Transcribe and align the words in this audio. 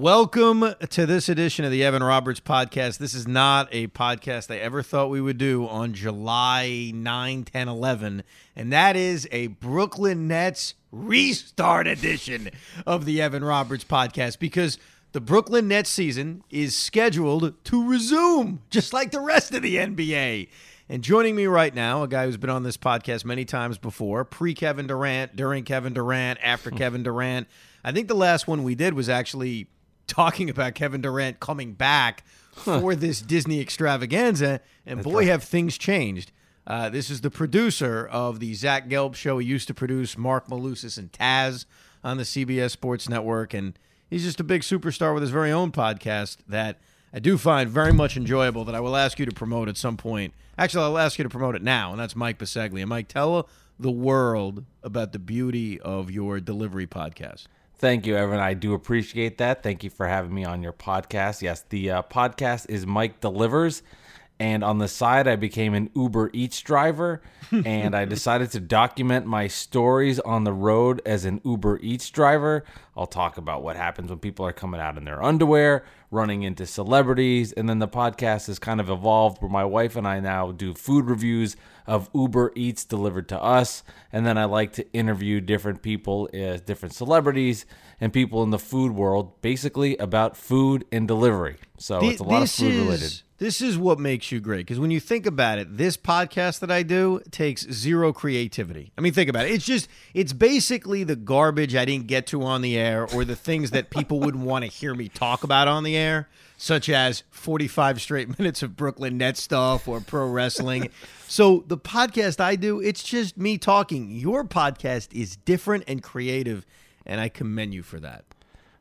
Welcome 0.00 0.64
to 0.88 1.04
this 1.04 1.28
edition 1.28 1.66
of 1.66 1.70
the 1.70 1.84
Evan 1.84 2.02
Roberts 2.02 2.40
podcast. 2.40 2.96
This 2.96 3.12
is 3.12 3.28
not 3.28 3.68
a 3.70 3.88
podcast 3.88 4.50
I 4.50 4.56
ever 4.56 4.82
thought 4.82 5.10
we 5.10 5.20
would 5.20 5.36
do 5.36 5.68
on 5.68 5.92
July 5.92 6.90
9, 6.94 7.44
10, 7.44 7.68
11, 7.68 8.22
and 8.56 8.72
that 8.72 8.96
is 8.96 9.28
a 9.30 9.48
Brooklyn 9.48 10.26
Nets 10.26 10.72
restart 10.90 11.86
edition 11.86 12.48
of 12.86 13.04
the 13.04 13.20
Evan 13.20 13.44
Roberts 13.44 13.84
podcast 13.84 14.38
because 14.38 14.78
the 15.12 15.20
Brooklyn 15.20 15.68
Nets 15.68 15.90
season 15.90 16.44
is 16.48 16.74
scheduled 16.74 17.62
to 17.64 17.86
resume 17.86 18.62
just 18.70 18.94
like 18.94 19.10
the 19.10 19.20
rest 19.20 19.52
of 19.52 19.60
the 19.60 19.76
NBA. 19.76 20.48
And 20.88 21.02
joining 21.02 21.36
me 21.36 21.44
right 21.44 21.74
now, 21.74 22.04
a 22.04 22.08
guy 22.08 22.24
who's 22.24 22.38
been 22.38 22.48
on 22.48 22.62
this 22.62 22.78
podcast 22.78 23.26
many 23.26 23.44
times 23.44 23.76
before, 23.76 24.24
pre 24.24 24.54
Kevin 24.54 24.86
Durant, 24.86 25.36
during 25.36 25.62
Kevin 25.62 25.92
Durant, 25.92 26.38
after 26.42 26.70
Kevin 26.70 27.02
Durant. 27.02 27.48
I 27.84 27.92
think 27.92 28.08
the 28.08 28.14
last 28.14 28.48
one 28.48 28.62
we 28.62 28.74
did 28.74 28.94
was 28.94 29.10
actually 29.10 29.68
talking 30.10 30.50
about 30.50 30.74
Kevin 30.74 31.00
Durant 31.00 31.40
coming 31.40 31.72
back 31.72 32.24
for 32.52 32.94
this 32.94 33.20
Disney 33.22 33.60
extravaganza. 33.60 34.60
And 34.84 35.02
boy, 35.02 35.26
have 35.26 35.42
things 35.42 35.78
changed. 35.78 36.32
Uh, 36.66 36.88
this 36.88 37.10
is 37.10 37.22
the 37.22 37.30
producer 37.30 38.06
of 38.06 38.38
the 38.38 38.54
Zach 38.54 38.88
Gelb 38.88 39.14
show. 39.14 39.38
He 39.38 39.46
used 39.46 39.66
to 39.68 39.74
produce 39.74 40.18
Marc 40.18 40.48
Malusis 40.48 40.98
and 40.98 41.10
Taz 41.10 41.64
on 42.04 42.16
the 42.16 42.22
CBS 42.22 42.70
Sports 42.70 43.08
Network. 43.08 43.54
And 43.54 43.78
he's 44.08 44.24
just 44.24 44.40
a 44.40 44.44
big 44.44 44.62
superstar 44.62 45.14
with 45.14 45.22
his 45.22 45.30
very 45.30 45.50
own 45.50 45.72
podcast 45.72 46.38
that 46.48 46.78
I 47.12 47.18
do 47.18 47.38
find 47.38 47.68
very 47.68 47.92
much 47.92 48.16
enjoyable 48.16 48.64
that 48.66 48.74
I 48.74 48.80
will 48.80 48.96
ask 48.96 49.18
you 49.18 49.26
to 49.26 49.32
promote 49.32 49.68
at 49.68 49.76
some 49.76 49.96
point. 49.96 50.32
Actually, 50.56 50.84
I'll 50.84 50.98
ask 50.98 51.18
you 51.18 51.24
to 51.24 51.30
promote 51.30 51.56
it 51.56 51.62
now, 51.62 51.90
and 51.90 52.00
that's 52.00 52.14
Mike 52.14 52.38
Bisceglia. 52.38 52.86
Mike, 52.86 53.08
tell 53.08 53.48
the 53.78 53.90
world 53.90 54.64
about 54.82 55.12
the 55.12 55.18
beauty 55.18 55.80
of 55.80 56.10
your 56.10 56.38
delivery 56.38 56.86
podcast. 56.86 57.46
Thank 57.80 58.04
you, 58.04 58.14
Evan. 58.14 58.40
I 58.40 58.52
do 58.52 58.74
appreciate 58.74 59.38
that. 59.38 59.62
Thank 59.62 59.82
you 59.82 59.88
for 59.88 60.06
having 60.06 60.34
me 60.34 60.44
on 60.44 60.62
your 60.62 60.74
podcast. 60.74 61.40
Yes, 61.40 61.64
the 61.70 61.90
uh, 61.90 62.02
podcast 62.02 62.68
is 62.68 62.86
Mike 62.86 63.20
Delivers. 63.20 63.82
And 64.38 64.62
on 64.62 64.76
the 64.76 64.86
side, 64.86 65.26
I 65.26 65.36
became 65.36 65.72
an 65.72 65.88
Uber 65.94 66.28
Eats 66.34 66.60
driver. 66.60 67.22
and 67.50 67.94
I 67.94 68.04
decided 68.04 68.50
to 68.50 68.60
document 68.60 69.24
my 69.24 69.46
stories 69.46 70.20
on 70.20 70.44
the 70.44 70.52
road 70.52 71.00
as 71.06 71.24
an 71.24 71.40
Uber 71.42 71.78
Eats 71.78 72.10
driver. 72.10 72.66
I'll 72.94 73.06
talk 73.06 73.38
about 73.38 73.62
what 73.62 73.76
happens 73.76 74.10
when 74.10 74.18
people 74.18 74.44
are 74.44 74.52
coming 74.52 74.78
out 74.78 74.98
in 74.98 75.04
their 75.04 75.22
underwear, 75.22 75.86
running 76.10 76.42
into 76.42 76.66
celebrities. 76.66 77.52
And 77.52 77.68
then 77.68 77.78
the 77.78 77.88
podcast 77.88 78.48
has 78.48 78.58
kind 78.58 78.80
of 78.80 78.90
evolved 78.90 79.40
where 79.40 79.50
my 79.50 79.64
wife 79.64 79.96
and 79.96 80.06
I 80.06 80.20
now 80.20 80.52
do 80.52 80.74
food 80.74 81.06
reviews 81.06 81.56
of 81.86 82.10
Uber 82.14 82.52
Eats 82.54 82.84
delivered 82.84 83.28
to 83.28 83.40
us. 83.40 83.82
And 84.12 84.26
then 84.26 84.36
I 84.36 84.44
like 84.44 84.72
to 84.74 84.92
interview 84.92 85.40
different 85.40 85.82
people, 85.82 86.28
uh, 86.34 86.58
different 86.58 86.94
celebrities, 86.94 87.66
and 88.00 88.12
people 88.12 88.42
in 88.42 88.50
the 88.50 88.58
food 88.58 88.92
world, 88.92 89.40
basically 89.40 89.96
about 89.98 90.36
food 90.36 90.84
and 90.92 91.06
delivery. 91.06 91.56
So 91.78 92.00
it's 92.04 92.20
a 92.20 92.24
lot 92.24 92.42
of 92.42 92.50
food 92.50 92.74
related. 92.74 93.22
This 93.40 93.62
is 93.62 93.78
what 93.78 93.98
makes 93.98 94.30
you 94.30 94.38
great 94.38 94.66
because 94.66 94.78
when 94.78 94.90
you 94.90 95.00
think 95.00 95.24
about 95.24 95.58
it, 95.58 95.78
this 95.78 95.96
podcast 95.96 96.60
that 96.60 96.70
I 96.70 96.82
do 96.82 97.22
takes 97.30 97.62
zero 97.72 98.12
creativity. 98.12 98.92
I 98.98 99.00
mean, 99.00 99.14
think 99.14 99.30
about 99.30 99.46
it. 99.46 99.52
It's 99.52 99.64
just, 99.64 99.88
it's 100.12 100.34
basically 100.34 101.04
the 101.04 101.16
garbage 101.16 101.74
I 101.74 101.86
didn't 101.86 102.06
get 102.06 102.26
to 102.28 102.42
on 102.42 102.60
the 102.60 102.76
air 102.76 103.08
or 103.14 103.24
the 103.24 103.34
things 103.34 103.70
that 103.70 103.88
people 103.88 104.20
wouldn't 104.20 104.44
want 104.50 104.66
to 104.66 104.70
hear 104.70 104.94
me 104.94 105.08
talk 105.08 105.42
about 105.42 105.68
on 105.68 105.84
the 105.84 105.96
air, 105.96 106.28
such 106.58 106.90
as 106.90 107.22
45 107.30 108.02
straight 108.02 108.38
minutes 108.38 108.62
of 108.62 108.76
Brooklyn 108.76 109.16
Nets 109.16 109.42
stuff 109.42 109.88
or 109.88 110.02
pro 110.02 110.28
wrestling. 110.28 110.90
so 111.26 111.64
the 111.66 111.78
podcast 111.78 112.40
I 112.40 112.56
do, 112.56 112.78
it's 112.78 113.02
just 113.02 113.38
me 113.38 113.56
talking. 113.56 114.10
Your 114.10 114.44
podcast 114.44 115.14
is 115.14 115.36
different 115.36 115.84
and 115.88 116.02
creative, 116.02 116.66
and 117.06 117.22
I 117.22 117.30
commend 117.30 117.72
you 117.72 117.82
for 117.82 118.00
that. 118.00 118.26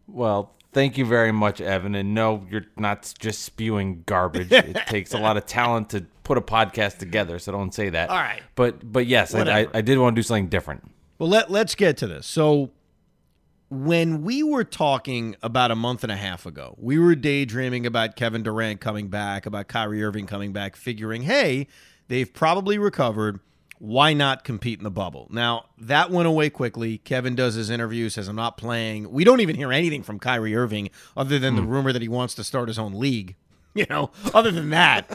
Well, 0.06 0.54
thank 0.72 0.98
you 0.98 1.06
very 1.06 1.32
much, 1.32 1.62
Evan. 1.62 1.96
And 1.96 2.14
no, 2.14 2.46
you're 2.50 2.66
not 2.78 3.14
just 3.20 3.44
spewing 3.44 4.04
garbage. 4.06 4.52
it 4.52 4.76
takes 4.88 5.14
a 5.14 5.20
lot 5.20 5.38
of 5.38 5.46
talent 5.46 5.90
to 5.92 6.06
put 6.24 6.38
a 6.38 6.42
podcast 6.42 6.98
together, 6.98 7.40
so 7.40 7.52
don't 7.52 7.74
say 7.74 7.90
that. 7.90 8.10
All 8.10 8.18
right. 8.18 8.42
But 8.56 8.92
but 8.92 9.08
yes, 9.08 9.34
I, 9.34 9.62
I, 9.62 9.68
I 9.74 9.82
did 9.82 9.98
want 9.98 10.16
to 10.16 10.20
do 10.20 10.24
something 10.24 10.48
different. 10.48 10.90
Well, 11.18 11.30
let, 11.30 11.52
let's 11.52 11.76
get 11.76 11.98
to 11.98 12.08
this. 12.08 12.26
So, 12.26 12.72
when 13.70 14.24
we 14.24 14.42
were 14.42 14.64
talking 14.64 15.36
about 15.44 15.70
a 15.70 15.76
month 15.76 16.04
and 16.04 16.12
a 16.12 16.16
half 16.16 16.46
ago, 16.46 16.76
we 16.80 16.98
were 16.98 17.14
daydreaming 17.14 17.86
about 17.86 18.16
Kevin 18.16 18.42
Durant 18.42 18.80
coming 18.80 19.10
back, 19.10 19.46
about 19.46 19.68
Kyrie 19.68 20.04
Irving 20.04 20.26
coming 20.26 20.54
back, 20.54 20.76
figuring, 20.76 21.24
hey, 21.24 21.68
they've 22.08 22.34
probably 22.34 22.78
recovered. 22.78 23.42
Why 23.80 24.12
not 24.14 24.44
compete 24.44 24.80
in 24.80 24.84
the 24.84 24.92
bubble? 24.92 25.28
Now, 25.32 25.66
that 25.78 26.12
went 26.12 26.28
away 26.28 26.50
quickly. 26.50 27.00
Kevin 27.00 27.34
does 27.34 27.56
his 27.56 27.70
interview, 27.70 28.10
says, 28.10 28.28
I'm 28.28 28.36
not 28.36 28.58
playing. 28.58 29.10
We 29.10 29.24
don't 29.24 29.40
even 29.40 29.56
hear 29.56 29.72
anything 29.72 30.04
from 30.04 30.20
Kyrie 30.20 30.56
Irving 30.56 30.90
other 31.16 31.40
than 31.40 31.56
the 31.56 31.62
hmm. 31.62 31.70
rumor 31.70 31.94
that 31.94 32.02
he 32.02 32.10
wants 32.10 32.36
to 32.36 32.44
start 32.44 32.68
his 32.68 32.80
own 32.80 32.94
league. 32.94 33.36
You 33.76 33.86
know, 33.88 34.10
other 34.34 34.50
than 34.50 34.72
that. 34.72 35.08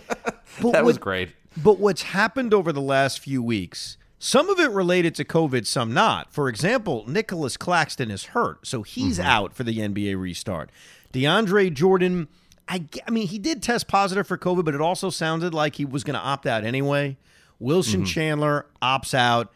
But 0.62 0.70
That 0.72 0.84
was 0.84 0.96
great. 0.96 1.30
but 1.60 1.80
what's 1.80 2.02
happened 2.02 2.54
over 2.54 2.72
the 2.72 2.80
last 2.80 3.18
few 3.18 3.42
weeks, 3.42 3.98
some 4.20 4.48
of 4.48 4.60
it 4.60 4.70
related 4.70 5.14
to 5.16 5.24
COVID, 5.24 5.66
some 5.66 5.92
not. 5.92 6.32
For 6.32 6.48
example, 6.48 7.04
Nicolas 7.06 7.56
Claxton 7.56 8.12
is 8.12 8.26
hurt, 8.26 8.64
so 8.64 8.82
he's 8.82 9.18
mm-hmm. 9.18 9.28
out 9.28 9.54
for 9.54 9.64
the 9.64 9.78
NBA 9.78 10.18
restart. 10.18 10.70
DeAndre 11.12 11.74
Jordan, 11.74 12.28
I, 12.68 12.84
I 13.06 13.10
mean, 13.10 13.26
he 13.26 13.38
did 13.38 13.62
test 13.62 13.88
positive 13.88 14.26
for 14.26 14.38
COVID, 14.38 14.64
but 14.64 14.74
it 14.74 14.80
also 14.80 15.10
sounded 15.10 15.52
like 15.52 15.76
he 15.76 15.84
was 15.84 16.04
going 16.04 16.14
to 16.14 16.24
opt 16.24 16.46
out 16.46 16.64
anyway. 16.64 17.18
Wilson 17.58 18.00
mm-hmm. 18.00 18.06
Chandler 18.06 18.66
opts 18.82 19.14
out. 19.14 19.52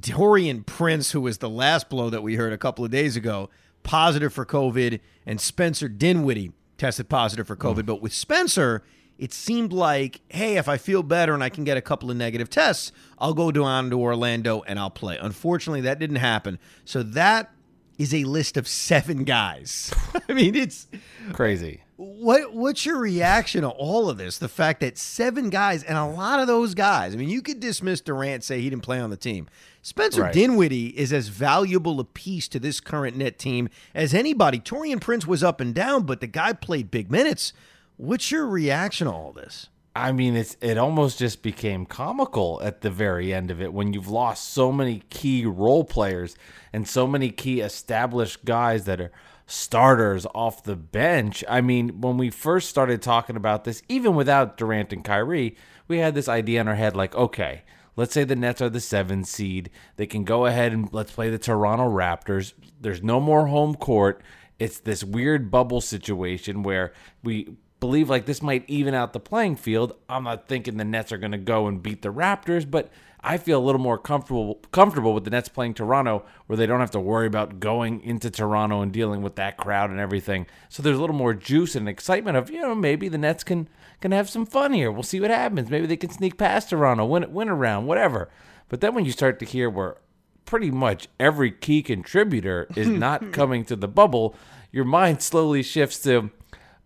Taurean 0.00 0.64
Prince, 0.64 1.12
who 1.12 1.20
was 1.20 1.38
the 1.38 1.48
last 1.48 1.88
blow 1.88 2.10
that 2.10 2.22
we 2.22 2.36
heard 2.36 2.52
a 2.52 2.58
couple 2.58 2.84
of 2.84 2.90
days 2.90 3.16
ago, 3.16 3.50
positive 3.82 4.32
for 4.32 4.44
COVID, 4.44 5.00
and 5.26 5.40
Spencer 5.40 5.88
Dinwiddie 5.88 6.52
tested 6.76 7.08
positive 7.08 7.46
for 7.46 7.56
COVID. 7.56 7.82
Mm. 7.82 7.86
But 7.86 8.02
with 8.02 8.12
Spencer, 8.12 8.84
it 9.18 9.32
seemed 9.32 9.72
like, 9.72 10.20
hey, 10.28 10.56
if 10.56 10.68
I 10.68 10.76
feel 10.76 11.02
better 11.02 11.34
and 11.34 11.42
I 11.42 11.48
can 11.48 11.64
get 11.64 11.76
a 11.76 11.82
couple 11.82 12.10
of 12.10 12.16
negative 12.16 12.48
tests, 12.48 12.92
I'll 13.18 13.34
go 13.34 13.50
down 13.50 13.90
to 13.90 14.00
Orlando 14.00 14.62
and 14.66 14.78
I'll 14.78 14.90
play. 14.90 15.18
Unfortunately, 15.18 15.80
that 15.82 15.98
didn't 15.98 16.16
happen. 16.16 16.58
So 16.84 17.02
that 17.02 17.50
is 17.98 18.14
a 18.14 18.24
list 18.24 18.56
of 18.56 18.68
seven 18.68 19.24
guys. 19.24 19.92
I 20.28 20.32
mean, 20.32 20.54
it's 20.54 20.86
Crazy. 21.32 21.82
What 22.18 22.52
what's 22.52 22.84
your 22.84 22.98
reaction 22.98 23.62
to 23.62 23.68
all 23.68 24.10
of 24.10 24.18
this? 24.18 24.38
The 24.38 24.48
fact 24.48 24.80
that 24.80 24.98
seven 24.98 25.50
guys 25.50 25.84
and 25.84 25.96
a 25.96 26.04
lot 26.04 26.40
of 26.40 26.46
those 26.48 26.74
guys, 26.74 27.14
I 27.14 27.16
mean, 27.16 27.28
you 27.28 27.42
could 27.42 27.60
dismiss 27.60 28.00
Durant, 28.00 28.42
say 28.42 28.60
he 28.60 28.68
didn't 28.68 28.82
play 28.82 28.98
on 28.98 29.10
the 29.10 29.16
team. 29.16 29.46
Spencer 29.82 30.22
Right. 30.22 30.34
Dinwiddie 30.34 30.98
is 30.98 31.12
as 31.12 31.28
valuable 31.28 32.00
a 32.00 32.04
piece 32.04 32.48
to 32.48 32.58
this 32.58 32.80
current 32.80 33.16
net 33.16 33.38
team 33.38 33.68
as 33.94 34.14
anybody. 34.14 34.58
Taurean 34.58 35.00
Prince 35.00 35.26
was 35.26 35.44
up 35.44 35.60
and 35.60 35.74
down, 35.74 36.02
but 36.02 36.20
the 36.20 36.26
guy 36.26 36.52
played 36.52 36.90
big 36.90 37.10
minutes. 37.10 37.52
What's 37.96 38.30
your 38.30 38.46
reaction 38.46 39.06
to 39.06 39.12
all 39.12 39.32
this? 39.32 39.68
I 39.94 40.12
mean, 40.12 40.36
it's 40.36 40.56
it 40.60 40.78
almost 40.78 41.18
just 41.18 41.42
became 41.42 41.84
comical 41.86 42.60
at 42.62 42.82
the 42.82 42.90
very 42.90 43.32
end 43.34 43.50
of 43.50 43.60
it 43.60 43.72
when 43.72 43.92
you've 43.92 44.08
lost 44.08 44.52
so 44.52 44.70
many 44.70 45.02
key 45.10 45.44
role 45.44 45.84
players 45.84 46.36
and 46.72 46.86
so 46.86 47.06
many 47.06 47.30
key 47.30 47.60
established 47.60 48.44
guys 48.44 48.84
that 48.84 49.00
are 49.00 49.10
starters 49.48 50.26
off 50.34 50.62
the 50.62 50.76
bench. 50.76 51.42
I 51.48 51.62
mean, 51.62 52.02
when 52.02 52.18
we 52.18 52.28
first 52.28 52.68
started 52.68 53.00
talking 53.00 53.34
about 53.34 53.64
this, 53.64 53.82
even 53.88 54.14
without 54.14 54.58
Durant 54.58 54.92
and 54.92 55.02
Kyrie, 55.02 55.56
we 55.88 55.98
had 55.98 56.14
this 56.14 56.28
idea 56.28 56.60
in 56.60 56.68
our 56.68 56.74
head 56.74 56.94
like, 56.94 57.14
okay, 57.14 57.62
let's 57.96 58.12
say 58.12 58.24
the 58.24 58.36
Nets 58.36 58.60
are 58.60 58.68
the 58.68 58.78
seven 58.78 59.24
seed. 59.24 59.70
They 59.96 60.06
can 60.06 60.24
go 60.24 60.44
ahead 60.44 60.72
and 60.72 60.92
let's 60.92 61.12
play 61.12 61.30
the 61.30 61.38
Toronto 61.38 61.84
Raptors. 61.84 62.52
There's 62.78 63.02
no 63.02 63.20
more 63.20 63.46
home 63.46 63.74
court. 63.74 64.22
It's 64.58 64.80
this 64.80 65.02
weird 65.02 65.50
bubble 65.50 65.80
situation 65.80 66.62
where 66.62 66.92
we 67.24 67.56
believe 67.80 68.10
like 68.10 68.26
this 68.26 68.42
might 68.42 68.64
even 68.68 68.92
out 68.92 69.14
the 69.14 69.20
playing 69.20 69.56
field. 69.56 69.94
I'm 70.10 70.24
not 70.24 70.46
thinking 70.46 70.76
the 70.76 70.84
Nets 70.84 71.10
are 71.10 71.18
going 71.18 71.32
to 71.32 71.38
go 71.38 71.66
and 71.68 71.82
beat 71.82 72.02
the 72.02 72.12
Raptors, 72.12 72.70
but 72.70 72.90
I 73.20 73.36
feel 73.36 73.58
a 73.58 73.64
little 73.64 73.80
more 73.80 73.98
comfortable 73.98 74.60
comfortable 74.70 75.12
with 75.12 75.24
the 75.24 75.30
Nets 75.30 75.48
playing 75.48 75.74
Toronto, 75.74 76.24
where 76.46 76.56
they 76.56 76.66
don't 76.66 76.80
have 76.80 76.92
to 76.92 77.00
worry 77.00 77.26
about 77.26 77.60
going 77.60 78.00
into 78.02 78.30
Toronto 78.30 78.80
and 78.80 78.92
dealing 78.92 79.22
with 79.22 79.36
that 79.36 79.56
crowd 79.56 79.90
and 79.90 79.98
everything. 79.98 80.46
So 80.68 80.82
there's 80.82 80.96
a 80.96 81.00
little 81.00 81.16
more 81.16 81.34
juice 81.34 81.74
and 81.74 81.88
excitement 81.88 82.36
of 82.36 82.50
you 82.50 82.60
know 82.60 82.74
maybe 82.74 83.08
the 83.08 83.18
Nets 83.18 83.44
can 83.44 83.68
can 84.00 84.12
have 84.12 84.30
some 84.30 84.46
fun 84.46 84.72
here. 84.72 84.92
We'll 84.92 85.02
see 85.02 85.20
what 85.20 85.30
happens. 85.30 85.70
Maybe 85.70 85.86
they 85.86 85.96
can 85.96 86.10
sneak 86.10 86.38
past 86.38 86.70
Toronto, 86.70 87.04
win 87.04 87.32
win 87.32 87.48
around, 87.48 87.86
whatever. 87.86 88.28
But 88.68 88.80
then 88.80 88.94
when 88.94 89.04
you 89.04 89.12
start 89.12 89.38
to 89.40 89.46
hear 89.46 89.68
where 89.68 89.96
pretty 90.44 90.70
much 90.70 91.08
every 91.18 91.50
key 91.50 91.82
contributor 91.82 92.68
is 92.76 92.88
not 92.88 93.32
coming 93.32 93.64
to 93.66 93.76
the 93.76 93.88
bubble, 93.88 94.34
your 94.70 94.84
mind 94.84 95.22
slowly 95.22 95.62
shifts 95.62 95.98
to 96.00 96.30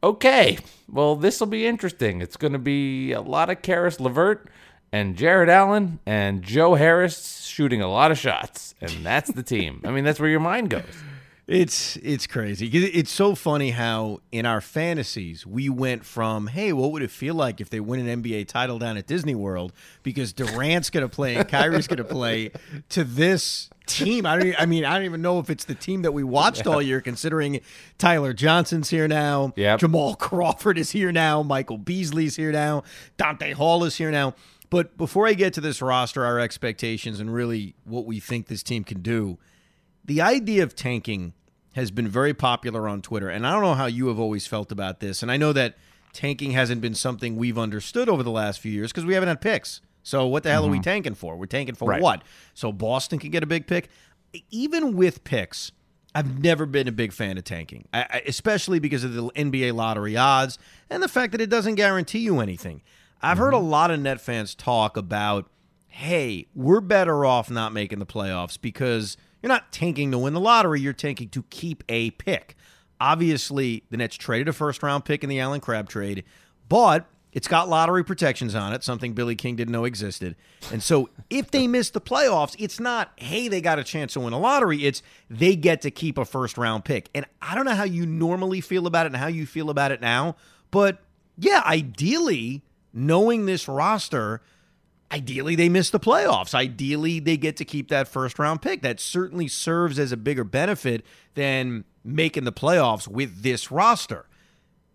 okay, 0.03 0.59
well, 0.89 1.15
this 1.17 1.41
will 1.41 1.47
be 1.47 1.67
interesting. 1.67 2.21
It's 2.21 2.37
going 2.37 2.53
to 2.53 2.59
be 2.59 3.13
a 3.13 3.21
lot 3.21 3.51
of 3.51 3.63
Caris 3.63 4.01
LeVert 4.01 4.49
and 4.93 5.17
Jarrett 5.17 5.49
Allen 5.49 5.99
and 6.07 6.43
Joe 6.43 6.75
Harris 6.75 7.45
shooting 7.47 7.81
a 7.81 7.89
lot 7.89 8.11
of 8.11 8.19
shots, 8.19 8.75
and 8.81 9.05
that's 9.05 9.33
the 9.33 9.43
team. 9.43 9.81
I 9.85 9.91
mean, 9.91 10.05
that's 10.05 10.21
where 10.21 10.31
your 10.31 10.41
mind 10.41 10.71
goes. 10.71 10.85
It's 11.49 11.97
it's 11.97 12.29
crazy. 12.29 12.69
It's 12.69 13.11
so 13.11 13.35
funny 13.35 13.71
how 13.73 14.21
in 14.31 14.47
our 14.47 14.61
fantasies 14.61 15.45
we 15.45 15.69
went 15.69 16.05
from 16.05 16.47
hey, 16.47 16.73
what 16.73 16.93
would 16.93 17.03
it 17.03 17.11
feel 17.11 17.35
like 17.35 17.61
if 17.61 17.69
they 17.69 17.81
win 17.81 18.07
an 18.07 18.23
NBA 18.23 18.47
title 18.47 18.79
down 18.79 18.97
at 18.97 19.09
Disney 19.09 19.35
World 19.35 19.73
because 20.05 20.33
Durant's 20.33 20.89
going 20.89 21.03
to 21.07 21.15
play 21.15 21.35
and 21.35 21.49
Kyrie's 21.49 21.89
going 21.89 21.99
to 21.99 22.05
play 22.05 22.53
to 22.91 23.03
this 23.03 23.71
team. 23.87 24.25
I 24.25 24.39
don't. 24.39 24.55
I 24.61 24.67
mean, 24.67 24.85
I 24.85 24.95
don't 24.95 25.05
even 25.05 25.23
know 25.23 25.39
if 25.41 25.51
it's 25.51 25.65
the 25.65 25.75
team 25.75 26.03
that 26.03 26.13
we 26.13 26.23
watched 26.23 26.67
all 26.67 26.81
year, 26.81 27.01
considering 27.01 27.61
Tyler 27.99 28.33
Johnson's 28.33 28.91
here 28.91 29.09
now. 29.09 29.53
Yep. 29.57 29.81
Jamal 29.81 30.15
Crawford 30.15 30.79
is 30.79 30.93
here 30.93 31.13
now. 31.13 31.43
Michael 31.43 31.79
Beasley's 31.79 32.37
here 32.37 32.53
now. 32.53 32.85
Donta 33.19 33.53
Hall 33.55 33.85
is 33.85 33.97
here 33.97 34.11
now. 34.11 34.35
But 34.73 34.97
before 34.97 35.27
I 35.27 35.35
get 35.35 35.53
to 35.53 35.61
this 35.61 35.83
roster, 35.83 36.25
our 36.25 36.41
expectations, 36.41 37.21
and 37.21 37.31
really 37.31 37.75
what 37.85 38.07
we 38.07 38.21
think 38.21 38.47
this 38.47 38.63
team 38.63 38.85
can 38.85 39.03
do, 39.03 39.37
the 40.03 40.23
idea 40.23 40.63
of 40.63 40.75
tanking 40.75 41.35
has 41.75 41.91
been 41.91 42.09
very 42.09 42.33
popular 42.33 42.89
on 42.89 43.03
Twitter. 43.03 43.29
And 43.29 43.47
I 43.47 43.53
don't 43.53 43.61
know 43.61 43.75
how 43.75 43.85
you 43.85 44.09
have 44.09 44.19
always 44.19 44.47
felt 44.47 44.73
about 44.73 45.01
this. 45.01 45.23
And 45.23 45.31
I 45.31 45.37
know 45.37 45.53
that 45.53 45.75
tanking 46.15 46.53
hasn't 46.53 46.81
been 46.81 46.95
something 46.95 47.37
we've 47.37 47.59
understood 47.59 48.09
over 48.09 48.23
the 48.23 48.31
last 48.31 48.61
few 48.61 48.73
years 48.73 48.91
because 48.91 49.05
we 49.05 49.13
haven't 49.13 49.29
had 49.29 49.43
picks. 49.43 49.83
So 50.03 50.27
what 50.27 50.43
the 50.43 50.51
hell 50.51 50.65
are 50.65 50.71
we 50.71 50.79
mm-hmm. 50.79 50.85
tanking 50.85 51.15
for? 51.17 51.37
We're 51.37 51.45
tanking 51.45 51.75
for 51.75 51.91
Right. 51.91 52.01
what? 52.01 52.23
So 52.55 52.73
Boston 52.73 53.19
can 53.19 53.31
get 53.31 53.43
a 53.43 53.47
big 53.47 53.67
pick. 53.67 53.91
Even 54.51 54.97
with 54.97 55.23
picks, 55.23 55.73
I've 56.15 56.43
never 56.43 56.65
been 56.65 56.89
a 56.89 56.93
big 56.93 57.13
fan 57.13 57.37
of 57.37 57.45
tanking, 57.45 57.89
I, 57.93 58.23
especially 58.27 58.79
because 58.79 59.05
of 59.05 59.13
the 59.13 59.25
NBA 59.33 59.75
lottery 59.75 60.17
odds 60.17 60.59
and 60.89 61.03
the 61.03 61.09
fact 61.09 61.33
that 61.33 61.43
it 61.43 61.51
doesn't 61.51 61.75
guarantee 61.75 62.21
you 62.21 62.41
anything. 62.41 62.81
I've 63.23 63.39
heard 63.39 63.55
a 63.55 63.57
mm-hmm. 63.57 63.69
lot 63.69 63.91
of 63.91 64.01
net 64.01 64.21
fans 64.21 64.55
talk 64.55 64.97
about, 64.97 65.49
hey, 65.87 66.47
we're 66.55 66.81
better 66.81 67.25
off 67.25 67.51
not 67.51 67.73
making 67.73 67.99
the 67.99 68.07
playoffs 68.07 68.61
because 68.61 69.17
you're 69.43 69.49
not 69.49 69.73
tanking 69.73 70.11
to 70.11 70.19
win 70.19 70.35
the 70.35 70.41
lottery, 70.41 70.81
you're 70.81 70.93
tanking 70.93 71.29
to 71.31 71.43
keep 71.45 71.85
a 71.89 72.11
pick. 72.13 72.57
Obviously, 73.01 73.85
the 73.91 73.97
Nets 73.97 74.17
traded 74.17 74.49
a 74.49 74.53
first 74.53 74.83
round 74.83 75.05
pick 75.05 75.23
in 75.23 75.29
the 75.29 75.41
Allen 75.41 75.61
Crabbe 75.61 75.89
trade, 75.89 76.25
but 76.69 77.07
it's 77.33 77.49
got 77.49 77.69
lottery 77.69 78.05
protections 78.05 78.55
on 78.55 78.73
it, 78.73 78.85
something 78.85 79.15
Billy 79.15 79.35
King 79.35 79.57
didn't 79.57 79.73
know 79.73 79.85
existed. 79.85 80.37
And 80.71 80.83
so 80.83 81.09
if 81.31 81.51
they 81.51 81.67
miss 81.67 81.91
the 81.91 82.01
playoffs, 82.01 82.55
it's 82.59 82.79
not, 82.79 83.13
hey, 83.17 83.49
they 83.49 83.61
got 83.61 83.79
a 83.79 83.85
chance 83.85 84.13
to 84.13 84.21
win 84.21 84.33
a 84.33 84.39
lottery. 84.39 84.85
It's 84.85 85.03
they 85.31 85.57
get 85.57 85.81
to 85.83 85.91
keep 85.91 86.19
a 86.19 86.25
first 86.25 86.59
round 86.59 86.85
pick. 86.85 87.09
And 87.15 87.25
I 87.41 87.55
don't 87.55 87.65
know 87.65 87.75
how 87.75 87.85
you 87.85 88.07
normally 88.07 88.61
feel 88.61 88.87
about 88.87 89.07
it 89.07 89.13
and 89.13 89.17
how 89.17 89.29
you 89.29 89.47
feel 89.47 89.71
about 89.71 89.93
it 89.93 90.01
now, 90.01 90.37
but 90.71 90.99
yeah, 91.39 91.63
ideally, 91.65 92.63
knowing 92.93 93.47
this 93.47 93.69
roster, 93.69 94.43
ideally 95.11 95.55
they 95.55 95.69
miss 95.69 95.91
the 95.91 96.01
playoffs. 96.01 96.55
Ideally, 96.55 97.21
they 97.21 97.37
get 97.37 97.57
to 97.59 97.65
keep 97.65 97.89
that 97.89 98.09
first 98.09 98.39
round 98.39 98.63
pick. 98.63 98.83
That 98.83 99.01
certainly 99.01 99.49
serves 99.49 99.99
as 99.99 100.13
a 100.13 100.17
bigger 100.17 100.45
benefit 100.45 101.05
than 101.35 101.85
making 102.05 102.45
the 102.45 102.53
playoffs 102.53 103.07
with 103.07 103.43
this 103.43 103.71
roster. 103.71 104.27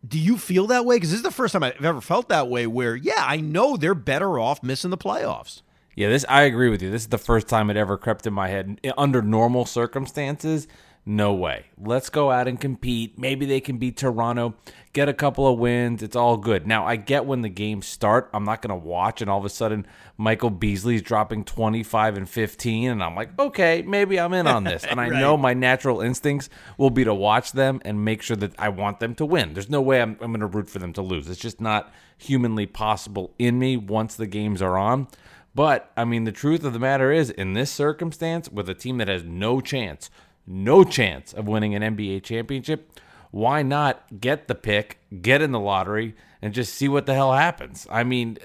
Do 0.07 0.19
you 0.19 0.37
feel 0.37 0.67
that 0.67 0.85
way? 0.85 0.97
Because 0.97 1.09
this 1.09 1.17
is 1.17 1.23
the 1.23 1.31
first 1.31 1.53
time 1.53 1.63
I've 1.63 1.83
ever 1.83 2.01
felt 2.01 2.29
that 2.29 2.47
way. 2.47 2.67
Where, 2.67 2.95
yeah, 2.95 3.23
I 3.25 3.37
know 3.37 3.77
they're 3.77 3.95
better 3.95 4.39
off 4.39 4.63
missing 4.63 4.91
the 4.91 4.97
playoffs. 4.97 5.61
Yeah, 5.95 6.09
this 6.09 6.25
I 6.29 6.43
agree 6.43 6.69
with 6.69 6.83
you. 6.83 6.91
This 6.91 7.01
is 7.01 7.07
the 7.07 7.17
first 7.17 7.47
time 7.47 7.71
it 7.71 7.77
ever 7.77 7.97
crept 7.97 8.27
in 8.27 8.33
my 8.33 8.49
head. 8.49 8.79
Under 8.97 9.23
normal 9.23 9.65
circumstances, 9.65 10.67
no 11.07 11.33
way. 11.33 11.65
Let's 11.81 12.09
go 12.09 12.29
out 12.31 12.47
and 12.47 12.59
compete. 12.59 13.17
Maybe 13.17 13.45
they 13.45 13.61
can 13.61 13.77
beat 13.77 13.95
Toronto, 13.97 14.55
get 14.93 15.07
a 15.07 15.13
couple 15.13 15.47
of 15.47 15.57
wins. 15.57 16.03
It's 16.03 16.15
all 16.15 16.35
good. 16.37 16.67
Now, 16.67 16.85
I 16.85 16.97
get 16.97 17.25
when 17.25 17.41
the 17.41 17.49
games 17.49 17.87
start, 17.87 18.29
I'm 18.33 18.43
not 18.43 18.61
going 18.61 18.77
to 18.79 18.85
watch 18.87 19.21
and 19.21 19.29
all 19.31 19.39
of 19.39 19.45
a 19.45 19.49
sudden 19.49 19.87
Michael 20.17 20.49
Beasley's 20.49 21.01
dropping 21.01 21.45
25 21.45 22.17
and 22.17 22.29
15 22.29 22.91
and 22.91 23.01
I'm 23.03 23.15
like, 23.15 23.39
"Okay, 23.39 23.83
maybe 23.83 24.19
I'm 24.19 24.33
in 24.33 24.47
on 24.47 24.63
this." 24.65 24.83
And 24.89 24.99
I 24.99 25.09
Right. 25.09 25.19
know 25.19 25.37
my 25.37 25.53
natural 25.53 26.01
instincts 26.01 26.49
will 26.77 26.89
be 26.89 27.03
to 27.05 27.13
watch 27.13 27.53
them 27.53 27.81
and 27.85 28.03
make 28.03 28.21
sure 28.21 28.37
that 28.37 28.53
I 28.59 28.69
want 28.69 28.99
them 28.99 29.15
to 29.15 29.25
win. 29.25 29.53
There's 29.53 29.69
no 29.69 29.81
way 29.81 30.01
I'm, 30.01 30.17
I'm 30.21 30.31
going 30.31 30.41
to 30.41 30.45
root 30.47 30.69
for 30.69 30.79
them 30.79 30.91
to 30.93 31.01
lose. 31.01 31.29
It's 31.29 31.39
just 31.39 31.61
not 31.61 31.93
humanly 32.17 32.65
possible 32.65 33.33
in 33.39 33.57
me 33.59 33.77
once 33.77 34.15
the 34.15 34.27
games 34.27 34.61
are 34.61 34.77
on. 34.77 35.07
But 35.55 35.91
I 35.97 36.05
mean, 36.05 36.25
the 36.25 36.31
truth 36.31 36.63
of 36.63 36.73
the 36.73 36.79
matter 36.79 37.11
is, 37.11 37.29
in 37.31 37.53
this 37.53 37.71
circumstance, 37.71 38.47
with 38.49 38.69
a 38.69 38.75
team 38.75 38.97
that 38.97 39.07
has 39.07 39.23
no 39.23 39.59
chance, 39.61 40.09
no 40.47 40.83
chance 40.83 41.33
of 41.33 41.47
winning 41.47 41.75
an 41.75 41.81
NBA 41.95 42.23
championship, 42.23 42.99
why 43.31 43.61
not 43.61 44.19
get 44.19 44.47
the 44.47 44.55
pick, 44.55 44.99
get 45.21 45.41
in 45.41 45.51
the 45.51 45.59
lottery, 45.59 46.15
and 46.41 46.53
just 46.53 46.73
see 46.73 46.87
what 46.87 47.05
the 47.05 47.13
hell 47.13 47.33
happens? 47.33 47.85
I 47.91 48.03
mean, 48.03 48.37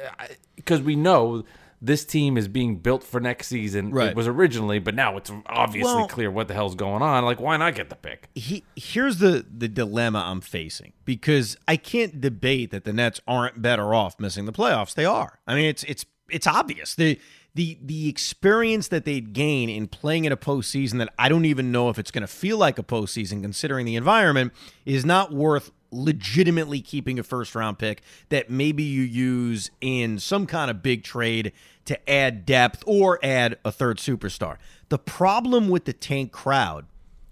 because 0.57 0.83
we 0.83 0.97
know 0.97 1.45
this 1.85 2.05
team 2.05 2.37
is 2.37 2.47
being 2.47 2.77
built 2.77 3.03
for 3.03 3.19
next 3.19 3.49
season. 3.49 3.91
Right. 3.91 4.11
It 4.11 4.17
was 4.17 4.29
originally, 4.29 4.79
but 4.79 4.95
now 4.95 5.17
it's 5.17 5.33
obviously 5.47 5.93
Well- 5.95 6.09
clear 6.09 6.31
what 6.31 6.47
the 6.49 6.55
hell's 6.55 6.75
going 6.77 7.03
on. 7.03 7.25
Like, 7.25 7.41
why 7.41 7.57
not 7.57 7.75
get 7.75 7.89
the 7.91 7.97
pick? 7.97 8.29
he, 8.35 8.65
here's 8.77 9.19
the 9.19 9.45
the 9.57 9.69
dilemma 9.69 10.21
I'm 10.27 10.41
facing 10.41 10.93
because 11.05 11.57
I 11.67 11.77
can't 11.77 12.21
debate 12.21 12.71
that 12.71 12.85
the 12.85 12.93
Nets 12.93 13.21
aren't 13.27 13.63
better 13.63 13.95
off 13.95 14.19
missing 14.21 14.45
the 14.47 14.53
playoffs. 14.53 14.95
They 14.95 15.05
are. 15.05 15.41
I 15.47 15.55
mean, 15.57 15.65
it's 15.67 15.83
it's 15.85 16.05
it's 16.31 16.47
obvious. 16.47 16.95
The 16.95 17.19
the 17.55 17.79
the 17.83 18.09
experience 18.09 18.89
that 18.89 19.05
they'd 19.05 19.33
gain 19.33 19.69
in 19.69 19.87
playing 19.87 20.25
in 20.25 20.33
a 20.33 20.37
postseason 20.37 20.99
that 20.99 21.13
I 21.19 21.29
don't 21.29 21.45
even 21.45 21.71
know 21.71 21.89
if 21.89 21.99
it's 21.99 22.11
going 22.11 22.23
to 22.23 22.27
feel 22.27 22.57
like 22.57 22.79
a 22.79 22.83
postseason 22.83 23.43
considering 23.43 23.85
the 23.87 23.97
environment 23.97 24.53
is 24.87 25.05
not 25.05 25.33
worth 25.33 25.71
legitimately 25.91 26.81
keeping 26.81 27.19
a 27.19 27.23
first 27.23 27.55
round 27.55 27.79
pick 27.79 28.03
that 28.31 28.49
maybe 28.49 28.83
you 28.83 29.03
use 29.03 29.71
in 29.81 30.19
some 30.19 30.47
kind 30.47 30.71
of 30.71 30.83
big 30.83 31.05
trade 31.05 31.53
to 31.85 32.11
add 32.11 32.47
depth 32.47 32.83
or 32.87 33.19
add 33.23 33.59
a 33.65 33.71
third 33.71 33.99
superstar. 33.99 34.57
The 34.89 34.99
problem 34.99 35.69
with 35.69 35.85
the 35.85 35.93
tank 35.93 36.33
crowd 36.33 36.87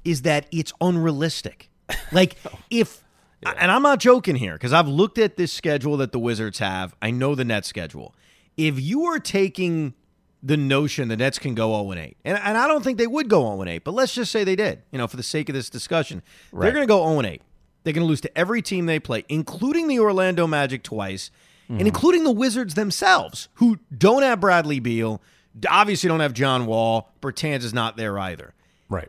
is 0.04 0.22
that 0.22 0.46
it's 0.52 0.72
unrealistic. 0.80 1.68
Like 2.12 2.36
if 2.70 3.02
and 3.42 3.70
I'm 3.70 3.82
not 3.82 4.00
joking 4.00 4.36
here 4.36 4.52
because 4.54 4.72
I've 4.72 4.88
looked 4.88 5.16
at 5.16 5.36
this 5.36 5.52
schedule 5.52 5.96
that 5.96 6.12
the 6.12 6.18
Wizards 6.18 6.58
have. 6.58 6.94
I 7.00 7.10
know 7.10 7.34
the 7.34 7.44
net 7.44 7.64
schedule. 7.64 8.14
If 8.56 8.78
you 8.78 9.04
are 9.04 9.18
taking 9.18 9.94
the 10.42 10.56
notion 10.56 11.08
the 11.08 11.16
Nets 11.16 11.38
can 11.38 11.54
go 11.54 11.70
0 11.82 11.92
8, 12.00 12.16
and, 12.24 12.38
and 12.38 12.56
I 12.56 12.66
don't 12.66 12.82
think 12.82 12.98
they 12.98 13.06
would 13.06 13.28
go 13.28 13.42
0 13.42 13.68
8, 13.68 13.84
but 13.84 13.92
let's 13.92 14.14
just 14.14 14.32
say 14.32 14.44
they 14.44 14.56
did, 14.56 14.82
you 14.90 14.98
know, 14.98 15.06
for 15.06 15.16
the 15.16 15.22
sake 15.22 15.48
of 15.48 15.54
this 15.54 15.68
discussion, 15.70 16.22
they're 16.52 16.72
going 16.72 16.82
to 16.82 16.86
go 16.86 17.06
0 17.06 17.22
8. 17.26 17.42
They're 17.82 17.92
going 17.94 18.04
to 18.04 18.08
lose 18.08 18.20
to 18.22 18.38
every 18.38 18.60
team 18.62 18.86
they 18.86 18.98
play, 19.00 19.24
including 19.28 19.88
the 19.88 19.98
Orlando 20.00 20.46
Magic 20.46 20.82
twice, 20.82 21.30
and 21.68 21.78
mm-hmm. 21.78 21.86
including 21.86 22.24
the 22.24 22.32
Wizards 22.32 22.74
themselves, 22.74 23.48
who 23.54 23.78
don't 23.96 24.22
have 24.22 24.40
Bradley 24.40 24.80
Beal, 24.80 25.22
obviously 25.68 26.08
don't 26.08 26.20
have 26.20 26.34
John 26.34 26.66
Wall. 26.66 27.10
Bertans 27.22 27.64
is 27.64 27.72
not 27.74 27.96
there 27.96 28.18
either 28.18 28.54
Right. 28.88 29.08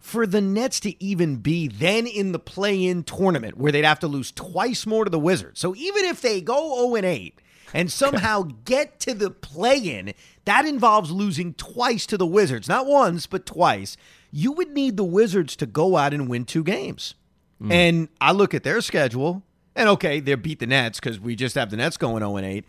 for 0.00 0.26
the 0.26 0.40
Nets 0.40 0.80
to 0.80 1.02
even 1.02 1.36
be 1.36 1.66
then 1.68 2.06
in 2.06 2.32
the 2.32 2.38
play-in 2.38 3.02
tournament 3.02 3.58
where 3.58 3.72
they'd 3.72 3.84
have 3.84 4.00
to 4.00 4.08
lose 4.08 4.30
twice 4.32 4.86
more 4.86 5.04
to 5.04 5.10
the 5.10 5.18
Wizards. 5.18 5.60
So 5.60 5.74
even 5.74 6.04
if 6.04 6.20
they 6.20 6.40
go 6.40 6.76
0 6.76 6.94
and 6.94 7.06
8 7.06 7.40
and 7.74 7.90
somehow 8.02 8.48
get 8.64 9.00
to 9.00 9.12
the 9.14 9.30
play-in, 9.30 10.14
that 10.48 10.64
involves 10.64 11.10
losing 11.10 11.54
twice 11.54 12.06
to 12.06 12.16
the 12.16 12.26
Wizards, 12.26 12.68
not 12.68 12.86
once, 12.86 13.26
but 13.26 13.44
twice. 13.44 13.96
You 14.30 14.52
would 14.52 14.70
need 14.70 14.96
the 14.96 15.04
Wizards 15.04 15.54
to 15.56 15.66
go 15.66 15.96
out 15.96 16.14
and 16.14 16.28
win 16.28 16.44
two 16.44 16.64
games. 16.64 17.14
Hmm. 17.60 17.72
And 17.72 18.08
I 18.20 18.32
look 18.32 18.54
at 18.54 18.62
their 18.62 18.80
schedule, 18.80 19.42
and 19.76 19.88
okay, 19.90 20.20
they 20.20 20.34
beat 20.36 20.60
the 20.60 20.66
Nets 20.66 21.00
because 21.00 21.20
we 21.20 21.36
just 21.36 21.54
have 21.54 21.70
the 21.70 21.76
Nets 21.76 21.96
going 21.96 22.20
0 22.20 22.36
and 22.36 22.46
8. 22.46 22.64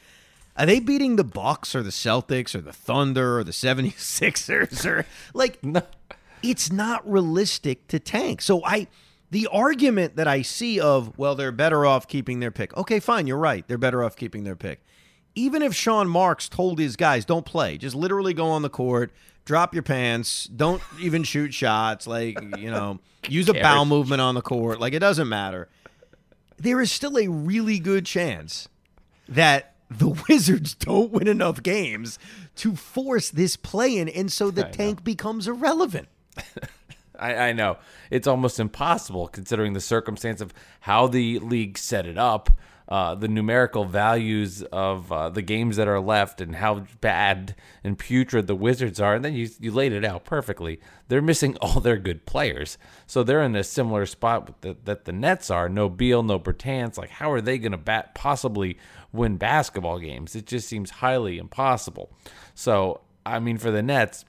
Are 0.57 0.65
they 0.65 0.79
beating 0.81 1.15
the 1.15 1.23
Bucks 1.23 1.73
or 1.73 1.81
the 1.81 1.89
Celtics 1.89 2.53
or 2.53 2.61
the 2.61 2.73
Thunder 2.73 3.39
or 3.39 3.43
the 3.43 3.51
76ers 3.53 4.85
or 4.85 5.05
like 5.33 5.63
no. 5.63 5.81
it's 6.43 6.71
not 6.71 7.09
realistic 7.09 7.87
to 7.87 7.99
tank. 7.99 8.41
So 8.41 8.63
I 8.65 8.87
the 9.31 9.47
argument 9.51 10.15
that 10.15 10.27
I 10.27 10.41
see 10.41 10.79
of, 10.79 11.17
well, 11.17 11.35
they're 11.35 11.51
better 11.51 11.85
off 11.85 12.07
keeping 12.07 12.39
their 12.39 12.51
pick. 12.51 12.75
Okay, 12.75 12.99
fine, 12.99 13.27
you're 13.27 13.37
right. 13.37 13.65
They're 13.67 13.77
better 13.77 14.03
off 14.03 14.15
keeping 14.15 14.43
their 14.43 14.55
pick. 14.55 14.81
Even 15.35 15.61
if 15.61 15.73
Sean 15.73 16.07
Marks 16.07 16.49
told 16.49 16.79
his 16.79 16.95
guys, 16.95 17.25
don't 17.25 17.45
play, 17.45 17.77
just 17.77 17.95
literally 17.95 18.33
go 18.33 18.47
on 18.47 18.61
the 18.61 18.69
court, 18.69 19.11
drop 19.45 19.73
your 19.73 19.83
pants, 19.83 20.45
don't 20.45 20.81
even 20.99 21.23
shoot 21.23 21.53
shots, 21.53 22.07
like, 22.07 22.39
you 22.57 22.69
know, 22.69 22.99
use 23.29 23.47
a 23.49 23.53
bow 23.53 23.85
movement 23.85 24.21
on 24.21 24.35
the 24.35 24.41
court, 24.41 24.79
like 24.79 24.93
it 24.93 24.99
doesn't 24.99 25.29
matter. 25.29 25.69
There 26.57 26.81
is 26.81 26.91
still 26.91 27.17
a 27.17 27.27
really 27.27 27.79
good 27.79 28.05
chance 28.05 28.67
that 29.27 29.75
the 29.89 30.09
Wizards 30.29 30.75
don't 30.75 31.11
win 31.11 31.27
enough 31.27 31.63
games 31.63 32.19
to 32.57 32.75
force 32.75 33.29
this 33.29 33.55
play 33.55 33.97
in, 33.97 34.09
and 34.09 34.31
so 34.31 34.51
the 34.51 34.67
I 34.67 34.71
tank 34.71 35.03
becomes 35.03 35.47
irrelevant. 35.47 36.07
I, 37.19 37.35
I 37.49 37.53
know. 37.53 37.77
It's 38.09 38.27
almost 38.27 38.59
impossible 38.59 39.27
considering 39.27 39.73
the 39.73 39.81
circumstance 39.81 40.41
of 40.41 40.53
how 40.81 41.07
the 41.07 41.39
league 41.39 41.77
set 41.77 42.05
it 42.05 42.17
up, 42.17 42.49
uh, 42.89 43.13
the 43.13 43.27
numerical 43.27 43.85
values 43.85 44.63
of 44.63 45.11
uh, 45.11 45.29
the 45.29 45.43
games 45.43 45.77
that 45.77 45.87
are 45.87 45.99
left, 45.99 46.41
and 46.41 46.55
how 46.55 46.87
bad 47.01 47.55
and 47.83 47.99
putrid 47.99 48.47
the 48.47 48.55
Wizards 48.55 48.99
are. 48.99 49.15
And 49.15 49.23
then 49.23 49.35
you 49.35 49.47
you 49.59 49.71
laid 49.71 49.93
it 49.93 50.03
out 50.03 50.25
perfectly. 50.25 50.81
They're 51.07 51.21
missing 51.21 51.55
all 51.61 51.79
their 51.79 51.97
good 51.97 52.25
players, 52.25 52.79
so 53.05 53.21
they're 53.21 53.43
in 53.43 53.55
a 53.55 53.63
similar 53.63 54.07
spot 54.07 54.61
that, 54.61 54.85
that 54.85 55.05
the 55.05 55.13
Nets 55.13 55.51
are. 55.51 55.69
No 55.69 55.87
Beal, 55.87 56.23
no 56.23 56.39
Bertans. 56.39 56.97
Like, 56.97 57.11
how 57.11 57.31
are 57.31 57.41
they 57.41 57.59
going 57.59 57.73
to 57.73 57.77
bat 57.77 58.15
possibly 58.15 58.77
win 59.13 59.37
basketball 59.37 59.99
games? 59.99 60.35
It 60.35 60.47
just 60.47 60.67
seems 60.67 60.89
highly 60.89 61.37
impossible. 61.37 62.11
So, 62.55 63.01
I 63.23 63.37
mean, 63.37 63.59
for 63.59 63.69
the 63.69 63.83
Nets 63.83 64.25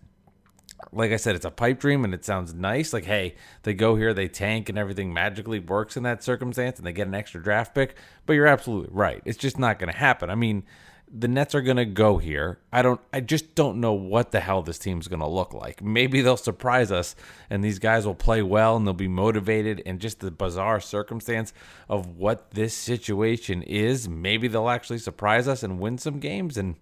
like 0.92 1.12
I 1.12 1.16
said, 1.16 1.34
it's 1.37 1.44
a 1.44 1.50
pipe 1.50 1.80
dream 1.80 2.04
and 2.04 2.14
it 2.14 2.25
sounds 2.25 2.54
nice. 2.54 2.92
Like, 2.92 3.04
hey, 3.04 3.37
they 3.62 3.75
go 3.75 3.96
here, 3.96 4.12
they 4.12 4.28
tank, 4.28 4.68
and 4.68 4.78
everything 4.78 5.12
magically 5.12 5.58
works 5.58 5.96
in 5.96 6.02
that 6.04 6.22
circumstance 6.22 6.78
and 6.78 6.87
they 6.87 6.92
get 6.92 7.06
an 7.06 7.14
extra 7.14 7.42
draft 7.42 7.75
pick. 7.75 7.96
But 8.26 8.34
you're 8.34 8.46
absolutely 8.46 8.90
right. 8.92 9.22
It's 9.25 9.38
just 9.38 9.58
not 9.58 9.78
going 9.78 9.92
to 9.92 9.99
happen. 9.99 10.30
I 10.30 10.34
mean, 10.34 10.64
the 11.12 11.29
Nets 11.29 11.55
are 11.55 11.61
going 11.61 11.76
to 11.76 11.85
go 11.85 12.19
here. 12.19 12.59
I 12.73 12.83
don't, 12.83 13.00
I 13.12 13.21
just 13.21 13.55
don't 13.55 13.81
know 13.81 13.93
what 13.93 14.31
the 14.31 14.40
hell 14.40 14.62
this 14.62 14.79
team's 14.79 15.09
going 15.09 15.21
to 15.21 15.26
look 15.26 15.52
like. 15.52 15.83
Maybe 15.83 16.21
they'll 16.21 16.37
surprise 16.37 16.93
us 16.93 17.17
and 17.49 17.64
these 17.64 17.79
guys 17.81 18.07
will 18.07 18.14
play 18.14 18.43
well 18.43 18.76
and 18.76 18.87
they'll 18.87 18.95
be 18.95 19.09
motivated. 19.09 19.83
And 19.85 20.00
just 20.00 20.21
the 20.21 20.31
bizarre 20.31 20.81
circumstance 20.81 21.52
of 21.88 22.17
what 22.17 22.52
this 22.52 22.75
situation 22.75 23.62
is, 23.62 24.09
maybe 24.09 24.47
they'll 24.47 24.69
actually 24.69 24.99
surprise 24.99 25.49
us 25.49 25.62
and 25.62 25.81
win 25.81 25.99
some 25.99 26.21
games. 26.21 26.57
And, 26.57 26.76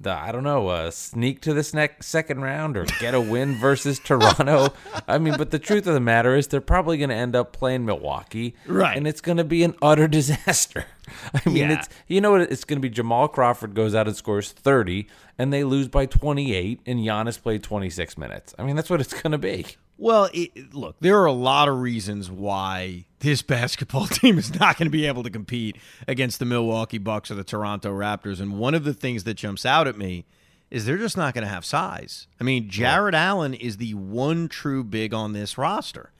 the 0.00 0.10
I 0.10 0.32
don't 0.32 0.44
know, 0.44 0.68
uh, 0.68 0.90
sneak 0.90 1.42
to 1.42 1.52
this 1.52 1.74
next 1.74 2.06
second 2.06 2.40
round 2.40 2.76
or 2.76 2.86
get 2.98 3.14
a 3.14 3.20
win 3.20 3.56
versus 3.56 3.98
Toronto. 4.04 4.72
I 5.06 5.18
mean, 5.18 5.36
but 5.36 5.50
the 5.50 5.58
truth 5.58 5.86
of 5.86 5.94
the 5.94 6.00
matter 6.00 6.34
is 6.34 6.46
they're 6.46 6.60
probably 6.60 6.96
going 6.96 7.10
to 7.10 7.16
end 7.16 7.36
up 7.36 7.52
playing 7.52 7.84
Milwaukee, 7.84 8.54
Right. 8.66 8.96
And 8.96 9.06
it's 9.06 9.20
going 9.20 9.36
to 9.36 9.44
be 9.44 9.62
an 9.62 9.74
utter 9.82 10.08
disaster. 10.20 10.86
I 11.34 11.48
mean, 11.48 11.56
Yeah. 11.70 11.78
it's 11.78 11.88
you 12.08 12.20
know 12.20 12.32
what 12.32 12.42
it's 12.42 12.64
going 12.64 12.78
to 12.78 12.80
be. 12.80 12.90
Jamal 12.90 13.28
Crawford 13.28 13.74
goes 13.74 13.94
out 13.94 14.06
and 14.06 14.16
scores 14.16 14.52
thirty, 14.52 15.06
and 15.38 15.52
they 15.52 15.64
lose 15.64 15.88
by 15.88 16.06
twenty 16.06 16.54
eight, 16.54 16.80
and 16.86 17.00
Giannis 17.00 17.40
played 17.42 17.62
twenty 17.62 17.90
six 17.90 18.16
minutes. 18.18 18.54
I 18.58 18.64
mean, 18.64 18.76
that's 18.76 18.90
what 18.90 19.00
it's 19.00 19.12
going 19.20 19.32
to 19.32 19.38
be. 19.38 19.66
Well, 19.98 20.30
it, 20.32 20.72
look, 20.74 20.96
there 21.00 21.18
are 21.20 21.26
a 21.26 21.32
lot 21.32 21.68
of 21.68 21.78
reasons 21.80 22.30
why 22.30 23.04
this 23.18 23.42
basketball 23.56 24.06
team 24.06 24.38
is 24.38 24.58
not 24.58 24.78
going 24.78 24.86
to 24.86 24.90
be 24.90 25.06
able 25.06 25.22
to 25.24 25.30
compete 25.30 25.76
against 26.08 26.38
the 26.38 26.46
Milwaukee 26.46 26.96
Bucks 26.98 27.30
or 27.30 27.34
the 27.34 27.44
Toronto 27.44 27.90
Raptors. 27.90 28.40
And 28.40 28.58
one 28.58 28.74
of 28.74 28.84
the 28.84 28.94
things 28.94 29.24
that 29.24 29.34
jumps 29.34 29.66
out 29.66 29.86
at 29.86 29.98
me 29.98 30.24
is 30.70 30.86
they're 30.86 30.96
just 30.96 31.18
not 31.18 31.34
going 31.34 31.44
to 31.44 31.52
have 31.52 31.66
size. 31.66 32.28
I 32.40 32.44
mean, 32.44 32.70
Jarrett 32.70 33.14
Allen 33.14 33.52
is 33.52 33.76
the 33.76 33.92
one 33.92 34.48
true 34.48 34.82
big 34.84 35.12
on 35.12 35.34
this 35.34 35.58
roster. 35.58 36.12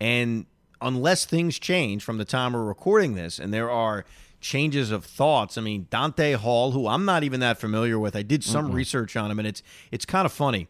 And 0.00 0.46
unless 0.80 1.24
things 1.26 1.58
change 1.58 2.04
from 2.04 2.16
the 2.16 2.24
time 2.24 2.52
we're 2.54 2.64
recording 2.64 3.16
this, 3.16 3.38
and 3.38 3.52
there 3.52 3.70
are 3.70 4.04
changes 4.46 4.90
of 4.90 5.04
thoughts, 5.04 5.58
I 5.58 5.60
mean, 5.60 5.88
Donta 5.90 6.36
Hall, 6.36 6.70
who 6.70 6.86
I'm 6.86 7.04
not 7.04 7.24
even 7.24 7.40
that 7.40 7.58
familiar 7.58 7.98
with, 7.98 8.14
I 8.14 8.22
did 8.22 8.44
some 8.44 8.70
research 8.72 9.16
on 9.16 9.30
him, 9.30 9.38
and 9.38 9.48
it's 9.48 9.62
it's 9.90 10.06
kind 10.06 10.24
of 10.24 10.32
funny. 10.32 10.68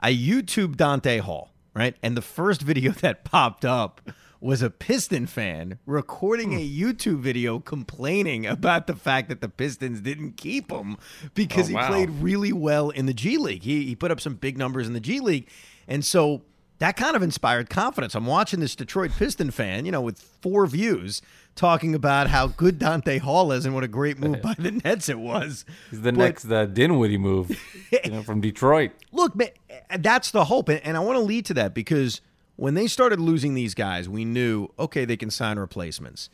I 0.00 0.12
YouTube 0.12 0.76
Donta 0.76 1.20
Hall, 1.20 1.50
right? 1.72 1.96
And 2.02 2.16
the 2.16 2.22
first 2.22 2.62
video 2.70 2.92
that 2.92 3.24
popped 3.24 3.64
up 3.64 4.00
was 4.40 4.60
a 4.60 4.68
Piston 4.68 5.26
fan 5.26 5.78
recording 5.86 6.52
a 6.52 6.58
hmm. 6.58 6.82
YouTube 6.82 7.20
video 7.20 7.60
complaining 7.60 8.44
about 8.46 8.86
the 8.86 8.94
fact 8.94 9.28
that 9.30 9.40
the 9.40 9.48
Pistons 9.48 10.02
didn't 10.02 10.36
keep 10.36 10.70
him 10.70 10.98
because 11.34 11.72
Oh, 11.72 11.78
he 11.78 11.86
played 11.86 12.10
really 12.10 12.52
well 12.52 12.90
in 12.90 13.06
the 13.06 13.14
G 13.14 13.38
League. 13.38 13.62
He, 13.62 13.86
he 13.86 13.96
put 13.96 14.10
up 14.10 14.20
some 14.20 14.34
big 14.34 14.58
numbers 14.58 14.86
in 14.86 14.92
the 14.92 15.00
G 15.00 15.20
League. 15.20 15.48
And 15.88 16.04
so 16.04 16.42
that 16.78 16.96
kind 16.96 17.14
of 17.16 17.22
inspired 17.22 17.70
confidence. 17.70 18.14
I'm 18.14 18.26
watching 18.26 18.60
this 18.60 18.74
Detroit 18.74 19.12
Piston 19.12 19.50
fan, 19.50 19.84
you 19.86 19.92
know, 19.92 20.00
with 20.00 20.18
four 20.18 20.66
views 20.66 21.22
talking 21.54 21.94
about 21.94 22.28
how 22.28 22.48
good 22.48 22.78
Donta 22.80 23.20
Hall 23.20 23.52
is 23.52 23.64
and 23.64 23.74
what 23.74 23.84
a 23.84 23.88
great 23.88 24.18
move 24.18 24.42
by 24.42 24.54
the 24.58 24.72
Nets 24.72 25.08
it 25.08 25.18
was. 25.20 25.64
He's 25.90 26.00
the 26.02 26.12
But- 26.12 26.18
next 26.18 26.50
uh, 26.50 26.66
Dinwiddie 26.66 27.16
move, 27.18 27.56
you 28.04 28.10
know, 28.10 28.22
from 28.22 28.40
Detroit. 28.40 28.90
look, 29.12 29.36
man, 29.36 29.50
that's 29.98 30.30
the 30.32 30.46
hope, 30.46 30.68
and, 30.68 30.80
and 30.84 30.96
I 30.96 31.00
want 31.00 31.16
to 31.16 31.24
lead 31.24 31.46
to 31.46 31.54
that 31.54 31.74
because 31.74 32.20
when 32.56 32.74
they 32.74 32.86
started 32.88 33.20
losing 33.20 33.54
these 33.54 33.74
guys, 33.74 34.08
we 34.08 34.24
knew 34.24 34.68
okay 34.78 35.04
they 35.04 35.16
can 35.16 35.30
sign 35.30 35.58
replacements, 35.58 36.28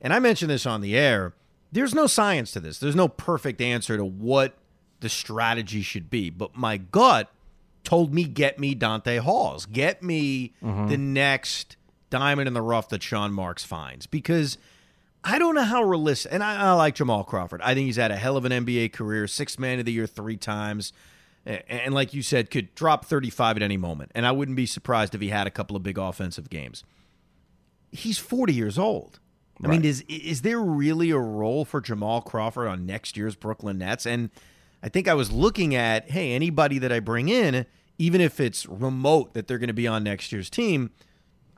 and 0.00 0.12
I 0.12 0.18
mentioned 0.18 0.50
this 0.50 0.66
on 0.66 0.82
the 0.82 0.96
air. 0.96 1.32
There's 1.72 1.94
no 1.94 2.06
science 2.06 2.52
to 2.52 2.60
this. 2.60 2.78
There's 2.78 2.94
no 2.96 3.08
perfect 3.08 3.60
answer 3.60 3.96
to 3.96 4.04
what 4.04 4.54
the 5.00 5.08
strategy 5.08 5.82
should 5.82 6.08
be, 6.10 6.30
but 6.30 6.54
my 6.56 6.76
gut 6.76 7.30
told 7.86 8.12
me 8.12 8.24
get 8.24 8.58
me 8.58 8.74
Donta 8.74 9.20
Halls, 9.20 9.64
get 9.64 10.02
me 10.02 10.52
mm-hmm. 10.62 10.88
the 10.88 10.98
next 10.98 11.76
diamond 12.10 12.48
in 12.48 12.52
the 12.52 12.60
rough 12.60 12.90
that 12.90 13.02
Sean 13.02 13.32
Marks 13.32 13.64
finds 13.64 14.06
because. 14.06 14.58
I 15.28 15.40
don't 15.40 15.56
know 15.56 15.64
how 15.64 15.82
realistic, 15.82 16.32
and 16.32 16.40
I, 16.40 16.68
I 16.68 16.72
like 16.74 16.94
Jamal 16.94 17.24
Crawford. 17.24 17.60
I 17.60 17.74
think 17.74 17.86
he's 17.86 17.96
had 17.96 18.12
a 18.12 18.16
hell 18.16 18.36
of 18.36 18.44
an 18.44 18.52
NBA 18.52 18.92
career, 18.92 19.26
six 19.26 19.58
man 19.58 19.80
of 19.80 19.84
the 19.84 19.90
year 19.90 20.06
three 20.06 20.36
times, 20.36 20.92
a- 21.44 21.68
and 21.68 21.92
like 21.92 22.14
you 22.14 22.22
said, 22.22 22.48
could 22.48 22.72
drop 22.76 23.04
35 23.06 23.56
at 23.56 23.62
any 23.64 23.76
moment. 23.76 24.12
And 24.14 24.24
I 24.24 24.30
wouldn't 24.30 24.56
be 24.56 24.66
surprised 24.66 25.16
if 25.16 25.20
he 25.20 25.30
had 25.30 25.48
a 25.48 25.50
couple 25.50 25.74
of 25.74 25.82
big 25.82 25.98
offensive 25.98 26.48
games. 26.48 26.84
He's 27.90 28.18
40 28.18 28.54
years 28.54 28.78
old. 28.78 29.18
I 29.64 29.66
mean, 29.66 29.84
is 29.84 30.02
is 30.02 30.42
there 30.42 30.60
really 30.60 31.10
a 31.10 31.18
role 31.18 31.64
for 31.64 31.80
Jamal 31.80 32.20
Crawford 32.20 32.68
on 32.68 32.86
next 32.86 33.16
year's 33.16 33.34
Brooklyn 33.34 33.78
Nets? 33.78 34.06
And 34.06 34.30
I 34.86 34.88
think 34.88 35.08
I 35.08 35.14
was 35.14 35.32
looking 35.32 35.74
at, 35.74 36.12
hey, 36.12 36.32
anybody 36.32 36.78
that 36.78 36.92
I 36.92 37.00
bring 37.00 37.28
in, 37.28 37.66
even 37.98 38.20
if 38.20 38.38
it's 38.38 38.66
remote 38.66 39.34
that 39.34 39.48
they're 39.48 39.58
going 39.58 39.66
to 39.66 39.74
be 39.74 39.88
on 39.88 40.04
next 40.04 40.30
year's 40.30 40.48
team, 40.48 40.92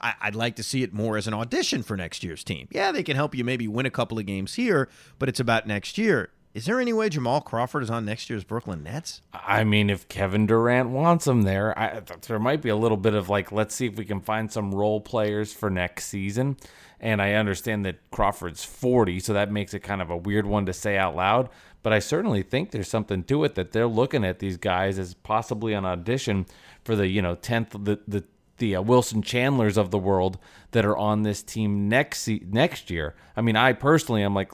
I, 0.00 0.14
I'd 0.23 0.35
like 0.35 0.56
to 0.56 0.62
see 0.62 0.82
it 0.82 0.94
more 0.94 1.18
as 1.18 1.26
an 1.26 1.35
audition 1.35 1.82
for 1.82 1.94
next 1.94 2.25
year's 2.25 2.42
team. 2.42 2.68
Yeah, 2.70 2.90
they 2.90 3.02
can 3.02 3.16
help 3.16 3.35
you 3.35 3.44
maybe 3.44 3.68
win 3.68 3.85
a 3.85 3.90
couple 3.90 4.18
of 4.18 4.25
games 4.25 4.54
here, 4.54 4.88
but 5.18 5.28
it's 5.28 5.40
about 5.40 5.66
next 5.66 5.99
year. 5.99 6.30
Is 6.54 6.64
there 6.64 6.80
any 6.80 6.94
way 6.94 7.11
Jamal 7.11 7.42
Crawford 7.42 7.82
is 7.82 7.90
on 7.90 8.06
next 8.06 8.30
year's 8.30 8.44
Brooklyn 8.44 8.82
Nets? 8.82 9.20
I 9.35 9.62
mean, 9.62 9.90
if 9.90 10.08
Kevin 10.08 10.47
Durant 10.47 10.88
wants 10.88 11.26
him 11.26 11.42
there, 11.42 11.78
I, 11.78 12.00
there 12.26 12.38
might 12.38 12.62
be 12.62 12.70
a 12.70 12.76
little 12.76 12.97
bit 12.97 13.12
of 13.12 13.28
like, 13.28 13.52
let's 13.52 13.75
see 13.75 13.87
if 13.87 13.97
we 13.97 14.06
can 14.06 14.23
find 14.23 14.50
some 14.50 14.75
role 14.75 15.02
players 15.02 15.52
for 15.52 15.68
next 15.68 16.06
season. 16.06 16.56
And 16.99 17.20
I 17.20 17.35
understand 17.35 17.85
that 17.85 18.11
Crawford's 18.11 18.64
40, 18.64 19.20
so 19.20 19.35
that 19.35 19.52
makes 19.52 19.75
it 19.75 19.80
kind 19.80 20.00
of 20.00 20.11
a 20.11 20.16
weird 20.16 20.47
one 20.47 20.66
to 20.66 20.73
say 20.73 20.97
out 20.97 21.14
loud. 21.14 21.50
But 21.82 21.92
I 21.92 22.00
certainly 22.00 22.42
think 22.42 22.70
there's 22.70 22.88
something 22.88 23.23
to 23.25 23.44
it 23.44 23.54
that 23.54 23.73
they're 23.73 23.87
looking 23.87 24.25
at 24.25 24.40
these 24.40 24.56
guys 24.56 24.99
as 24.99 25.14
possibly 25.14 25.73
an 25.73 25.85
audition 25.85 26.47
for 26.85 26.97
the, 26.97 27.06
you 27.06 27.23
know, 27.23 27.37
10th, 27.37 27.85
the, 27.85 28.00
the, 28.06 28.25
the 28.58 28.76
uh, 28.76 28.82
Wilson 28.82 29.23
Chandlers 29.23 29.76
of 29.76 29.90
the 29.90 29.99
world 29.99 30.38
that 30.73 30.85
are 30.85 30.97
on 30.97 31.23
this 31.23 31.42
team 31.42 31.88
next 31.88 32.28
next 32.28 32.90
year. 32.90 33.14
I 33.37 33.40
mean, 33.40 33.56
I 33.56 33.73
personally, 33.73 34.23
I'm 34.23 34.35
like, 34.35 34.52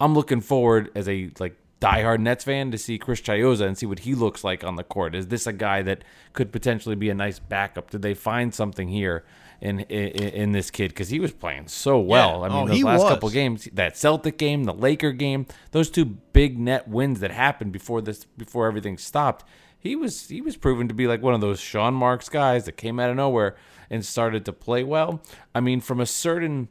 I'm 0.00 0.14
looking 0.14 0.40
forward 0.40 0.90
as 0.94 1.08
a 1.08 1.30
like 1.38 1.56
diehard 1.80 2.20
Nets 2.20 2.44
fan 2.44 2.70
to 2.70 2.78
see 2.78 2.98
Chris 2.98 3.20
Chiozza 3.20 3.66
and 3.66 3.76
see 3.76 3.86
what 3.86 4.00
he 4.00 4.14
looks 4.14 4.42
like 4.42 4.64
on 4.64 4.76
the 4.76 4.84
court. 4.84 5.14
Is 5.14 5.28
this 5.28 5.46
a 5.46 5.52
guy 5.52 5.82
that 5.82 6.02
could 6.32 6.50
potentially 6.50 6.96
be 6.96 7.10
a 7.10 7.14
nice 7.14 7.38
backup? 7.38 7.90
Did 7.90 8.02
they 8.02 8.14
find 8.14 8.54
something 8.54 8.88
here 8.88 9.24
in 9.60 9.80
in, 9.80 10.08
in 10.10 10.52
this 10.52 10.70
kid 10.70 10.88
because 10.88 11.08
he 11.08 11.20
was 11.20 11.32
playing 11.32 11.68
so 11.68 11.98
well? 11.98 12.40
Yeah. 12.40 12.46
I 12.46 12.48
oh, 12.48 12.64
mean, 12.64 12.70
Oh, 12.70 12.74
those 12.74 12.84
last 12.84 13.02
was. 13.02 13.10
couple 13.12 13.30
games, 13.30 13.68
that 13.72 13.96
Celtic 13.96 14.38
game, 14.38 14.64
the 14.64 14.74
Laker 14.74 15.12
game, 15.12 15.46
those 15.72 15.90
two 15.90 16.04
big 16.04 16.58
net 16.58 16.88
wins 16.88 17.20
that 17.20 17.30
happened 17.30 17.72
before 17.72 18.00
this 18.00 18.24
before 18.24 18.66
everything 18.66 18.98
stopped. 18.98 19.44
He 19.78 19.96
was 19.96 20.28
he 20.28 20.40
was 20.40 20.56
proven 20.56 20.88
to 20.88 20.94
be 20.94 21.06
like 21.06 21.22
one 21.22 21.34
of 21.34 21.40
those 21.40 21.60
Sean 21.60 21.94
Marks 21.94 22.28
guys 22.28 22.64
that 22.64 22.76
came 22.76 22.98
out 22.98 23.10
of 23.10 23.16
nowhere 23.16 23.56
and 23.90 24.04
started 24.04 24.44
to 24.46 24.52
play 24.52 24.82
well. 24.82 25.22
I 25.54 25.60
mean, 25.60 25.80
from 25.80 26.00
a 26.00 26.06
certain 26.06 26.68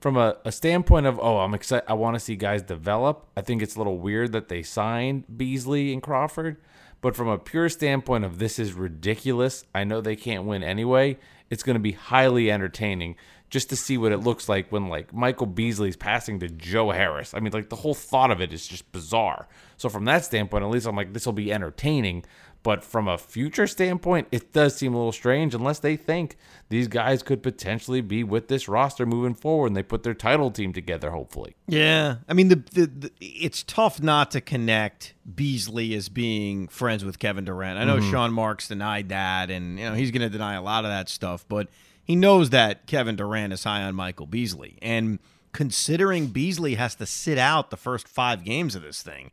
from 0.00 0.16
a, 0.16 0.36
a 0.44 0.52
standpoint 0.52 1.06
of 1.06 1.18
oh 1.20 1.38
i'm 1.38 1.54
excited 1.54 1.84
i 1.88 1.94
want 1.94 2.14
to 2.14 2.20
see 2.20 2.36
guys 2.36 2.62
develop 2.62 3.26
i 3.36 3.40
think 3.40 3.62
it's 3.62 3.74
a 3.76 3.78
little 3.78 3.98
weird 3.98 4.30
that 4.32 4.48
they 4.48 4.62
signed 4.62 5.24
beasley 5.36 5.92
and 5.92 6.02
crawford 6.02 6.56
but 7.00 7.16
from 7.16 7.28
a 7.28 7.38
pure 7.38 7.68
standpoint 7.68 8.24
of 8.24 8.38
this 8.38 8.58
is 8.58 8.72
ridiculous 8.72 9.64
i 9.74 9.84
know 9.84 10.00
they 10.00 10.14
can't 10.14 10.44
win 10.44 10.62
anyway 10.62 11.16
it's 11.50 11.62
going 11.62 11.74
to 11.74 11.80
be 11.80 11.92
highly 11.92 12.50
entertaining 12.50 13.16
just 13.48 13.70
to 13.70 13.76
see 13.76 13.96
what 13.96 14.12
it 14.12 14.18
looks 14.18 14.48
like 14.48 14.70
when 14.72 14.88
like 14.88 15.14
michael 15.14 15.46
beasley's 15.46 15.96
passing 15.96 16.40
to 16.40 16.48
joe 16.48 16.90
harris. 16.90 17.32
I 17.34 17.40
mean 17.40 17.52
like 17.52 17.68
the 17.68 17.76
whole 17.76 17.94
thought 17.94 18.30
of 18.30 18.40
it 18.40 18.52
is 18.52 18.66
just 18.66 18.90
bizarre. 18.92 19.46
So 19.76 19.88
from 19.88 20.04
that 20.06 20.24
standpoint 20.24 20.64
at 20.64 20.70
least 20.70 20.86
i'm 20.86 20.96
like 20.96 21.12
this 21.12 21.26
will 21.26 21.32
be 21.32 21.52
entertaining 21.52 22.24
but 22.66 22.82
from 22.82 23.06
a 23.06 23.16
future 23.16 23.68
standpoint, 23.68 24.26
it 24.32 24.52
does 24.52 24.74
seem 24.74 24.92
a 24.92 24.96
little 24.96 25.12
strange 25.12 25.54
unless 25.54 25.78
they 25.78 25.94
think 25.94 26.36
these 26.68 26.88
guys 26.88 27.22
could 27.22 27.40
potentially 27.40 28.00
be 28.00 28.24
with 28.24 28.48
this 28.48 28.66
roster 28.66 29.06
moving 29.06 29.34
forward 29.34 29.68
and 29.68 29.76
they 29.76 29.84
put 29.84 30.02
their 30.02 30.14
title 30.14 30.50
team 30.50 30.72
together, 30.72 31.12
hopefully. 31.12 31.54
Yeah, 31.68 32.16
I 32.28 32.32
mean 32.32 32.48
the, 32.48 32.56
the, 32.56 32.86
the 32.86 33.12
it's 33.20 33.62
tough 33.62 34.02
not 34.02 34.32
to 34.32 34.40
connect 34.40 35.14
Beasley 35.32 35.94
as 35.94 36.08
being 36.08 36.66
friends 36.66 37.04
with 37.04 37.20
Kevin 37.20 37.44
Durant. 37.44 37.78
I 37.78 37.84
know 37.84 37.98
mm-hmm. 37.98 38.10
Sean 38.10 38.32
Marks 38.32 38.66
denied 38.66 39.10
that, 39.10 39.48
and 39.48 39.78
you 39.78 39.84
know 39.84 39.94
he's 39.94 40.10
going 40.10 40.22
to 40.22 40.28
deny 40.28 40.54
a 40.54 40.62
lot 40.62 40.84
of 40.84 40.90
that 40.90 41.08
stuff, 41.08 41.46
but 41.48 41.68
he 42.02 42.16
knows 42.16 42.50
that 42.50 42.88
Kevin 42.88 43.14
Durant 43.14 43.52
is 43.52 43.62
high 43.62 43.84
on 43.84 43.94
Michael 43.94 44.26
Beasley, 44.26 44.76
and 44.82 45.20
considering 45.52 46.26
Beasley 46.26 46.74
has 46.74 46.96
to 46.96 47.06
sit 47.06 47.38
out 47.38 47.70
the 47.70 47.76
first 47.76 48.08
five 48.08 48.42
games 48.42 48.74
of 48.74 48.82
this 48.82 49.02
thing, 49.02 49.30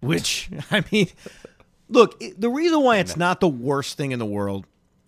which 0.00 0.48
I 0.70 0.82
mean, 0.90 1.08
look, 1.90 2.16
it- 2.20 2.40
the 2.40 2.48
reason 2.50 2.80
why 2.82 2.98
it's 2.98 3.16
not 3.16 3.40
the 3.40 3.48
worst 3.48 3.96
thing 3.96 4.12
in 4.12 4.18
the 4.18 4.26
world 4.26 4.66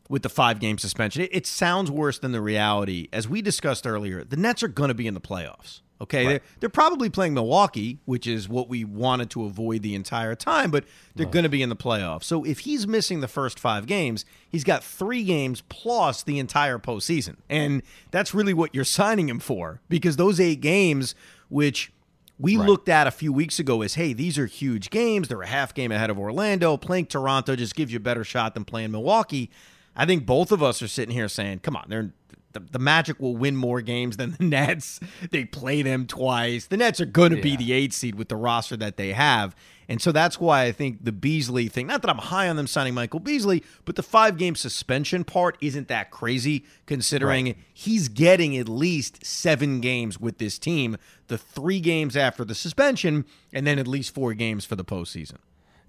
with 0.08 0.22
the 0.22 0.28
five 0.28 0.60
game 0.60 0.76
suspension, 0.78 1.22
it, 1.22 1.30
it 1.32 1.46
sounds 1.46 1.90
worse 1.90 2.18
than 2.18 2.32
the 2.32 2.40
reality. 2.42 3.08
As 3.12 3.28
we 3.28 3.40
discussed 3.40 3.86
earlier, 3.86 4.24
the 4.24 4.36
Nets 4.36 4.62
are 4.62 4.68
going 4.68 4.88
to 4.88 4.94
be 4.94 5.06
in 5.06 5.14
the 5.14 5.20
playoffs. 5.20 5.80
Okay, 6.00 6.24
they're, 6.26 6.40
they're 6.58 6.68
probably 6.68 7.08
playing 7.08 7.32
Milwaukee, 7.32 8.00
which 8.06 8.26
is 8.26 8.48
what 8.48 8.68
we 8.68 8.82
wanted 8.84 9.30
to 9.30 9.44
avoid 9.44 9.82
the 9.82 9.94
entire 9.94 10.34
time, 10.34 10.72
but 10.72 10.84
they're 11.14 11.26
going 11.26 11.44
to 11.44 11.48
be 11.48 11.62
in 11.62 11.68
the 11.68 11.76
playoffs. 11.76 12.24
So 12.24 12.42
if 12.42 12.58
he's 12.60 12.88
missing 12.88 13.20
the 13.20 13.28
first 13.28 13.56
five 13.60 13.86
games, 13.86 14.24
he's 14.48 14.64
got 14.64 14.82
three 14.82 15.22
games 15.22 15.62
plus 15.68 16.24
the 16.24 16.40
entire 16.40 16.80
postseason. 16.80 17.36
And 17.48 17.82
that's 18.10 18.34
really 18.34 18.52
what 18.52 18.74
you're 18.74 18.84
signing 19.00 19.28
him 19.28 19.38
for 19.38 19.80
because 19.88 20.16
those 20.16 20.40
eight 20.40 20.60
games, 20.60 21.14
which 21.48 21.92
we 22.42 22.58
looked 22.58 22.88
at 22.88 23.06
a 23.06 23.10
few 23.10 23.32
weeks 23.32 23.58
ago 23.58 23.82
as, 23.82 23.94
hey, 23.94 24.12
these 24.12 24.36
are 24.38 24.46
huge 24.46 24.90
games. 24.90 25.28
They're 25.28 25.42
a 25.42 25.46
half 25.46 25.72
game 25.74 25.92
ahead 25.92 26.10
of 26.10 26.18
Orlando. 26.18 26.76
Playing 26.76 27.06
Toronto 27.06 27.56
just 27.56 27.74
gives 27.74 27.92
you 27.92 27.96
a 27.96 28.00
better 28.00 28.24
shot 28.24 28.54
than 28.54 28.64
playing 28.64 28.90
Milwaukee. 28.90 29.50
I 29.94 30.06
think 30.06 30.26
both 30.26 30.52
of 30.52 30.62
us 30.62 30.82
are 30.82 30.88
sitting 30.88 31.14
here 31.14 31.28
saying, 31.28 31.60
come 31.60 31.76
on, 31.76 31.86
they're. 31.88 32.12
The, 32.52 32.60
the 32.60 32.78
Magic 32.78 33.18
will 33.20 33.36
win 33.36 33.56
more 33.56 33.80
games 33.80 34.16
than 34.16 34.32
the 34.32 34.44
Nets. 34.44 35.00
They 35.30 35.44
play 35.44 35.82
them 35.82 36.06
twice. 36.06 36.66
The 36.66 36.76
Nets 36.76 37.00
are 37.00 37.06
going 37.06 37.34
to 37.34 37.40
be 37.40 37.56
the 37.56 37.72
eight 37.72 37.92
seed 37.92 38.14
with 38.14 38.28
the 38.28 38.36
roster 38.36 38.76
that 38.76 38.96
they 38.96 39.12
have. 39.12 39.54
And 39.88 40.00
so 40.00 40.12
that's 40.12 40.40
why 40.40 40.64
I 40.64 40.72
think 40.72 41.04
the 41.04 41.12
Beasley 41.12 41.68
thing, 41.68 41.86
not 41.88 42.02
that 42.02 42.10
I'm 42.10 42.18
high 42.18 42.48
on 42.48 42.56
them 42.56 42.66
signing 42.66 42.94
Michael 42.94 43.20
Beasley, 43.20 43.62
but 43.84 43.96
the 43.96 44.02
five 44.02 44.38
game 44.38 44.54
suspension 44.54 45.24
part 45.24 45.58
isn't 45.60 45.88
that 45.88 46.10
crazy 46.10 46.64
considering 46.86 47.56
he's 47.74 48.08
getting 48.08 48.56
at 48.56 48.68
least 48.68 49.26
seven 49.26 49.80
games 49.80 50.18
with 50.18 50.38
this 50.38 50.58
team, 50.58 50.96
the 51.28 51.36
three 51.36 51.80
games 51.80 52.16
after 52.16 52.44
the 52.44 52.54
suspension, 52.54 53.24
and 53.52 53.66
then 53.66 53.78
at 53.78 53.86
least 53.88 54.14
four 54.14 54.34
games 54.34 54.64
for 54.64 54.76
the 54.76 54.84
postseason. 54.84 55.38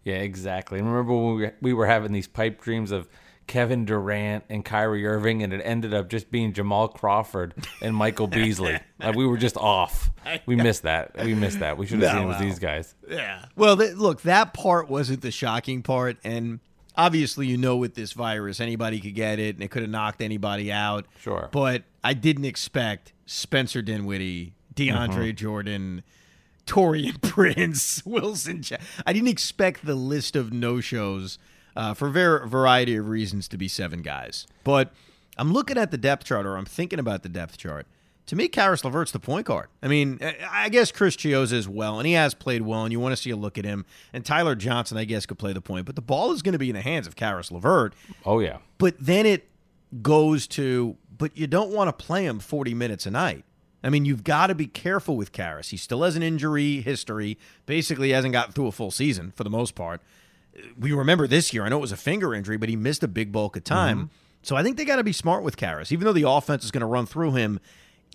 Yeah, 0.03 0.15
exactly. 0.15 0.79
And 0.79 0.87
remember 0.89 1.13
when 1.15 1.53
we 1.61 1.71
were 1.71 1.87
having 1.87 2.11
these 2.11 2.27
pipe 2.27 2.61
dreams 2.61 2.91
of 2.91 3.07
Kevin 3.47 3.85
Durant 3.85 4.43
and 4.49 4.63
Kyrie 4.63 5.05
Irving, 5.05 5.43
and 5.43 5.53
it 5.53 5.61
ended 5.61 5.93
up 5.93 6.09
just 6.09 6.31
being 6.31 6.53
Jamal 6.53 6.87
Crawford 6.87 7.53
and 7.81 7.95
Michael 7.95 8.27
Beasley. 8.27 8.79
Like 8.99 9.15
we 9.15 9.25
were 9.25 9.37
just 9.37 9.57
off. 9.57 10.11
We 10.45 10.55
missed 10.55 10.83
that. 10.83 11.15
We 11.23 11.33
missed 11.35 11.59
that. 11.59 11.77
We 11.77 11.85
should 11.85 12.01
have 12.01 12.13
No, 12.13 12.19
seen 12.19 12.23
it 12.23 12.27
was 12.27 12.35
well. 12.35 12.45
these 12.45 12.59
guys. 12.59 12.95
Yeah. 13.09 13.45
Well, 13.55 13.75
th- 13.77 13.95
look, 13.95 14.21
that 14.21 14.53
part 14.53 14.89
wasn't 14.89 15.21
the 15.21 15.31
shocking 15.31 15.81
part. 15.83 16.17
And 16.23 16.59
obviously, 16.95 17.47
you 17.47 17.57
know, 17.57 17.75
with 17.75 17.95
this 17.95 18.13
virus, 18.13 18.59
anybody 18.61 18.99
could 18.99 19.15
get 19.15 19.39
it 19.39 19.55
and 19.55 19.63
it 19.63 19.69
could 19.69 19.81
have 19.81 19.91
knocked 19.91 20.21
anybody 20.21 20.71
out. 20.71 21.05
Sure. 21.19 21.49
But 21.51 21.83
I 22.03 22.13
didn't 22.13 22.45
expect 22.45 23.11
Spencer 23.25 23.81
Dinwiddie, 23.81 24.53
DeAndre 24.73 25.09
mm-hmm. 25.09 25.35
Jordan, 25.35 26.03
Taurean 26.65 27.21
Prince, 27.29 28.05
Wilson. 28.05 28.61
Ch- 28.63 28.73
I 29.05 29.11
didn't 29.13 29.27
expect 29.29 29.85
the 29.85 29.95
list 29.95 30.35
of 30.37 30.53
no 30.53 30.79
shows 30.79 31.37
uh, 31.75 31.93
for 31.93 32.07
a 32.07 32.11
ver- 32.11 32.45
variety 32.45 32.95
of 32.95 33.07
reasons 33.09 33.47
to 33.49 33.57
be 33.57 33.67
seven 33.67 34.01
guys. 34.01 34.47
But 34.63 34.91
I'm 35.37 35.51
looking 35.53 35.77
at 35.77 35.91
the 35.91 35.97
depth 35.97 36.25
chart, 36.25 36.45
or 36.45 36.57
I'm 36.57 36.65
thinking 36.65 36.99
about 36.99 37.23
the 37.23 37.29
depth 37.29 37.57
chart. 37.57 37.87
To 38.27 38.37
me, 38.37 38.47
Caris 38.47 38.85
LeVert's 38.85 39.11
the 39.11 39.19
point 39.19 39.45
guard. 39.47 39.67
I 39.81 39.87
mean, 39.89 40.19
I- 40.49 40.69
guess 40.69 40.91
Chris 40.93 41.15
Chiozza 41.17 41.53
as 41.53 41.67
well, 41.67 41.99
and 41.99 42.07
he 42.07 42.13
has 42.13 42.33
played 42.33 42.61
well, 42.61 42.83
and 42.83 42.91
you 42.93 42.99
want 42.99 43.11
to 43.13 43.21
see 43.21 43.31
a 43.31 43.35
look 43.35 43.57
at 43.57 43.65
him. 43.65 43.85
And 44.13 44.23
Tyler 44.25 44.55
Johnson, 44.55 44.97
I 44.97 45.03
guess, 45.03 45.25
could 45.25 45.37
play 45.37 45.51
the 45.51 45.59
point, 45.61 45.85
but 45.85 45.95
the 45.95 46.01
ball 46.01 46.31
is 46.31 46.41
going 46.41 46.53
to 46.53 46.59
be 46.59 46.69
in 46.69 46.75
the 46.75 46.81
hands 46.81 47.05
of 47.05 47.15
Caris 47.17 47.51
LeVert. 47.51 47.93
Oh 48.25 48.39
yeah. 48.39 48.59
But 48.77 48.95
then 48.99 49.25
it 49.25 49.49
goes 50.01 50.47
to, 50.47 50.95
but 51.17 51.37
you 51.37 51.47
don't 51.47 51.71
want 51.71 51.89
to 51.89 52.05
play 52.05 52.25
him 52.25 52.39
40 52.39 52.73
minutes 52.73 53.05
a 53.05 53.11
night. 53.11 53.43
I 53.83 53.89
mean, 53.89 54.05
you've 54.05 54.23
got 54.23 54.47
to 54.47 54.55
be 54.55 54.67
careful 54.67 55.17
with 55.17 55.33
Caris. 55.33 55.69
He 55.69 55.77
still 55.77 56.03
has 56.03 56.15
an 56.15 56.23
injury 56.23 56.79
history. 56.79 57.37
Basically, 57.65 58.11
hasn't 58.11 58.31
gotten 58.31 58.53
through 58.53 58.67
a 58.67 58.71
full 58.71 58.91
season 58.91 59.33
for 59.35 59.43
the 59.43 59.49
most 59.49 59.75
part. 59.75 59.99
We 60.77 60.91
remember 60.93 61.27
this 61.27 61.53
year. 61.53 61.63
I 61.65 61.69
know 61.69 61.77
it 61.77 61.81
was 61.81 61.91
a 61.91 61.97
finger 61.97 62.33
injury, 62.33 62.57
but 62.57 62.69
he 62.69 62.75
missed 62.75 63.03
a 63.03 63.07
big 63.07 63.31
bulk 63.31 63.55
of 63.55 63.63
time. 63.63 64.09
So 64.41 64.55
I 64.55 64.63
think 64.63 64.77
they 64.77 64.85
got 64.85 64.97
to 64.97 65.03
be 65.03 65.13
smart 65.13 65.43
with 65.43 65.57
Caris. 65.57 65.91
Even 65.91 66.05
though 66.05 66.13
the 66.13 66.29
offense 66.29 66.63
is 66.65 66.71
going 66.71 66.81
to 66.81 66.87
run 66.87 67.05
through 67.05 67.33
him, 67.33 67.59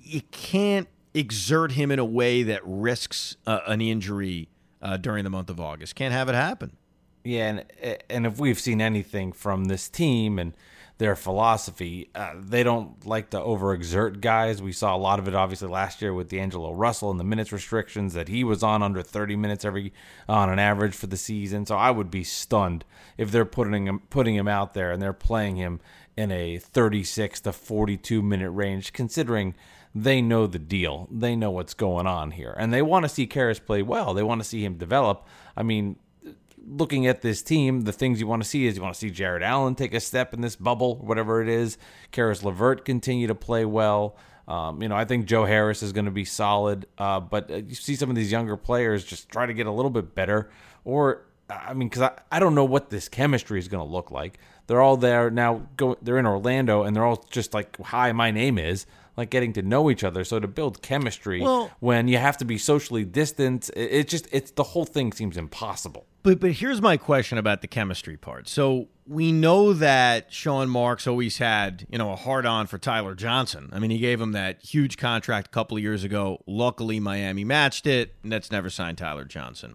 you 0.03 0.21
can't 0.31 0.89
exert 1.15 1.73
him 1.73 1.91
in 1.91 1.99
a 1.99 2.05
way 2.05 2.43
that 2.43 2.61
risks 2.65 3.37
uh, 3.47 3.61
an 3.67 3.81
injury 3.81 4.49
uh, 4.83 4.97
during 4.97 5.25
the 5.25 5.31
month 5.31 5.51
of 5.51 5.59
August. 5.59 5.95
Can't 5.95 6.13
have 6.13 6.29
it 6.29 6.35
happen. 6.35 6.77
Yeah, 7.25 7.49
and 7.49 8.03
and 8.09 8.27
if 8.27 8.39
we've 8.39 8.59
seen 8.61 8.81
anything 8.81 9.33
from 9.33 9.65
this 9.65 9.89
team 9.89 10.39
and 10.39 10.55
their 10.99 11.15
philosophy, 11.15 12.11
uh, 12.15 12.35
they 12.39 12.63
don't 12.63 13.07
like 13.07 13.31
to 13.31 13.39
overexert 13.39 14.21
guys. 14.21 14.61
We 14.61 14.73
saw 14.73 14.95
a 14.95 14.99
lot 14.99 15.21
of 15.21 15.29
it 15.29 15.35
obviously 15.35 15.69
last 15.69 16.03
year 16.03 16.13
with 16.13 16.29
D'Angelo 16.29 16.73
Russell 16.73 17.11
and 17.11 17.21
the 17.21 17.25
minutes 17.25 17.53
restrictions 17.53 18.15
that 18.15 18.29
he 18.29 18.43
was 18.43 18.65
on 18.65 18.83
under 18.83 19.03
30 19.03 19.37
minutes 19.37 19.65
every 19.65 19.93
on 20.29 20.51
an 20.51 20.59
average 20.59 20.95
for 20.95 21.07
the 21.07 21.17
season. 21.17 21.67
So 21.67 21.77
I 21.77 21.93
would 21.93 22.11
be 22.11 22.25
stunned 22.25 22.85
if 23.17 23.31
they're 23.31 23.45
putting 23.45 23.87
him 23.87 24.01
putting 24.11 24.35
him 24.35 24.49
out 24.49 24.75
there 24.75 24.91
and 24.91 25.01
they're 25.01 25.13
playing 25.13 25.57
him 25.57 25.81
in 26.17 26.33
a 26.33 26.59
36 26.59 27.41
to 27.43 27.53
42 27.53 28.21
minute 28.21 28.51
range, 28.51 28.93
considering 28.93 29.55
they 29.95 30.21
know 30.21 30.49
the 30.49 30.59
deal. 30.59 31.09
They 31.13 31.37
know 31.37 31.53
what's 31.53 31.75
going 31.75 32.09
on 32.09 32.33
here, 32.33 32.55
and 32.59 32.73
they 32.75 32.83
want 32.83 33.05
to 33.05 33.09
see 33.09 33.27
Caris 33.27 33.61
play 33.61 33.83
well. 33.83 34.15
They 34.15 34.25
want 34.25 34.43
to 34.43 34.49
see 34.49 34.65
him 34.65 34.75
develop. 34.75 35.25
I 35.57 35.63
mean, 35.63 35.97
looking 36.67 37.07
at 37.07 37.23
this 37.23 37.43
team, 37.43 37.83
the 37.83 37.93
things 37.93 38.21
you 38.21 38.27
want 38.27 38.43
to 38.43 38.49
see 38.49 38.67
is 38.67 38.77
you 38.77 38.83
want 38.83 38.95
to 38.95 39.01
see 39.01 39.11
Jarrett 39.11 39.43
Allen 39.43 39.75
take 39.75 39.95
a 39.95 40.01
step 40.01 40.35
in 40.35 40.41
this 40.41 40.57
bubble, 40.57 40.97
whatever 40.97 41.43
it 41.43 41.49
is. 41.49 41.79
Caris 42.13 42.43
LeVert 42.43 42.85
continue 42.85 43.27
to 43.27 43.35
play 43.35 43.65
well. 43.65 44.17
Um, 44.47 44.81
you 44.81 44.89
know, 44.89 44.97
I 44.97 45.05
think 45.05 45.27
Joe 45.27 45.45
Harris 45.45 45.83
is 45.83 45.93
going 45.93 46.07
to 46.07 46.11
be 46.11 46.25
solid, 46.25 46.87
uh, 46.97 47.21
but 47.21 47.51
uh, 47.51 47.57
you 47.57 47.75
see 47.75 47.97
some 47.97 48.09
of 48.09 48.17
these 48.17 48.33
younger 48.33 48.57
players 48.57 49.05
just 49.05 49.29
try 49.29 49.45
to 49.45 49.53
get 49.53 49.67
a 49.67 49.71
little 49.71 49.91
bit 49.91 50.15
better. 50.15 50.51
Or, 50.85 51.27
I 51.51 51.75
mean, 51.75 51.89
because 51.89 52.03
I, 52.03 52.13
I 52.33 52.39
don't 52.41 52.55
know 52.55 52.65
what 52.65 52.89
this 52.89 53.11
chemistry 53.11 53.59
is 53.59 53.69
going 53.69 53.87
to 53.87 53.93
look 53.93 54.11
like. 54.11 54.39
They're 54.67 54.81
all 54.81 54.97
there 54.97 55.31
now. 55.31 55.67
Go, 55.77 55.99
they're 56.01 56.19
in 56.19 56.27
Orlando, 56.27 56.83
and 56.83 56.97
they're 56.97 57.05
all 57.05 57.25
just 57.31 57.53
like, 57.53 57.79
"Hi, 57.81 58.13
my 58.13 58.31
name 58.31 58.59
is." 58.59 58.87
Like 59.19 59.31
getting 59.31 59.53
to 59.55 59.63
know 59.63 59.91
each 59.91 60.05
other. 60.05 60.23
So 60.23 60.39
to 60.39 60.47
build 60.47 60.81
chemistry 60.81 61.41
Well- 61.41 61.73
when 61.81 62.07
you 62.07 62.19
have 62.19 62.37
to 62.37 62.45
be 62.45 62.57
socially 62.57 63.05
distant, 63.05 63.69
it, 63.71 63.93
it 63.93 64.09
just 64.09 64.29
it's 64.31 64.53
the 64.53 64.63
whole 64.63 64.85
thing 64.85 65.13
seems 65.13 65.37
impossible. 65.37 66.07
But 66.23 66.39
but 66.39 66.53
here's 66.53 66.81
my 66.81 66.97
question 66.97 67.37
about 67.37 67.61
the 67.61 67.67
chemistry 67.67 68.17
part. 68.17 68.47
So 68.47 68.87
we 69.09 69.33
know 69.33 69.73
that 69.73 70.33
Sean 70.33 70.69
Marks 70.69 71.09
always 71.09 71.39
had 71.39 71.85
you 71.91 71.99
know 71.99 72.13
a 72.13 72.17
hard 72.17 72.47
on 72.47 72.69
for 72.69 72.79
Tyler 72.79 73.17
Johnson. 73.17 73.71
I 73.73 73.81
mean, 73.81 73.91
he 73.91 73.99
gave 73.99 74.21
him 74.21 74.31
that 74.33 74.63
huge 74.63 74.97
contract 74.97 75.49
a 75.49 75.51
couple 75.51 75.77
of 75.77 75.83
years 75.83 76.05
ago. 76.05 76.41
Luckily, 76.47 77.01
Miami 77.01 77.43
matched 77.43 77.89
it. 77.89 78.15
Nets 78.23 78.53
never 78.53 78.71
signed 78.71 78.99
Tyler 78.99 79.25
Johnson. 79.25 79.75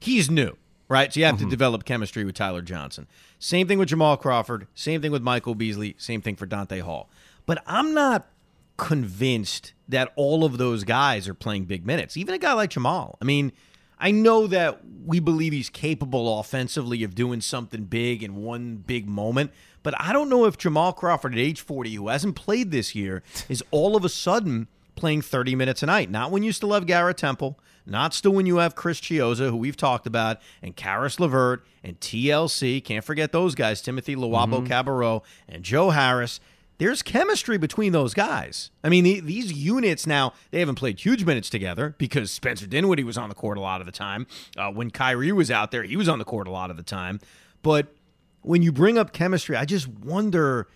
He's 0.00 0.30
new, 0.30 0.58
right? 0.88 1.10
So 1.10 1.20
you 1.20 1.24
have 1.24 1.36
to 1.36 1.44
mm-hmm. 1.44 1.50
develop 1.50 1.86
chemistry 1.86 2.24
with 2.24 2.34
Tyler 2.34 2.60
Johnson. 2.60 3.06
Same 3.38 3.66
thing 3.66 3.78
with 3.78 3.88
Jamal 3.88 4.18
Crawford. 4.18 4.66
Same 4.74 5.00
thing 5.00 5.12
with 5.12 5.22
Michael 5.22 5.54
Beasley. 5.54 5.94
Same 5.96 6.20
thing 6.20 6.36
for 6.36 6.46
Donta 6.46 6.82
Hall. 6.82 7.08
But 7.46 7.62
I'm 7.66 7.94
not 7.94 8.28
convinced 8.76 9.72
that 9.88 10.12
all 10.16 10.44
of 10.44 10.58
those 10.58 10.84
guys 10.84 11.28
are 11.28 11.34
playing 11.34 11.64
big 11.64 11.86
minutes. 11.86 12.16
Even 12.16 12.34
a 12.34 12.38
guy 12.38 12.52
like 12.52 12.70
Jamal. 12.70 13.18
I 13.20 13.24
mean, 13.24 13.52
I 13.98 14.10
know 14.10 14.46
that 14.48 14.80
we 15.06 15.20
believe 15.20 15.52
he's 15.52 15.70
capable 15.70 16.40
offensively 16.40 17.04
of 17.04 17.14
doing 17.14 17.40
something 17.40 17.84
big 17.84 18.22
in 18.22 18.36
one 18.36 18.76
big 18.76 19.08
moment, 19.08 19.52
but 19.82 19.94
I 20.00 20.12
don't 20.12 20.28
know 20.28 20.44
if 20.44 20.58
Jamal 20.58 20.92
Crawford 20.92 21.34
at 21.34 21.38
age 21.38 21.60
40, 21.60 21.94
who 21.94 22.08
hasn't 22.08 22.34
played 22.34 22.70
this 22.70 22.94
year, 22.94 23.22
is 23.48 23.62
all 23.70 23.94
of 23.94 24.04
a 24.04 24.08
sudden 24.08 24.66
playing 24.96 25.22
30 25.22 25.54
minutes 25.54 25.82
a 25.82 25.86
night. 25.86 26.10
Not 26.10 26.30
when 26.30 26.42
you 26.42 26.52
still 26.52 26.72
have 26.72 26.86
Garrett 26.86 27.16
Temple, 27.16 27.58
not 27.86 28.14
still 28.14 28.32
when 28.32 28.46
you 28.46 28.56
have 28.56 28.74
Chris 28.74 29.00
Chiozza, 29.00 29.50
who 29.50 29.56
we've 29.56 29.76
talked 29.76 30.06
about, 30.06 30.38
and 30.62 30.76
Caris 30.76 31.18
LeVert 31.18 31.64
and 31.82 31.98
TLC. 32.00 32.82
Can't 32.82 33.04
forget 33.04 33.32
those 33.32 33.54
guys, 33.54 33.80
Timothy 33.82 34.16
Luwawu 34.16 34.64
mm-hmm. 34.64 34.72
Cabarrot 34.72 35.22
and 35.48 35.62
Joe 35.62 35.90
Harris 35.90 36.40
there's 36.78 37.02
chemistry 37.02 37.58
between 37.58 37.92
those 37.92 38.14
guys. 38.14 38.70
I 38.82 38.88
mean, 38.88 39.04
the, 39.04 39.20
these 39.20 39.52
units 39.52 40.06
now, 40.06 40.32
they 40.50 40.58
haven't 40.58 40.76
played 40.76 40.98
huge 40.98 41.24
minutes 41.24 41.48
together 41.48 41.94
because 41.98 42.30
Spencer 42.30 42.66
Dinwiddie 42.66 43.04
was 43.04 43.16
on 43.18 43.28
the 43.28 43.34
court 43.34 43.58
a 43.58 43.60
lot 43.60 43.80
of 43.80 43.86
the 43.86 43.92
time. 43.92 44.26
Uh, 44.56 44.70
when 44.70 44.90
Kyrie 44.90 45.32
was 45.32 45.50
out 45.50 45.70
there, 45.70 45.82
he 45.82 45.96
was 45.96 46.08
on 46.08 46.18
the 46.18 46.24
court 46.24 46.48
a 46.48 46.50
lot 46.50 46.70
of 46.70 46.76
the 46.76 46.82
time. 46.82 47.20
But 47.62 47.94
when 48.40 48.62
you 48.62 48.72
bring 48.72 48.98
up 48.98 49.12
chemistry, 49.12 49.56
I 49.56 49.64
just 49.64 49.86
wonder 49.86 50.68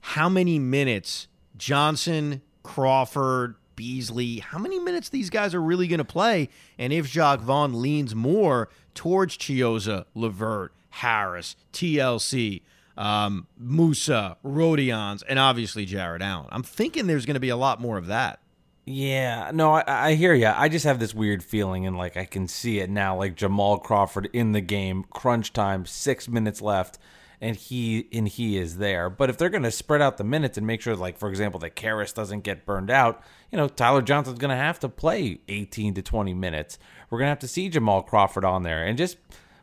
how 0.00 0.28
many 0.28 0.58
minutes 0.58 1.28
Johnson, 1.56 2.42
Crawford, 2.62 3.54
Beasley, 3.76 4.40
how 4.40 4.58
many 4.58 4.78
minutes 4.78 5.08
these 5.08 5.30
guys 5.30 5.54
are 5.54 5.62
really 5.62 5.86
going 5.88 5.98
to 5.98 6.04
play, 6.04 6.48
and 6.78 6.92
if 6.92 7.10
Jacque 7.10 7.40
Vaughn 7.40 7.80
leans 7.80 8.14
more 8.14 8.68
towards 8.94 9.36
Chiozza, 9.36 10.04
LeVert, 10.14 10.72
Harris, 10.90 11.56
TLC, 11.72 12.62
um, 12.96 13.46
Musa, 13.58 14.36
Rodions, 14.44 15.22
and 15.28 15.38
obviously 15.38 15.84
Jarrett 15.84 16.22
Allen. 16.22 16.48
I'm 16.50 16.62
thinking 16.62 17.06
there's 17.06 17.26
going 17.26 17.34
to 17.34 17.40
be 17.40 17.48
a 17.48 17.56
lot 17.56 17.80
more 17.80 17.98
of 17.98 18.06
that. 18.06 18.40
Yeah, 18.84 19.52
no, 19.54 19.74
I, 19.74 20.08
I 20.08 20.14
hear 20.14 20.34
you. 20.34 20.48
I 20.48 20.68
just 20.68 20.84
have 20.84 20.98
this 20.98 21.14
weird 21.14 21.44
feeling, 21.44 21.86
and 21.86 21.96
like 21.96 22.16
I 22.16 22.24
can 22.24 22.48
see 22.48 22.80
it 22.80 22.90
now, 22.90 23.16
like 23.16 23.36
Jamal 23.36 23.78
Crawford 23.78 24.28
in 24.32 24.52
the 24.52 24.60
game, 24.60 25.04
crunch 25.10 25.52
time, 25.52 25.86
six 25.86 26.28
minutes 26.28 26.60
left, 26.60 26.98
and 27.40 27.54
he 27.54 28.08
and 28.12 28.26
he 28.26 28.58
is 28.58 28.78
there. 28.78 29.08
But 29.08 29.30
if 29.30 29.38
they're 29.38 29.50
going 29.50 29.62
to 29.62 29.70
spread 29.70 30.02
out 30.02 30.16
the 30.16 30.24
minutes 30.24 30.58
and 30.58 30.66
make 30.66 30.80
sure, 30.80 30.96
like 30.96 31.16
for 31.16 31.28
example, 31.28 31.60
that 31.60 31.76
Caris 31.76 32.12
doesn't 32.12 32.40
get 32.40 32.66
burned 32.66 32.90
out, 32.90 33.22
you 33.52 33.56
know, 33.56 33.68
Tyler 33.68 34.02
Johnson's 34.02 34.40
going 34.40 34.50
to 34.50 34.56
have 34.56 34.80
to 34.80 34.88
play 34.88 35.40
18 35.46 35.94
to 35.94 36.02
20 36.02 36.34
minutes. 36.34 36.76
We're 37.08 37.18
going 37.18 37.26
to 37.26 37.32
have 37.32 37.38
to 37.40 37.48
see 37.48 37.68
Jamal 37.68 38.02
Crawford 38.02 38.44
on 38.44 38.64
there, 38.64 38.84
and 38.84 38.98
just 38.98 39.16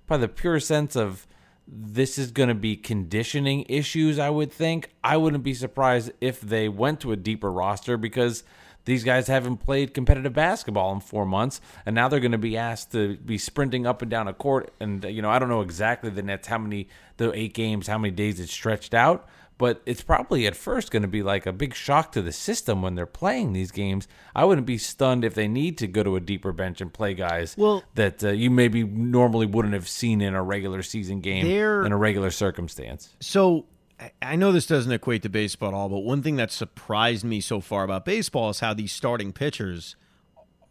by 0.07 0.15
the 0.15 0.29
pure 0.29 0.61
sense 0.61 0.95
of 0.95 1.27
this 1.71 2.17
is 2.17 2.31
going 2.31 2.49
to 2.49 2.55
be 2.55 2.75
conditioning 2.75 3.65
issues, 3.69 4.17
I 4.17 4.29
would 4.29 4.51
think. 4.51 4.89
I 5.03 5.17
wouldn't 5.17 5.43
be 5.43 5.53
surprised 5.53 6.11
if 6.19 6.41
they 6.41 6.67
went 6.67 6.99
to 7.01 7.11
a 7.11 7.15
deeper 7.15 7.51
roster 7.51 7.97
because 7.97 8.43
these 8.85 9.03
guys 9.03 9.27
haven't 9.27 9.57
played 9.57 9.93
competitive 9.93 10.33
basketball 10.33 10.91
in 10.93 10.99
four 10.99 11.25
months, 11.25 11.61
and 11.85 11.93
now 11.93 12.07
they're 12.07 12.19
going 12.19 12.31
to 12.31 12.37
be 12.39 12.57
asked 12.57 12.91
to 12.93 13.17
be 13.17 13.37
sprinting 13.37 13.85
up 13.85 14.01
and 14.01 14.09
down 14.09 14.27
a 14.27 14.33
court. 14.33 14.73
And, 14.79 15.03
you 15.03 15.21
know, 15.21 15.29
I 15.29 15.37
don't 15.37 15.49
know 15.49 15.61
exactly 15.61 16.09
the 16.09 16.23
Nets, 16.23 16.47
how 16.47 16.57
many, 16.57 16.89
the 17.17 17.31
eight 17.37 17.53
games, 17.53 17.87
how 17.87 17.99
many 17.99 18.11
days 18.11 18.39
it's 18.39 18.51
stretched 18.51 18.95
out, 18.95 19.27
but 19.59 19.81
it's 19.85 20.01
probably 20.01 20.47
at 20.47 20.55
first 20.55 20.89
going 20.89 21.01
to 21.03 21.07
be 21.07 21.21
like 21.21 21.45
a 21.45 21.53
big 21.53 21.75
shock 21.75 22.11
to 22.13 22.21
the 22.23 22.31
system 22.31 22.81
when 22.81 22.95
they're 22.95 23.05
playing 23.05 23.53
these 23.53 23.71
games. 23.71 24.07
I 24.33 24.45
wouldn't 24.45 24.65
be 24.65 24.79
stunned 24.79 25.23
if 25.23 25.35
they 25.35 25.47
need 25.47 25.77
to 25.79 25.87
go 25.87 26.01
to 26.01 26.15
a 26.15 26.19
deeper 26.19 26.51
bench 26.51 26.81
and 26.81 26.91
play 26.91 27.13
guys 27.13 27.55
Well- 27.57 27.83
that 27.95 28.23
uh, 28.23 28.29
you 28.29 28.49
maybe 28.49 28.83
normally 28.83 29.45
wouldn't 29.45 29.75
have 29.75 29.87
seen 29.87 30.21
in 30.21 30.33
a 30.33 30.41
regular 30.41 30.81
season 30.81 31.19
game 31.19 31.45
in 31.85 31.91
a 31.91 31.97
regular 31.97 32.31
circumstance. 32.31 33.15
So 33.19 33.65
I- 33.99 34.11
I 34.21 34.35
know 34.37 34.51
this 34.53 34.65
doesn't 34.65 34.91
equate 34.91 35.23
to 35.23 35.29
baseball 35.29 35.69
at 35.69 35.75
all, 35.75 35.89
but 35.89 35.99
one 35.99 36.23
thing 36.23 36.37
that 36.37 36.51
surprised 36.51 37.25
me 37.25 37.41
so 37.41 37.59
far 37.59 37.83
about 37.83 38.05
baseball 38.05 38.49
is 38.49 38.61
how 38.61 38.73
these 38.73 38.93
starting 38.93 39.33
pitchers 39.33 39.97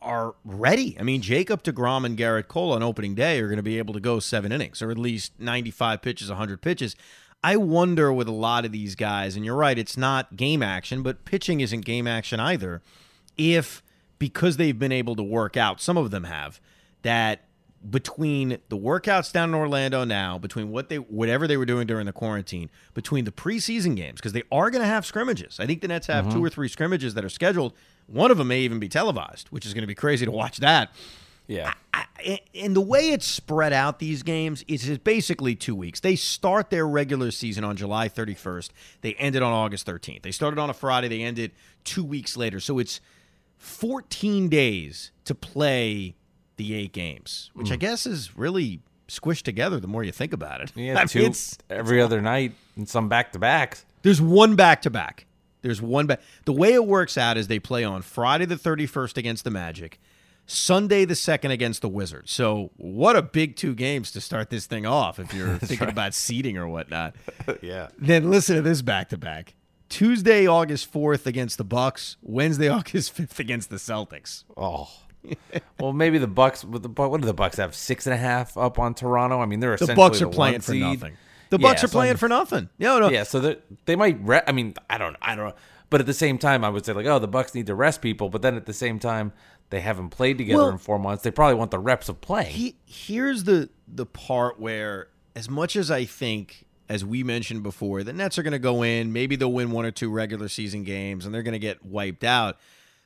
are 0.00 0.34
ready. 0.44 0.96
I 0.98 1.02
mean, 1.02 1.20
Jacob 1.20 1.62
DeGrom 1.62 2.06
and 2.06 2.16
Gerrit 2.16 2.48
Cole 2.48 2.72
on 2.72 2.82
opening 2.82 3.14
day 3.14 3.40
are 3.40 3.48
going 3.48 3.56
to 3.58 3.62
be 3.62 3.78
able 3.78 3.92
to 3.94 4.00
go 4.00 4.20
seven 4.20 4.52
innings 4.52 4.80
or 4.80 4.90
at 4.90 4.96
least 4.96 5.32
95 5.38 6.00
pitches, 6.00 6.28
100 6.30 6.62
pitches. 6.62 6.96
I 7.42 7.56
wonder 7.56 8.12
with 8.12 8.28
a 8.28 8.32
lot 8.32 8.64
of 8.64 8.72
these 8.72 8.94
guys, 8.94 9.36
and 9.36 9.44
you're 9.44 9.56
right, 9.56 9.78
it's 9.78 9.96
not 9.96 10.36
game 10.36 10.62
action, 10.62 11.02
but 11.02 11.24
pitching 11.24 11.60
isn't 11.60 11.82
game 11.82 12.06
action 12.06 12.40
either. 12.40 12.82
If 13.36 13.82
because 14.18 14.56
they've 14.56 14.78
been 14.78 14.92
able 14.92 15.14
to 15.16 15.22
work 15.22 15.56
out, 15.56 15.80
some 15.80 15.96
of 15.96 16.10
them 16.10 16.24
have, 16.24 16.60
that 17.02 17.44
between 17.88 18.58
the 18.68 18.76
workouts 18.76 19.32
down 19.32 19.50
in 19.50 19.54
Orlando 19.54 20.02
now, 20.02 20.36
between 20.36 20.70
what 20.70 20.88
they 20.88 20.96
whatever 20.96 21.46
they 21.46 21.56
were 21.56 21.64
doing 21.64 21.86
during 21.86 22.06
the 22.06 22.12
quarantine, 22.12 22.70
between 22.94 23.24
the 23.24 23.30
preseason 23.30 23.94
games, 23.94 24.16
because 24.16 24.32
they 24.32 24.42
are 24.50 24.70
going 24.70 24.82
to 24.82 24.88
have 24.88 25.06
scrimmages. 25.06 25.60
I 25.60 25.66
think 25.66 25.80
the 25.80 25.88
Nets 25.88 26.08
have 26.08 26.24
two 26.24 26.36
mm-hmm. 26.36 26.44
or 26.44 26.50
three 26.50 26.68
scrimmages 26.68 27.14
that 27.14 27.24
are 27.24 27.28
scheduled. 27.28 27.72
One 28.08 28.32
of 28.32 28.38
them 28.38 28.48
may 28.48 28.60
even 28.60 28.80
be 28.80 28.88
televised, 28.88 29.48
which 29.48 29.64
is 29.64 29.74
going 29.74 29.82
to 29.82 29.88
be 29.88 29.94
crazy 29.94 30.24
to 30.24 30.32
watch 30.32 30.58
that. 30.58 30.90
Yeah. 31.48 31.74
I, 31.92 32.40
and 32.54 32.76
the 32.76 32.80
way 32.80 33.10
it's 33.10 33.26
spread 33.26 33.72
out 33.72 33.98
these 33.98 34.22
games 34.22 34.64
is 34.68 34.88
it's 34.88 35.02
basically 35.02 35.56
two 35.56 35.74
weeks. 35.74 36.00
They 36.00 36.14
start 36.14 36.70
their 36.70 36.86
regular 36.86 37.30
season 37.30 37.64
on 37.64 37.76
July 37.76 38.08
31st. 38.08 38.70
They 39.00 39.14
ended 39.14 39.42
on 39.42 39.52
August 39.52 39.86
13th. 39.86 40.22
They 40.22 40.30
started 40.30 40.60
on 40.60 40.70
a 40.70 40.74
Friday. 40.74 41.08
They 41.08 41.22
ended 41.22 41.52
two 41.84 42.04
weeks 42.04 42.36
later. 42.36 42.60
So 42.60 42.78
it's 42.78 43.00
14 43.56 44.48
days 44.48 45.10
to 45.24 45.34
play 45.34 46.14
the 46.56 46.74
eight 46.74 46.92
games, 46.92 47.50
which 47.54 47.72
I 47.72 47.76
mm. 47.76 47.80
guess 47.80 48.06
is 48.06 48.36
really 48.36 48.80
squished 49.08 49.42
together 49.42 49.80
the 49.80 49.88
more 49.88 50.04
you 50.04 50.12
think 50.12 50.32
about 50.32 50.60
it. 50.60 50.72
Yeah, 50.74 50.94
I 50.96 51.00
mean, 51.00 51.08
two 51.08 51.18
it's- 51.20 51.58
every 51.70 52.00
other 52.00 52.20
night 52.20 52.52
and 52.76 52.88
some 52.88 53.08
back 53.08 53.32
to 53.32 53.38
backs. 53.38 53.84
there's 54.02 54.20
one 54.20 54.54
back 54.54 54.82
to 54.82 54.90
back. 54.90 55.24
There's 55.62 55.82
one 55.82 56.06
back. 56.06 56.20
The 56.44 56.52
way 56.52 56.74
it 56.74 56.86
works 56.86 57.18
out 57.18 57.36
is 57.36 57.48
they 57.48 57.58
play 57.58 57.82
on 57.82 58.02
Friday 58.02 58.44
the 58.44 58.54
31st 58.54 59.16
against 59.16 59.44
the 59.44 59.50
Magic, 59.50 59.98
Sunday 60.50 61.04
the 61.04 61.12
2nd 61.14 61.50
against 61.50 61.82
the 61.82 61.90
Wizards. 61.90 62.32
So, 62.32 62.70
what 62.78 63.16
a 63.16 63.22
big 63.22 63.54
two 63.54 63.74
games 63.74 64.10
to 64.12 64.20
start 64.20 64.48
this 64.48 64.64
thing 64.66 64.86
off 64.86 65.18
if 65.18 65.34
you're 65.34 65.56
thinking 65.58 65.88
about 65.90 66.14
seeding 66.14 66.56
or 66.56 66.66
whatnot. 66.66 67.14
yeah. 67.62 67.88
Then 67.98 68.30
listen 68.30 68.56
to 68.56 68.62
this 68.62 68.80
back 68.80 69.10
to 69.10 69.18
back. 69.18 69.54
Tuesday, 69.90 70.46
August 70.46 70.90
4th 70.92 71.26
against 71.26 71.58
the 71.58 71.64
Bucks, 71.64 72.16
Wednesday, 72.22 72.68
August 72.70 73.14
5th 73.16 73.38
against 73.38 73.68
the 73.68 73.76
Celtics. 73.76 74.44
Oh. 74.56 74.88
well, 75.78 75.92
maybe 75.92 76.16
the 76.16 76.26
Bucks. 76.26 76.64
What 76.64 76.82
the 76.82 76.88
what 76.88 77.20
do 77.20 77.26
the 77.26 77.34
Bucks 77.34 77.58
have? 77.58 77.74
Six 77.74 78.06
and 78.06 78.14
a 78.14 78.18
half 78.18 78.56
up 78.56 78.78
on 78.78 78.94
Toronto. 78.94 79.40
I 79.40 79.46
mean, 79.46 79.60
they're 79.60 79.76
The 79.76 79.84
essentially 79.84 79.96
Bucks 80.08 80.22
are 80.22 80.26
the 80.26 80.30
playing 80.30 80.60
for 80.60 80.72
nothing. 80.74 81.16
The 81.50 81.58
Bucks 81.58 81.82
Yeah, 81.82 81.86
are 81.86 81.90
playing 81.90 82.14
so- 82.14 82.18
for 82.20 82.28
nothing. 82.28 82.70
No, 82.78 82.98
no. 82.98 83.10
Yeah, 83.10 83.24
so 83.24 83.40
they 83.40 83.56
they 83.84 83.96
might. 83.96 84.18
Re- 84.22 84.42
I 84.46 84.52
mean, 84.52 84.74
I 84.88 84.96
don't. 84.96 85.16
I 85.20 85.34
don't 85.34 85.48
know. 85.48 85.54
But 85.90 86.00
at 86.00 86.06
the 86.06 86.14
same 86.14 86.36
time, 86.38 86.64
I 86.64 86.68
would 86.68 86.84
say 86.84 86.92
like, 86.92 87.06
oh, 87.06 87.18
the 87.18 87.28
Bucks 87.28 87.54
need 87.54 87.66
to 87.66 87.74
rest 87.74 88.00
people. 88.02 88.28
But 88.28 88.42
then 88.42 88.56
at 88.56 88.66
the 88.66 88.74
same 88.74 88.98
time, 88.98 89.32
they 89.70 89.80
haven't 89.80 90.10
played 90.10 90.38
together 90.38 90.62
Well- 90.62 90.70
in 90.70 90.78
four 90.78 90.98
months. 90.98 91.22
They 91.22 91.30
probably 91.30 91.54
want 91.54 91.70
the 91.70 91.78
reps 91.78 92.08
of 92.08 92.20
playing. 92.20 92.52
He, 92.52 92.76
here's 92.86 93.44
the 93.44 93.70
the 93.86 94.06
part 94.06 94.60
where, 94.60 95.08
as 95.34 95.48
much 95.48 95.76
as 95.76 95.90
I 95.90 96.04
think, 96.04 96.66
as 96.88 97.04
we 97.04 97.22
mentioned 97.22 97.62
before, 97.62 98.02
the 98.02 98.12
Nets 98.12 98.38
are 98.38 98.42
going 98.42 98.52
to 98.52 98.58
go 98.58 98.82
in. 98.82 99.12
Maybe 99.12 99.36
they'll 99.36 99.52
win 99.52 99.70
one 99.70 99.84
or 99.84 99.90
two 99.90 100.10
regular 100.10 100.48
season 100.48 100.84
games, 100.84 101.24
and 101.24 101.34
they're 101.34 101.42
going 101.42 101.52
to 101.52 101.58
get 101.58 101.84
wiped 101.84 102.24
out. 102.24 102.56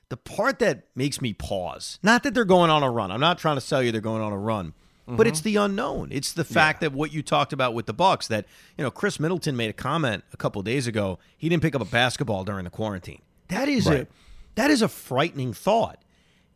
The 0.08 0.16
part 0.16 0.58
that 0.58 0.84
makes 0.94 1.20
me 1.22 1.32
pause, 1.32 1.98
not 2.02 2.22
that 2.24 2.34
they're 2.34 2.44
going 2.44 2.70
on 2.70 2.82
a 2.82 2.90
run. 2.90 3.10
I'm 3.10 3.20
not 3.20 3.38
trying 3.38 3.56
to 3.56 3.60
sell 3.60 3.82
you 3.82 3.92
they're 3.92 4.00
going 4.00 4.22
on 4.22 4.32
a 4.32 4.38
run, 4.38 4.74
but 5.06 5.26
it's 5.26 5.40
mm-hmm. 5.40 5.44
the 5.44 5.56
unknown. 5.56 6.08
It's 6.12 6.32
the 6.32 6.44
fact 6.44 6.82
that 6.82 6.92
what 6.92 7.12
you 7.12 7.22
talked 7.22 7.52
about 7.52 7.72
with 7.72 7.86
the 7.86 7.94
Bucks. 7.94 8.28
That 8.28 8.44
you 8.76 8.84
know, 8.84 8.90
Khris 8.90 9.18
Middleton 9.18 9.56
made 9.56 9.70
a 9.70 9.74
comment 9.74 10.22
a 10.32 10.36
couple 10.36 10.60
days 10.62 10.86
ago. 10.86 11.18
He 11.36 11.48
didn't 11.48 11.62
pick 11.62 11.74
up 11.74 11.80
a 11.80 11.86
basketball 11.86 12.44
during 12.44 12.64
the 12.64 12.70
quarantine. 12.70 13.22
That 13.48 13.68
is 13.68 13.86
a 13.86 14.06
that 14.54 14.70
is 14.70 14.82
a 14.82 14.88
frightening 14.88 15.52
thought. 15.54 16.01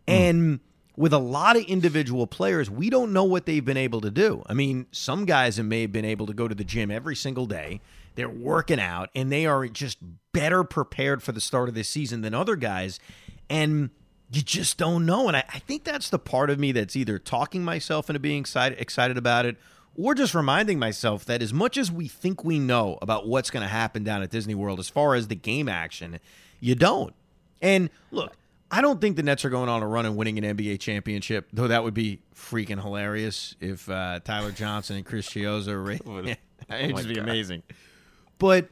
And 0.07 0.61
with 0.97 1.13
a 1.13 1.19
lot 1.19 1.57
of 1.57 1.65
individual 1.65 2.27
players, 2.27 2.71
we 2.71 2.91
don't 2.91 3.13
know 3.13 3.25
what 3.25 3.47
they've 3.47 3.65
been 3.65 3.77
able 3.77 4.01
to 4.01 4.11
do. 4.11 4.43
I 4.47 4.55
mean, 4.55 4.87
some 4.93 5.27
guys 5.27 5.61
may 5.61 5.83
have 5.83 5.93
been 5.93 6.05
able 6.05 6.27
to 6.27 6.33
go 6.33 6.49
to 6.49 6.55
the 6.55 6.65
gym 6.65 6.91
every 6.91 7.17
single 7.17 7.47
day. 7.47 7.81
They're 8.15 8.29
working 8.29 8.81
out 8.81 9.11
and 9.15 9.31
they 9.31 9.45
are 9.45 9.67
just 9.69 9.99
better 10.33 10.65
prepared 10.65 11.23
for 11.23 11.33
the 11.33 11.41
start 11.41 11.69
of 11.69 11.75
this 11.75 11.89
season 11.89 12.23
than 12.23 12.33
other 12.33 12.57
guys. 12.57 12.99
And 13.51 13.91
you 14.33 14.41
just 14.41 14.79
don't 14.79 15.05
know. 15.05 15.29
And 15.29 15.37
I, 15.37 15.45
I 15.53 15.59
think 15.59 15.85
that's 15.85 16.09
the 16.09 16.19
part 16.19 16.49
of 16.49 16.59
me 16.59 16.73
that's 16.73 16.97
either 16.97 17.19
talking 17.19 17.63
myself 17.63 18.09
into 18.09 18.21
being 18.21 18.41
excited, 18.41 18.81
excited 18.81 19.19
about 19.19 19.45
it 19.45 19.57
or 19.97 20.15
just 20.15 20.35
reminding 20.35 20.79
myself 20.79 21.25
that 21.25 21.43
as 21.43 21.53
much 21.53 21.77
as 21.77 21.91
we 21.91 22.09
think 22.09 22.45
we 22.45 22.59
know 22.59 22.99
about 23.01 23.27
what's 23.27 23.51
going 23.51 23.63
to 23.63 23.69
happen 23.69 24.05
down 24.05 24.23
at 24.23 24.31
Disney 24.31 24.55
World 24.55 24.79
as 24.79 24.89
far 24.89 25.15
as 25.15 25.29
the 25.29 25.35
game 25.35 25.69
action, 25.69 26.21
you 26.61 26.75
don't. 26.75 27.15
And 27.63 27.91
look, 28.11 28.35
I 28.71 28.81
don't 28.81 29.01
think 29.01 29.17
the 29.17 29.23
Nets 29.23 29.45
are 29.45 29.51
going 29.51 29.69
on 29.69 29.83
a 29.83 29.87
run 29.87 30.07
and 30.07 30.17
winning 30.17 30.43
an 30.45 30.57
NBA 30.57 30.81
championship, 30.81 31.49
though 31.53 31.69
that 31.69 31.85
would 31.85 31.95
be 31.95 32.21
freaking 32.35 32.83
hilarious 32.83 33.55
if 33.61 33.89
uh, 33.89 34.21
Tyler 34.25 34.51
Johnson 34.51 34.97
and 34.97 35.07
Chris 35.07 35.29
Chiozza 35.29 35.69
are. 35.69 35.83
Ra- 35.83 36.35
It'd 36.71 36.97
just 36.97 37.09
be 37.09 37.19
amazing. 37.19 37.63
But 38.39 38.69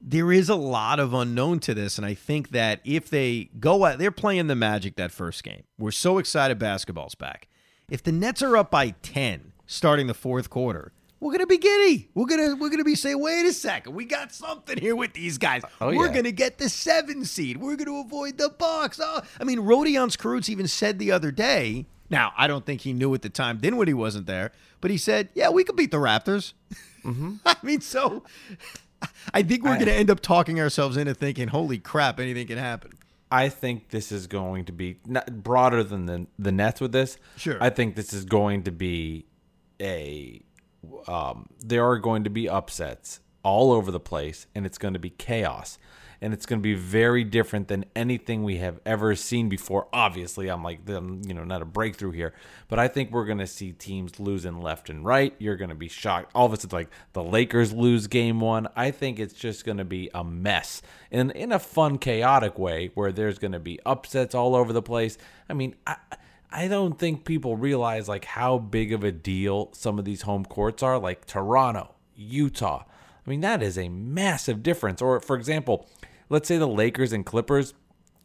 there 0.00 0.32
is 0.32 0.48
a 0.48 0.54
lot 0.54 0.98
of 1.00 1.12
unknown 1.12 1.60
to 1.60 1.74
this, 1.74 1.98
and 1.98 2.06
I 2.06 2.14
think 2.14 2.50
that 2.50 2.80
if 2.84 3.10
they 3.10 3.50
go 3.58 3.84
out, 3.84 3.98
they're 3.98 4.10
playing 4.10 4.46
the 4.46 4.54
Magic 4.54 4.96
that 4.96 5.10
first 5.10 5.42
game. 5.42 5.64
We're 5.78 5.90
so 5.90 6.18
excited 6.18 6.58
basketball's 6.58 7.14
back. 7.14 7.48
If 7.90 8.02
the 8.02 8.12
Nets 8.12 8.42
are 8.42 8.56
up 8.56 8.70
by 8.70 8.90
ten 9.02 9.52
starting 9.66 10.06
the 10.06 10.14
fourth 10.14 10.48
quarter, 10.48 10.92
we're 11.20 11.32
gonna 11.32 11.46
be 11.46 11.58
giddy. 11.58 12.10
We're 12.14 12.26
gonna 12.26 12.56
we're 12.56 12.70
gonna 12.70 12.84
be 12.84 12.94
saying, 12.94 13.20
wait 13.20 13.46
a 13.46 13.52
second, 13.52 13.94
we 13.94 14.04
got 14.04 14.32
something 14.32 14.78
here 14.78 14.94
with 14.96 15.12
these 15.14 15.38
guys. 15.38 15.62
Oh, 15.80 15.88
we're 15.88 16.06
yeah. 16.06 16.14
gonna 16.14 16.32
get 16.32 16.58
the 16.58 16.68
seven 16.68 17.24
seed. 17.24 17.56
We're 17.56 17.76
gonna 17.76 18.00
avoid 18.00 18.38
the 18.38 18.48
Bucks. 18.50 19.00
Oh, 19.02 19.22
I 19.40 19.44
mean, 19.44 19.60
Rodions 19.60 20.16
Kurucs 20.16 20.48
even 20.48 20.68
said 20.68 20.98
the 20.98 21.12
other 21.12 21.30
day. 21.30 21.86
Now, 22.10 22.32
I 22.36 22.46
don't 22.46 22.64
think 22.64 22.80
he 22.82 22.92
knew 22.92 23.12
at 23.14 23.22
the 23.22 23.28
time, 23.28 23.58
then 23.60 23.76
when 23.76 23.86
he 23.86 23.94
wasn't 23.94 24.26
there, 24.26 24.52
but 24.80 24.90
he 24.90 24.96
said, 24.96 25.28
"Yeah, 25.34 25.50
we 25.50 25.64
could 25.64 25.76
beat 25.76 25.90
the 25.90 25.98
Raptors." 25.98 26.54
Mm-hmm. 27.04 27.36
I 27.46 27.56
mean, 27.62 27.80
so 27.80 28.24
I 29.34 29.42
think 29.42 29.62
we're 29.64 29.70
I- 29.70 29.76
going 29.76 29.86
to 29.86 29.94
end 29.94 30.10
up 30.10 30.20
talking 30.20 30.60
ourselves 30.60 30.96
into 30.96 31.14
thinking, 31.14 31.48
"Holy 31.48 31.78
crap, 31.78 32.18
anything 32.18 32.46
can 32.46 32.58
happen." 32.58 32.92
I 33.30 33.50
think 33.50 33.90
this 33.90 34.10
is 34.10 34.26
going 34.26 34.64
to 34.66 34.72
be 34.72 35.00
not, 35.04 35.42
broader 35.42 35.84
than 35.84 36.06
the 36.06 36.26
the 36.38 36.50
Nets 36.52 36.80
with 36.80 36.92
this. 36.92 37.18
Sure. 37.36 37.58
I 37.60 37.68
think 37.70 37.94
this 37.94 38.12
is 38.12 38.24
going 38.24 38.62
to 38.64 38.72
be 38.72 39.26
a. 39.80 40.40
Um, 41.06 41.48
there 41.58 41.84
are 41.84 41.98
going 41.98 42.24
to 42.24 42.30
be 42.30 42.48
upsets 42.48 43.20
all 43.42 43.72
over 43.72 43.90
the 43.90 44.00
place, 44.00 44.46
and 44.54 44.66
it's 44.66 44.78
going 44.78 44.94
to 44.94 45.00
be 45.00 45.10
chaos, 45.10 45.78
and 46.20 46.34
it's 46.34 46.46
going 46.46 46.58
to 46.58 46.62
be 46.62 46.74
very 46.74 47.22
different 47.24 47.68
than 47.68 47.84
anything 47.94 48.42
we 48.42 48.56
have 48.56 48.80
ever 48.84 49.14
seen 49.14 49.48
before. 49.48 49.86
Obviously, 49.92 50.48
I'm 50.48 50.62
like, 50.64 50.84
them, 50.84 51.22
you 51.26 51.32
know, 51.32 51.44
not 51.44 51.62
a 51.62 51.64
breakthrough 51.64 52.10
here, 52.10 52.34
but 52.68 52.78
I 52.78 52.88
think 52.88 53.10
we're 53.10 53.24
going 53.24 53.38
to 53.38 53.46
see 53.46 53.72
teams 53.72 54.18
losing 54.18 54.60
left 54.60 54.90
and 54.90 55.04
right. 55.04 55.34
You're 55.38 55.56
going 55.56 55.70
to 55.70 55.76
be 55.76 55.88
shocked. 55.88 56.32
All 56.34 56.46
of 56.46 56.52
a 56.52 56.56
sudden, 56.56 56.76
like 56.76 56.90
the 57.12 57.22
Lakers 57.22 57.72
lose 57.72 58.06
game 58.08 58.40
one. 58.40 58.68
I 58.74 58.90
think 58.90 59.18
it's 59.18 59.34
just 59.34 59.64
going 59.64 59.78
to 59.78 59.84
be 59.84 60.10
a 60.12 60.24
mess 60.24 60.82
and 61.10 61.30
in 61.32 61.52
a 61.52 61.58
fun, 61.58 61.98
chaotic 61.98 62.58
way 62.58 62.90
where 62.94 63.12
there's 63.12 63.38
going 63.38 63.52
to 63.52 63.60
be 63.60 63.78
upsets 63.86 64.34
all 64.34 64.54
over 64.56 64.72
the 64.72 64.82
place. 64.82 65.16
I 65.48 65.54
mean, 65.54 65.74
I. 65.86 65.96
I 66.50 66.68
don't 66.68 66.98
think 66.98 67.24
people 67.24 67.56
realize 67.56 68.08
like 68.08 68.24
how 68.24 68.58
big 68.58 68.92
of 68.92 69.04
a 69.04 69.12
deal 69.12 69.70
some 69.72 69.98
of 69.98 70.04
these 70.04 70.22
home 70.22 70.44
courts 70.44 70.82
are, 70.82 70.98
like 70.98 71.26
Toronto, 71.26 71.94
Utah. 72.14 72.84
I 73.26 73.30
mean, 73.30 73.40
that 73.42 73.62
is 73.62 73.76
a 73.76 73.90
massive 73.90 74.62
difference. 74.62 75.02
Or, 75.02 75.20
for 75.20 75.36
example, 75.36 75.86
let's 76.30 76.48
say 76.48 76.56
the 76.56 76.66
Lakers 76.66 77.12
and 77.12 77.26
Clippers 77.26 77.74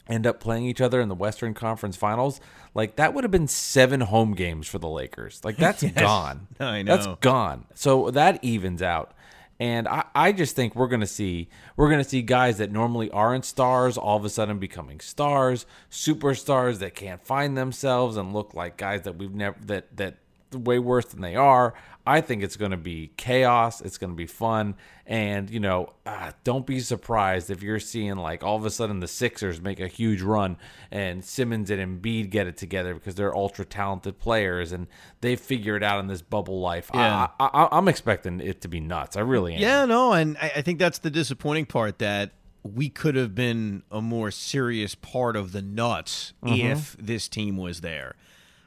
end 0.07 0.25
up 0.25 0.39
playing 0.39 0.65
each 0.65 0.79
other 0.79 1.01
in 1.01 1.09
the 1.09 1.15
Western 1.15 1.53
Conference 1.53 1.97
Finals. 1.97 2.39
Like, 2.73 2.95
that 2.95 3.13
would 3.13 3.25
have 3.25 3.31
been 3.31 3.49
seven 3.49 3.99
home 3.99 4.33
games 4.33 4.67
for 4.67 4.79
the 4.79 4.87
Lakers. 4.87 5.41
Like, 5.43 5.57
that's 5.57 5.83
gone. 5.95 6.47
I 6.57 6.83
know. 6.83 6.95
That's 6.95 7.19
gone. 7.19 7.65
So 7.75 8.11
that 8.11 8.41
evens 8.43 8.81
out. 8.81 9.13
And 9.59 9.87
I, 9.87 10.05
I 10.15 10.31
just 10.31 10.55
think 10.55 10.75
we're 10.75 10.87
gonna 10.87 11.05
see 11.05 11.47
we're 11.77 11.89
gonna 11.89 12.03
see 12.03 12.21
guys 12.21 12.57
that 12.57 12.71
normally 12.71 13.09
aren't 13.11 13.45
stars 13.45 13.97
all 13.97 14.17
of 14.17 14.25
a 14.25 14.29
sudden 14.29 14.59
becoming 14.59 14.99
stars, 14.99 15.65
superstars 15.91 16.79
that 16.79 16.95
can't 16.95 17.23
find 17.25 17.57
themselves 17.57 18.17
and 18.17 18.33
look 18.33 18.53
like 18.53 18.77
guys 18.77 19.03
that 19.03 19.17
we've 19.17 19.33
never 19.33 19.57
that 19.65 19.95
that 19.97 20.17
way 20.53 20.79
worse 20.79 21.05
than 21.05 21.21
they 21.21 21.35
are. 21.35 21.73
I 22.05 22.21
think 22.21 22.43
it's 22.43 22.57
going 22.57 22.71
to 22.71 22.77
be 22.77 23.13
chaos. 23.15 23.79
It's 23.79 23.97
going 23.97 24.09
to 24.09 24.15
be 24.15 24.25
fun. 24.25 24.75
And, 25.05 25.49
you 25.49 25.59
know, 25.59 25.93
uh, 26.05 26.31
don't 26.43 26.65
be 26.65 26.79
surprised 26.79 27.49
if 27.49 27.63
you're 27.63 27.79
seeing 27.79 28.15
like 28.15 28.43
all 28.43 28.57
of 28.57 28.65
a 28.65 28.69
sudden 28.69 28.99
the 28.99 29.07
Sixers 29.07 29.61
make 29.61 29.79
a 29.79 29.87
huge 29.87 30.21
run 30.21 30.57
and 30.91 31.23
Simmons 31.23 31.69
and 31.69 32.01
Embiid 32.01 32.29
get 32.29 32.47
it 32.47 32.57
together 32.57 32.93
because 32.93 33.15
they're 33.15 33.35
ultra 33.35 33.65
talented 33.65 34.19
players 34.19 34.71
and 34.71 34.87
they 35.21 35.35
figure 35.35 35.77
it 35.77 35.83
out 35.83 35.99
in 35.99 36.07
this 36.07 36.21
bubble 36.21 36.59
life. 36.59 36.89
Yeah. 36.93 37.27
I, 37.39 37.45
I, 37.45 37.77
I'm 37.77 37.87
expecting 37.87 38.41
it 38.41 38.61
to 38.61 38.67
be 38.67 38.79
nuts. 38.79 39.15
I 39.15 39.21
really 39.21 39.55
am. 39.55 39.61
Yeah, 39.61 39.85
no, 39.85 40.13
and 40.13 40.37
I, 40.37 40.51
I 40.57 40.61
think 40.61 40.79
that's 40.79 40.99
the 40.99 41.09
disappointing 41.09 41.65
part 41.65 41.99
that 41.99 42.31
we 42.63 42.89
could 42.89 43.15
have 43.15 43.35
been 43.35 43.83
a 43.91 44.01
more 44.01 44.31
serious 44.31 44.95
part 44.95 45.35
of 45.35 45.51
the 45.51 45.61
nuts 45.61 46.33
if 46.43 46.95
this 46.97 47.27
team 47.27 47.57
was 47.57 47.81
there. 47.81 48.15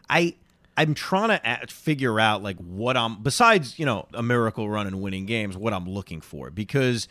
I 0.08 0.36
I'm 0.76 0.94
trying 0.94 1.28
to 1.28 1.40
a- 1.44 1.66
figure 1.66 2.20
out 2.20 2.42
like 2.42 2.56
what 2.58 2.96
I'm 2.96 3.22
besides 3.22 3.78
you 3.78 3.86
know 3.86 4.06
a 4.12 4.22
miracle 4.22 4.68
run 4.68 4.86
and 4.86 5.00
winning 5.00 5.26
games, 5.26 5.56
what 5.56 5.72
I'm 5.72 5.88
looking 5.88 6.20
for 6.20 6.50
because 6.50 7.08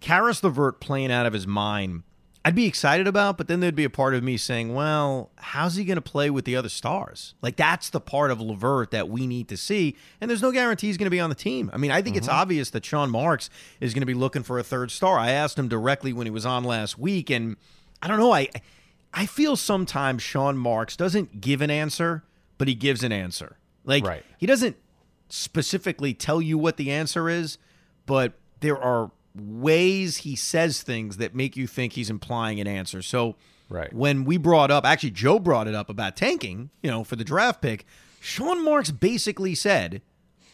Caris 0.00 0.42
LeVert 0.42 0.80
playing 0.80 1.12
out 1.12 1.26
of 1.26 1.32
his 1.32 1.46
mind. 1.46 2.02
I'd 2.44 2.54
be 2.54 2.66
excited 2.66 3.08
about, 3.08 3.38
but 3.38 3.48
then 3.48 3.58
there'd 3.58 3.74
be 3.74 3.82
a 3.82 3.90
part 3.90 4.14
of 4.14 4.22
me 4.22 4.36
saying, 4.36 4.72
well, 4.72 5.32
how's 5.34 5.74
he 5.74 5.84
going 5.84 5.96
to 5.96 6.00
play 6.00 6.30
with 6.30 6.44
the 6.44 6.54
other 6.54 6.68
stars? 6.68 7.34
Like, 7.42 7.56
that's 7.56 7.90
the 7.90 7.98
part 8.00 8.30
of 8.30 8.40
LeVert 8.40 8.92
that 8.92 9.08
we 9.08 9.26
need 9.26 9.48
to 9.48 9.56
see. 9.56 9.96
And 10.20 10.30
there's 10.30 10.42
no 10.42 10.52
guarantee 10.52 10.86
he's 10.86 10.96
going 10.96 11.06
to 11.06 11.10
be 11.10 11.18
on 11.18 11.28
the 11.28 11.34
team. 11.34 11.72
I 11.74 11.76
mean, 11.76 11.90
I 11.90 12.02
think 12.02 12.14
it's 12.16 12.28
mm-hmm. 12.28 12.36
obvious 12.36 12.70
that 12.70 12.84
Sean 12.84 13.10
Marks 13.10 13.50
is 13.80 13.94
going 13.94 14.02
to 14.02 14.06
be 14.06 14.14
looking 14.14 14.44
for 14.44 14.60
a 14.60 14.62
third 14.62 14.92
star. 14.92 15.18
I 15.18 15.30
asked 15.32 15.58
him 15.58 15.66
directly 15.66 16.12
when 16.12 16.24
he 16.24 16.30
was 16.30 16.46
on 16.46 16.62
last 16.62 16.96
week, 16.96 17.30
and 17.30 17.56
I 18.00 18.06
don't 18.06 18.20
know. 18.20 18.32
I, 18.32 18.48
I 19.12 19.26
feel 19.26 19.56
sometimes 19.56 20.22
Sean 20.22 20.56
Marks 20.56 20.96
doesn't 20.96 21.40
give 21.40 21.60
an 21.62 21.70
answer, 21.70 22.22
but 22.58 22.68
he 22.68 22.74
gives 22.74 23.02
an 23.02 23.12
answer. 23.12 23.56
Like, 23.84 24.04
Right. 24.04 24.24
he 24.38 24.46
doesn't 24.46 24.76
specifically 25.28 26.14
tell 26.14 26.40
you 26.40 26.56
what 26.58 26.76
the 26.76 26.90
answer 26.90 27.28
is, 27.28 27.58
but 28.06 28.34
there 28.60 28.78
are 28.78 29.10
ways 29.34 30.18
he 30.18 30.34
says 30.36 30.82
things 30.82 31.18
that 31.18 31.34
make 31.34 31.56
you 31.56 31.66
think 31.66 31.92
he's 31.92 32.08
implying 32.10 32.60
an 32.60 32.66
answer. 32.66 33.02
So 33.02 33.36
Right. 33.68 33.92
when 33.92 34.24
we 34.24 34.36
brought 34.36 34.70
up, 34.70 34.84
actually 34.84 35.10
Joe 35.10 35.38
brought 35.38 35.68
it 35.68 35.74
up 35.74 35.90
about 35.90 36.16
tanking, 36.16 36.70
you 36.82 36.90
know, 36.90 37.04
for 37.04 37.16
the 37.16 37.24
draft 37.24 37.60
pick, 37.60 37.84
Sean 38.20 38.64
Marks 38.64 38.90
basically 38.90 39.54
said 39.54 40.00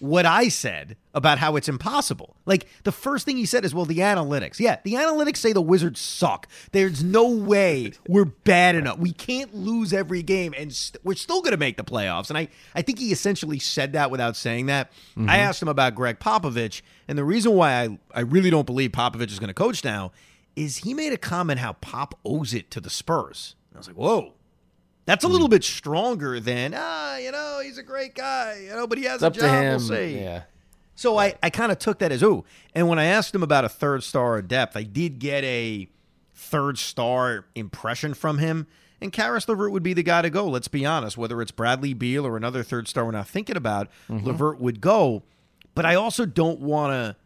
what 0.03 0.27
I 0.27 0.49
said 0.49 0.97
about 1.15 1.39
how 1.39 1.55
it's 1.55 1.69
impossible. 1.69 2.35
Like 2.45 2.67
the 2.83 2.91
first 2.91 3.25
thing 3.25 3.37
he 3.37 3.47
said 3.47 3.65
is, 3.65 3.73
"Well, 3.73 3.85
the 3.85 3.99
analytics. 3.99 4.59
Yeah, 4.59 4.79
the 4.83 4.95
analytics 4.95 5.37
say 5.37 5.53
the 5.53 5.63
Wizards 5.63 6.01
suck. 6.01 6.49
There's 6.73 7.05
no 7.05 7.29
way 7.29 7.93
we're 8.09 8.25
bad 8.25 8.75
enough. 8.75 8.99
We 8.99 9.13
can't 9.13 9.55
lose 9.55 9.93
every 9.93 10.25
game, 10.25 10.55
and 10.59 10.73
st- 10.73 11.05
we're 11.05 11.15
still 11.15 11.41
going 11.41 11.53
to 11.53 11.57
make 11.57 11.77
the 11.77 11.85
playoffs." 11.85 12.31
And 12.31 12.37
I, 12.37 12.49
I 12.75 12.83
think 12.83 12.99
he 12.99 13.13
essentially 13.13 13.61
said 13.61 13.93
that 13.93 14.11
without 14.11 14.35
saying 14.35 14.67
that. 14.67 14.91
Mm-hmm. 15.17 15.31
I 15.31 15.37
asked 15.39 15.63
him 15.63 15.69
about 15.69 15.95
Gregg 15.95 16.19
Popovich, 16.19 16.83
and 17.07 17.17
the 17.17 17.25
reason 17.25 17.53
why 17.53 17.85
I, 17.85 17.99
I 18.13 18.21
really 18.23 18.51
don't 18.51 18.67
believe 18.67 18.91
Popovich 18.91 19.31
is 19.31 19.39
going 19.39 19.49
to 19.49 19.55
coach 19.55 19.85
now 19.85 20.11
is 20.57 20.79
he 20.79 20.95
made 20.95 21.13
a 21.13 21.17
comment 21.17 21.61
how 21.61 21.75
Pop 21.75 22.19
owes 22.25 22.53
it 22.53 22.73
to 22.73 22.81
the 22.81 22.91
Spurs. 22.91 23.55
And 23.71 23.77
I 23.77 23.79
was 23.79 23.87
like, 23.87 23.97
"Whoa." 23.97 24.35
That's 25.05 25.25
a 25.25 25.29
little 25.29 25.49
bit 25.49 25.65
stronger 25.65 26.39
than 26.39 26.75
ah, 26.77 27.17
you 27.17 27.33
know, 27.33 27.61
he's 27.63 27.79
a 27.79 27.83
great 27.83 28.15
guy, 28.15 28.61
you 28.65 28.71
know, 28.71 28.87
but 28.87 28.99
he 28.99 29.05
has 29.05 29.23
It's 29.23 29.37
a 29.37 29.41
job. 29.41 29.63
We'll 29.65 29.81
see. 29.81 30.19
Yeah. 30.19 30.43
So 30.95 31.19
I, 31.19 31.35
I 31.43 31.51
kind 31.51 31.73
of 31.73 31.79
took 31.79 31.99
that 31.99 32.13
as 32.13 32.23
ooh. 32.23 32.45
And 32.75 32.89
when 32.89 32.99
I 32.99 33.05
asked 33.07 33.35
him 33.35 33.43
about 33.43 33.65
a 33.65 33.69
third 33.69 34.05
star 34.05 34.39
of 34.39 34.47
depth, 34.47 34.77
I 34.77 34.85
did 34.85 35.19
get 35.19 35.43
a 35.43 35.89
third 36.35 36.79
star 36.79 37.47
impression 37.55 38.15
from 38.15 38.39
him. 38.39 38.67
And 39.01 39.13
Caris 39.13 39.49
LeVert 39.49 39.73
would 39.73 39.83
be 39.83 39.95
the 39.95 40.05
guy 40.05 40.23
to 40.23 40.31
go. 40.31 40.47
Let's 40.47 40.69
be 40.69 40.87
honest. 40.87 41.19
Whether 41.19 41.43
it's 41.43 41.51
Bradley 41.51 41.93
Beal 41.93 42.25
or 42.25 42.37
another 42.37 42.63
third 42.63 42.87
star 42.87 43.05
we're 43.05 43.11
not 43.11 43.27
thinking 43.27 43.57
about, 43.57 43.89
LeVert 44.09 44.61
would 44.61 44.81
go. 44.81 45.25
But 45.75 45.85
I 45.87 45.97
also 45.97 46.25
don't 46.25 46.61
want 46.61 46.93
to. 46.93 47.17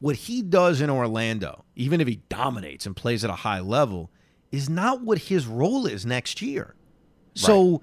What 0.00 0.16
he 0.16 0.40
does 0.42 0.80
in 0.80 0.88
Orlando, 0.88 1.64
even 1.74 2.00
if 2.00 2.06
he 2.06 2.22
dominates 2.28 2.86
and 2.86 2.94
plays 2.96 3.24
at 3.24 3.30
a 3.30 3.34
high 3.34 3.60
level, 3.60 4.10
is 4.52 4.70
not 4.70 5.02
what 5.02 5.18
his 5.18 5.46
role 5.46 5.86
is 5.86 6.06
next 6.06 6.40
year. 6.40 6.76
So 7.34 7.82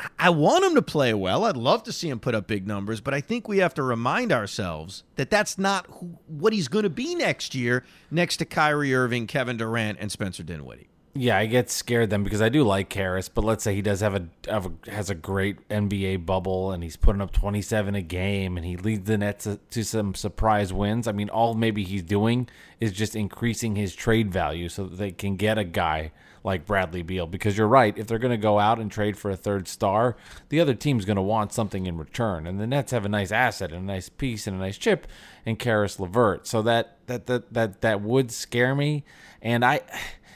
I- 0.00 0.08
I 0.18 0.30
want 0.30 0.64
him 0.64 0.74
to 0.74 0.82
play 0.82 1.14
well. 1.14 1.44
I'd 1.44 1.56
love 1.56 1.84
to 1.84 1.92
see 1.92 2.08
him 2.10 2.18
put 2.18 2.34
up 2.34 2.46
big 2.48 2.66
numbers, 2.66 3.00
but 3.00 3.14
I 3.14 3.20
think 3.20 3.46
we 3.48 3.58
have 3.58 3.74
to 3.74 3.82
remind 3.82 4.32
ourselves 4.32 5.04
that 5.14 5.30
that's 5.30 5.56
not 5.56 5.86
who, 5.88 6.18
what 6.26 6.52
he's 6.52 6.66
going 6.68 6.82
to 6.82 6.90
be 6.90 7.14
next 7.14 7.54
year 7.54 7.84
next 8.10 8.38
to 8.38 8.44
Kyrie 8.44 8.92
Irving, 8.94 9.26
Kevin 9.28 9.56
Durant, 9.56 9.98
and 10.00 10.10
Spencer 10.10 10.42
Dinwiddie. 10.42 10.88
Yeah, 11.16 11.38
I 11.38 11.46
get 11.46 11.70
scared 11.70 12.10
then 12.10 12.24
because 12.24 12.42
I 12.42 12.48
do 12.48 12.64
like 12.64 12.88
Caris, 12.88 13.28
but 13.28 13.44
let's 13.44 13.62
say 13.62 13.72
he 13.72 13.82
does 13.82 14.00
have 14.00 14.16
a, 14.16 14.26
have 14.50 14.66
a 14.66 14.90
has 14.90 15.10
a 15.10 15.14
great 15.14 15.66
NBA 15.68 16.26
bubble 16.26 16.72
and 16.72 16.82
he's 16.82 16.96
putting 16.96 17.22
up 17.22 17.30
27 17.30 17.94
a 17.94 18.02
game 18.02 18.56
and 18.56 18.66
he 18.66 18.76
leads 18.76 19.06
the 19.06 19.16
Nets 19.16 19.44
to, 19.44 19.60
to 19.70 19.84
some 19.84 20.16
surprise 20.16 20.72
wins. 20.72 21.06
I 21.06 21.12
mean, 21.12 21.28
all 21.30 21.54
maybe 21.54 21.84
he's 21.84 22.02
doing 22.02 22.48
is 22.80 22.90
just 22.90 23.14
increasing 23.14 23.76
his 23.76 23.94
trade 23.94 24.32
value 24.32 24.68
so 24.68 24.86
that 24.86 24.96
they 24.96 25.12
can 25.12 25.36
get 25.36 25.56
a 25.56 25.62
guy 25.62 26.10
like 26.44 26.66
Bradley 26.66 27.02
Beal 27.02 27.26
because 27.26 27.56
you're 27.56 27.66
right, 27.66 27.96
if 27.96 28.06
they're 28.06 28.18
going 28.18 28.30
to 28.30 28.36
go 28.36 28.58
out 28.58 28.78
and 28.78 28.92
trade 28.92 29.16
for 29.16 29.30
a 29.30 29.36
third 29.36 29.66
star, 29.66 30.14
the 30.50 30.60
other 30.60 30.74
team's 30.74 31.06
going 31.06 31.16
to 31.16 31.22
want 31.22 31.52
something 31.52 31.86
in 31.86 31.96
return. 31.96 32.46
And 32.46 32.60
the 32.60 32.66
Nets 32.66 32.92
have 32.92 33.06
a 33.06 33.08
nice 33.08 33.32
asset 33.32 33.72
and 33.72 33.82
a 33.82 33.92
nice 33.92 34.10
piece 34.10 34.46
and 34.46 34.54
a 34.54 34.60
nice 34.60 34.76
chip 34.76 35.06
in 35.46 35.56
Caris 35.56 35.98
LeVert. 35.98 36.46
So 36.46 36.60
that 36.62 36.98
that 37.06 37.26
that 37.26 37.52
that 37.54 37.80
that 37.80 38.02
would 38.02 38.30
scare 38.30 38.74
me 38.74 39.04
and 39.40 39.64
I 39.64 39.80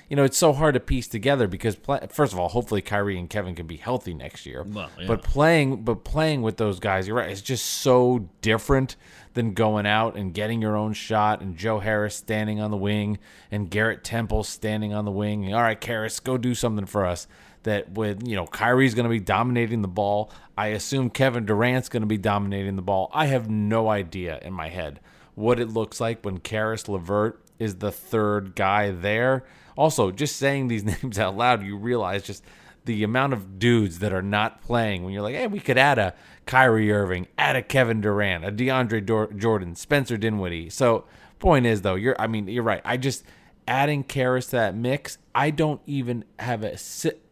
you 0.09 0.17
know, 0.17 0.25
it's 0.25 0.39
so 0.39 0.55
hard 0.55 0.73
to 0.73 0.81
piece 0.81 1.07
together 1.07 1.47
because 1.47 1.77
play, 1.77 2.01
first 2.11 2.33
of 2.33 2.39
all, 2.39 2.49
hopefully 2.49 2.81
Kyrie 2.81 3.19
and 3.19 3.29
Kevin 3.29 3.55
can 3.55 3.67
be 3.67 3.77
healthy 3.77 4.15
next 4.15 4.47
year. 4.47 4.65
Well, 4.67 4.89
yeah. 4.99 5.07
But 5.07 5.23
playing, 5.23 5.83
but 5.83 6.03
playing 6.05 6.41
with 6.41 6.57
those 6.57 6.81
guys, 6.81 7.07
you're 7.07 7.17
right. 7.17 7.29
It's 7.29 7.43
just 7.43 7.67
so 7.67 8.27
different 8.41 8.97
than 9.39 9.55
going 9.55 9.87
out 9.87 10.17
and 10.17 10.35
getting 10.35 10.61
your 10.61 10.77
own 10.77 10.93
shot 10.93 11.41
and 11.41 11.57
Joe 11.57 11.79
Harris 11.79 12.17
standing 12.17 12.61
on 12.61 12.73
the 12.73 12.77
wing 12.77 13.19
and 13.53 13.71
Garrett 13.71 14.03
Temple 14.03 14.43
standing 14.43 14.93
on 14.93 15.05
the 15.05 15.13
wing. 15.13 15.55
All 15.55 15.63
right, 15.63 15.83
Harris, 15.83 16.19
go 16.19 16.37
do 16.37 16.57
something 16.57 16.87
for 16.87 17.07
us. 17.07 17.29
That 17.63 17.93
with 17.93 18.27
you 18.27 18.35
know 18.35 18.47
Kyrie's 18.47 18.97
going 18.97 19.05
to 19.05 19.11
be 19.11 19.21
dominating 19.21 19.83
the 19.83 19.89
ball. 19.89 20.33
I 20.57 20.69
assume 20.69 21.09
Kevin 21.09 21.47
Durant's 21.47 21.89
going 21.89 22.03
to 22.03 22.09
be 22.09 22.19
dominating 22.19 22.75
the 22.75 22.83
ball. 22.83 23.11
I 23.15 23.27
have 23.27 23.49
no 23.49 23.89
idea 23.89 24.41
in 24.43 24.53
my 24.53 24.71
head 24.71 24.99
what 25.37 25.61
it 25.61 25.69
looks 25.69 26.01
like 26.01 26.25
when 26.25 26.39
Caris 26.39 26.89
LeVert 26.89 27.41
is 27.61 27.77
the 27.77 27.93
third 27.93 28.57
guy 28.57 28.91
there. 28.91 29.45
Also, 29.77 30.11
just 30.11 30.37
saying 30.37 30.67
these 30.67 30.85
names 31.03 31.17
out 31.17 31.37
loud, 31.37 31.63
you 31.63 31.77
realize 31.77 32.25
just 32.25 32.43
the 32.87 33.05
amount 33.05 33.35
of 33.35 33.59
dudes 33.61 34.01
that 34.01 34.13
are 34.13 34.23
not 34.23 34.63
playing 34.63 35.05
when 35.05 35.13
you're 35.13 35.23
like, 35.23 35.37
hey, 35.37 35.47
we 35.47 35.61
could 35.61 35.79
add 35.79 35.99
a 35.99 36.15
Kyrie 36.49 36.91
Irving, 36.91 37.29
add 37.37 37.57
a 37.57 37.63
Kevin 37.63 38.01
Durant, 38.01 38.43
a 38.45 38.51
DeAndre 38.51 39.05
Dor- 39.05 39.33
Jordan, 39.35 39.77
Spencer 39.77 40.17
Dinwiddie. 40.17 40.71
So, 40.71 41.05
point 41.39 41.67
is 41.67 41.83
though, 41.83 41.95
you're 41.95 42.17
I 42.19 42.27
mean, 42.27 42.49
you're 42.49 42.63
right. 42.65 42.81
I 42.85 42.97
just 42.97 43.23
adding 43.69 44.03
Caris 44.03 44.47
to 44.47 44.53
that 44.53 44.75
mix, 44.75 45.19
I 45.35 45.51
don't 45.51 45.83
even 45.87 46.25
have 46.39 46.65
a 46.65 46.77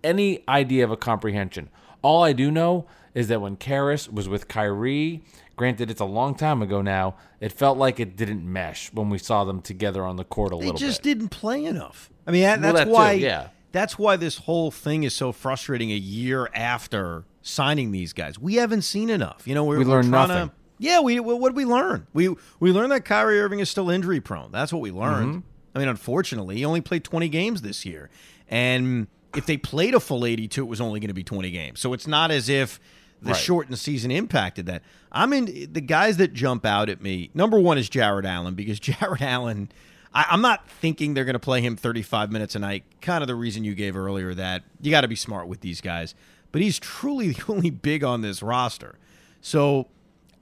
any 0.04 0.44
idea 0.46 0.84
of 0.84 0.90
a 0.90 0.96
comprehension. 0.98 1.70
All 2.02 2.22
I 2.22 2.34
do 2.34 2.50
know 2.50 2.86
is 3.14 3.28
that 3.28 3.40
when 3.40 3.56
Caris 3.56 4.06
was 4.06 4.28
with 4.28 4.48
Kyrie, 4.48 5.22
granted 5.56 5.90
it's 5.90 6.00
a 6.02 6.04
long 6.04 6.34
time 6.34 6.60
ago 6.60 6.82
now, 6.82 7.16
it 7.40 7.52
felt 7.52 7.78
like 7.78 7.98
it 7.98 8.16
didn't 8.16 8.44
mesh 8.44 8.92
when 8.92 9.08
we 9.08 9.16
saw 9.16 9.44
them 9.44 9.62
together 9.62 10.04
on 10.04 10.16
the 10.16 10.24
court 10.24 10.52
a 10.52 10.56
little 10.56 10.72
bit. 10.72 10.78
They 10.80 10.86
just 10.86 11.02
bit. 11.02 11.14
didn't 11.14 11.30
play 11.30 11.64
enough. 11.64 12.10
I 12.26 12.32
mean, 12.32 12.42
that, 12.42 12.60
Well, 12.60 12.72
that's 12.74 12.80
that 12.80 12.84
too, 12.84 12.92
why. 12.92 13.12
yeah. 13.12 13.48
That's 13.72 13.98
why 13.98 14.16
this 14.16 14.36
whole 14.38 14.70
thing 14.70 15.04
is 15.04 15.14
so 15.14 15.32
frustrating. 15.32 15.90
A 15.90 15.94
year 15.96 16.50
after 16.54 17.24
signing 17.46 17.92
these 17.92 18.12
guys, 18.12 18.38
we 18.38 18.54
haven't 18.56 18.82
seen 18.82 19.08
enough. 19.10 19.46
You 19.46 19.54
know, 19.54 19.64
we're, 19.64 19.78
We 19.78 19.84
we're 19.84 19.90
learned 19.92 20.08
trying 20.08 20.28
nothing. 20.28 20.48
To, 20.48 20.54
yeah, 20.78 21.00
we 21.00 21.20
what 21.20 21.40
what 21.40 21.50
did 21.50 21.56
we 21.56 21.64
learn? 21.64 22.06
We 22.12 22.34
we 22.60 22.72
learned 22.72 22.92
that 22.92 23.04
Kyrie 23.04 23.40
Irving 23.40 23.60
is 23.60 23.70
still 23.70 23.88
injury 23.90 24.20
prone. 24.20 24.50
That's 24.52 24.72
what 24.72 24.82
we 24.82 24.90
learned. 24.90 25.28
Mm-hmm. 25.28 25.76
I 25.76 25.78
mean, 25.78 25.88
unfortunately, 25.88 26.56
he 26.56 26.64
only 26.64 26.80
played 26.80 27.04
20 27.04 27.28
games 27.28 27.62
this 27.62 27.84
year, 27.84 28.08
and 28.48 29.06
if 29.34 29.44
they 29.46 29.56
played 29.58 29.94
a 29.94 30.00
full 30.00 30.24
82, 30.24 30.62
it 30.62 30.66
was 30.66 30.80
only 30.80 31.00
going 31.00 31.08
to 31.08 31.14
be 31.14 31.24
20 31.24 31.50
games. 31.50 31.80
So 31.80 31.92
it's 31.92 32.06
not 32.06 32.30
as 32.30 32.48
if 32.48 32.80
the 33.20 33.32
Right. 33.32 33.36
shortened 33.36 33.78
season 33.78 34.10
impacted 34.10 34.66
that. 34.66 34.82
I 35.12 35.26
mean, 35.26 35.72
the 35.72 35.80
guys 35.80 36.16
that 36.18 36.32
jump 36.32 36.64
out 36.66 36.88
at 36.88 37.00
me. 37.02 37.30
Number 37.34 37.58
one 37.58 37.76
is 37.78 37.88
Jarrett 37.88 38.24
Allen 38.26 38.54
because 38.54 38.78
Jarrett 38.80 39.22
Allen. 39.22 39.70
I, 40.14 40.26
I'm 40.30 40.40
not 40.40 40.68
thinking 40.68 41.12
they're 41.14 41.24
going 41.26 41.34
to 41.34 41.38
play 41.38 41.60
him 41.60 41.76
35 41.76 42.32
minutes 42.32 42.54
a 42.54 42.58
night. 42.58 42.84
Kind 43.02 43.22
of 43.22 43.28
the 43.28 43.34
reason 43.34 43.64
you 43.64 43.74
gave 43.74 43.96
earlier 43.96 44.32
that 44.34 44.62
you 44.80 44.90
got 44.90 45.02
to 45.02 45.08
be 45.08 45.16
smart 45.16 45.48
with 45.48 45.60
these 45.60 45.80
guys. 45.82 46.14
But 46.52 46.62
he's 46.62 46.78
truly 46.78 47.28
the 47.32 47.52
only 47.52 47.70
big 47.70 48.04
on 48.04 48.22
this 48.22 48.42
roster. 48.42 48.98
So 49.40 49.88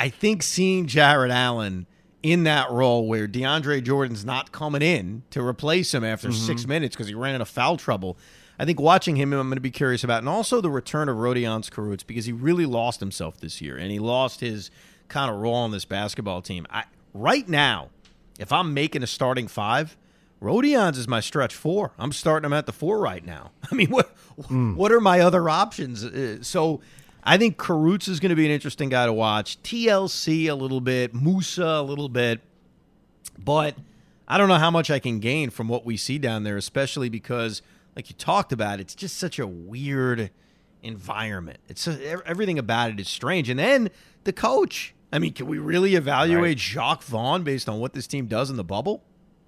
I 0.01 0.09
think 0.09 0.43
seeing 0.43 0.87
Jarrett 0.87 1.31
Allen 1.31 1.87
in 2.23 2.45
that 2.45 2.71
role 2.71 3.07
where 3.07 3.29
DeAndre 3.29 3.83
Jordan's 3.85 4.25
not 4.25 4.51
coming 4.51 4.81
in 4.81 5.23
to 5.31 5.47
replace 5.47 5.93
him 5.93 6.03
after 6.03 6.29
mm-hmm. 6.29 6.47
six 6.47 6.67
minutes 6.67 6.97
because 6.97 7.09
he 7.09 7.14
ran 7.14 7.35
into 7.35 7.45
foul 7.45 7.77
trouble. 7.77 8.17
I 8.59 8.64
think 8.64 8.81
watching 8.81 9.17
him, 9.17 9.33
I'm 9.33 9.49
going 9.49 9.57
to 9.57 9.61
be 9.61 9.71
curious 9.71 10.05
about, 10.05 10.21
and 10.21 10.29
also 10.29 10.61
the 10.61 10.71
return 10.71 11.09
of 11.09 11.17
Rodions 11.17 11.69
Kurucs 11.69 12.07
because 12.07 12.25
he 12.25 12.33
really 12.33 12.67
lost 12.67 13.01
himself 13.01 13.38
this 13.38 13.61
year 13.61 13.77
and 13.77 13.90
he 13.90 13.99
lost 13.99 14.40
his 14.40 14.71
kind 15.09 15.31
of 15.31 15.38
role 15.38 15.55
on 15.55 15.71
this 15.71 15.85
basketball 15.85 16.40
team. 16.40 16.67
I, 16.71 16.85
right 17.12 17.47
now, 17.47 17.90
if 18.38 18.53
I'm 18.53 18.73
making 18.73 19.03
a 19.03 19.07
starting 19.07 19.47
five, 19.47 19.97
Rodion's 20.44 20.98
is 20.98 21.09
my 21.09 21.20
stretch 21.20 21.54
four. 21.54 21.92
I'm 21.98 22.12
starting 22.12 22.44
him 22.44 22.52
at 22.52 22.66
the 22.66 22.72
four 22.72 22.98
right 23.00 23.24
now. 23.24 23.52
I 23.72 23.74
mean, 23.74 23.88
what 23.88 24.14
mm. 24.42 24.76
what 24.76 24.92
are 24.92 25.00
my 25.00 25.20
other 25.20 25.48
options? 25.48 26.04
Uh, 26.04 26.42
so 26.42 26.80
I 27.24 27.38
think 27.38 27.57
Kurucs 27.57 28.09
is 28.09 28.20
going 28.20 28.30
to 28.30 28.37
be 28.37 28.44
an 28.44 28.52
interesting 28.52 28.90
guy 28.90 29.07
to 29.07 29.12
watch. 29.12 29.61
TLC 29.62 30.48
a 30.50 30.54
little 30.54 30.83
bit, 30.83 31.14
Musa 31.14 31.64
a 31.64 31.83
little 31.83 32.11
bit, 32.11 32.42
but 33.38 33.74
I 34.28 34.37
don't 34.37 34.48
know 34.48 34.59
how 34.59 34.70
much 34.70 34.90
I 34.90 34.98
can 34.98 35.18
gain 35.18 35.48
from 35.48 35.68
what 35.68 35.87
we 35.87 35.96
see 35.96 36.18
down 36.18 36.44
there, 36.44 36.59
especially 36.59 37.09
because, 37.09 37.62
like 37.96 38.11
you 38.11 38.16
talked 38.16 38.52
about, 38.52 38.80
it's 38.80 38.94
just 38.94 39.16
such 39.16 39.38
a 39.38 39.46
weird 39.46 40.30
environment. 40.83 41.61
It's 41.68 41.87
a, 41.87 42.22
everything 42.26 42.59
about 42.59 42.90
it 42.90 43.00
is 43.00 43.09
strange, 43.09 43.48
and 43.48 43.59
then 43.59 43.90
the 44.24 44.33
coach. 44.33 44.94
I 45.11 45.20
mean, 45.20 45.33
can 45.33 45.46
we 45.46 45.59
really 45.59 45.94
evaluate 45.94 46.42
right. 46.42 46.57
Jacque 46.57 47.02
Vaughn 47.04 47.44
based 47.44 47.68
on 47.68 47.78
what 47.78 47.92
this 47.92 48.09
team 48.09 48.26
does 48.26 48.50
in 48.50 48.57
the 48.57 48.64
bubble? 48.64 49.04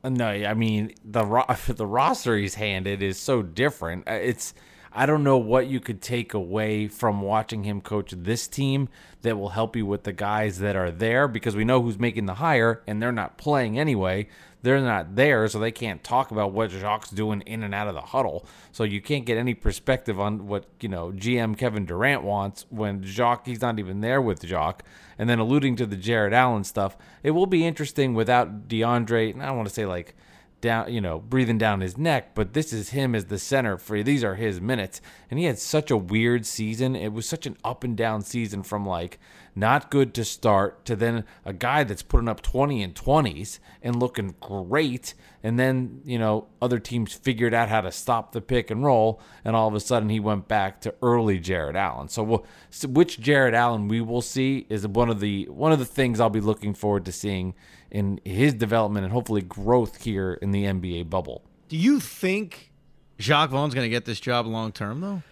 No, 0.09 0.29
I 0.29 0.55
mean 0.55 0.95
the 1.05 1.25
ro- 1.25 1.47
the 1.69 1.87
roster 1.87 2.37
he's 2.37 2.55
handed 2.55 3.03
is 3.03 3.19
so 3.19 3.43
different. 3.43 4.09
Uh, 4.09 4.13
it's 4.13 4.55
I 4.99 5.05
don't 5.05 5.25
know 5.25 5.37
what 5.37 5.67
you 5.67 5.79
could 5.79 6.01
take 6.01 6.33
away 6.33 6.89
from 6.89 7.21
watching 7.21 7.65
him 7.65 7.83
coach 7.83 8.15
this 8.17 8.49
team 8.49 8.89
that 9.21 9.37
will 9.37 9.51
help 9.51 9.77
you 9.77 9.85
with 9.85 10.05
the 10.05 10.13
guys 10.15 10.59
that 10.61 10.75
are 10.75 10.91
there 10.91 11.29
because 11.29 11.55
we 11.55 11.65
know 11.65 11.83
who's 11.83 11.99
making 11.99 12.25
the 12.25 12.35
hire 12.35 12.83
and 12.87 13.03
they're 13.03 13.13
not 13.13 13.37
playing 13.37 13.79
anyway. 13.79 14.27
They're 14.63 14.81
not 14.81 15.15
there, 15.15 15.47
so 15.49 15.59
they 15.59 15.71
can't 15.71 16.03
talk 16.03 16.31
about 16.31 16.53
what 16.53 16.71
Jacque's 16.71 17.11
doing 17.11 17.43
in 17.43 17.63
and 17.63 17.75
out 17.75 17.89
of 17.89 17.95
the 17.95 18.01
huddle. 18.01 18.47
So 18.73 18.85
you 18.85 19.03
can't 19.03 19.27
get 19.27 19.37
any 19.37 19.53
perspective 19.53 20.19
on 20.19 20.47
what, 20.47 20.65
you 20.81 20.89
know, 20.89 21.13
GM 21.13 21.59
Kevin 21.59 21.85
Durant 21.85 22.23
wants 22.23 22.65
when 22.71 23.03
Jacque, 23.03 23.47
he's 23.47 23.61
not 23.61 23.79
even 23.79 24.01
there 24.01 24.23
with 24.23 24.43
Jacque. 24.43 24.83
And 25.19 25.29
then 25.29 25.39
alluding 25.39 25.77
to 25.77 25.87
the 25.87 25.97
Jarrett 25.97 26.33
Allen 26.33 26.65
stuff, 26.65 26.97
it 27.23 27.31
will 27.31 27.47
be 27.47 27.67
interesting 27.67 28.15
without 28.15 28.69
DeAndre, 28.69 29.33
and 29.33 29.43
I 29.43 29.47
don't 29.47 29.57
want 29.57 29.69
to 29.69 29.75
say 29.75 29.87
like 29.87 30.15
down, 30.61 30.93
you 30.93 31.01
know, 31.01 31.19
breathing 31.19 31.59
down 31.59 31.81
his 31.81 31.99
neck, 31.99 32.35
but 32.35 32.53
this 32.53 32.73
is 32.73 32.91
him 32.91 33.15
as 33.15 33.27
the 33.27 33.39
center 33.39 33.77
for 33.77 34.03
these 34.03 34.25
are 34.25 34.35
his 34.35 34.61
minutes. 34.61 35.01
And 35.31 35.39
he 35.39 35.47
had 35.47 35.59
such 35.59 35.91
a 35.91 35.97
weird 35.97 36.47
season. 36.47 36.97
It 36.97 37.13
was 37.13 37.29
such 37.29 37.47
an 37.47 37.57
up 37.65 37.85
and 37.85 37.97
down 37.97 38.23
season 38.23 38.63
from 38.63 38.87
like 38.87 39.19
not 39.55 39.91
good 39.91 40.13
to 40.15 40.25
start 40.25 40.85
to 40.85 40.95
then 40.95 41.25
a 41.45 41.53
guy 41.53 41.83
that's 41.85 42.03
putting 42.03 42.29
up 42.29 42.43
20 42.43 42.83
and 42.83 42.95
20s 42.95 43.59
and 43.83 43.99
looking 43.99 44.35
great. 44.41 45.15
And 45.43 45.59
then, 45.59 46.03
you 46.05 46.19
know, 46.19 46.49
other 46.61 46.79
teams 46.79 47.15
figured 47.15 47.55
out 47.55 47.69
how 47.69 47.81
to 47.81 47.91
stop 47.91 48.33
the 48.33 48.41
pick 48.41 48.71
and 48.71 48.85
roll. 48.85 49.21
And 49.45 49.57
all 49.57 49.69
of 49.69 49.75
a 49.75 49.81
sudden 49.81 50.11
he 50.11 50.21
went 50.21 50.49
back 50.49 50.81
to 50.83 50.95
early 51.01 51.39
Jarrett 51.39 51.77
Allen. 51.77 52.09
So, 52.09 52.23
we'll, 52.23 52.47
so 52.71 52.89
which 52.89 53.19
Jarrett 53.21 53.55
Allen 53.55 53.89
we 53.89 54.01
will 54.01 54.23
see 54.23 54.67
is 54.69 54.87
one 54.87 55.09
of 55.09 55.21
the 55.21 55.49
one 55.49 55.73
of 55.73 55.79
the 55.79 55.85
things 55.85 56.21
I'll 56.21 56.31
be 56.31 56.41
looking 56.41 56.75
forward 56.75 57.05
to 57.07 57.13
seeing 57.13 57.55
in 57.91 58.21
his 58.25 58.55
development 58.55 59.05
and 59.05 59.13
hopefully 59.13 59.43
growth 59.43 60.03
here 60.03 60.35
in 60.35 60.51
the 60.51 60.65
NBA 60.65 61.09
bubble. 61.11 61.43
Do 61.69 61.77
you 61.77 62.01
think 62.01 62.71
Jacque 63.19 63.51
Vaughn's 63.51 63.75
going 63.75 63.85
to 63.85 63.91
get 63.91 64.05
this 64.05 64.21
job 64.21 64.47
long 64.47 64.73
term, 64.73 65.01
though? 65.01 65.23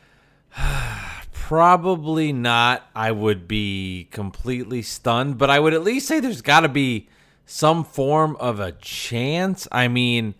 Probably 1.33 2.33
not. 2.33 2.89
I 2.95 3.13
would 3.13 3.47
be 3.47 4.09
completely 4.11 4.83
stunned, 4.83 5.37
but 5.37 5.51
I 5.51 5.61
would 5.61 5.75
at 5.75 5.83
least 5.83 6.09
say 6.09 6.21
there's 6.21 6.43
got 6.43 6.61
to 6.61 6.69
be 6.69 7.09
some 7.47 7.85
form 7.85 8.37
of 8.37 8.61
a 8.61 8.73
chance. 8.73 9.69
I 9.71 9.89
mean, 9.89 10.35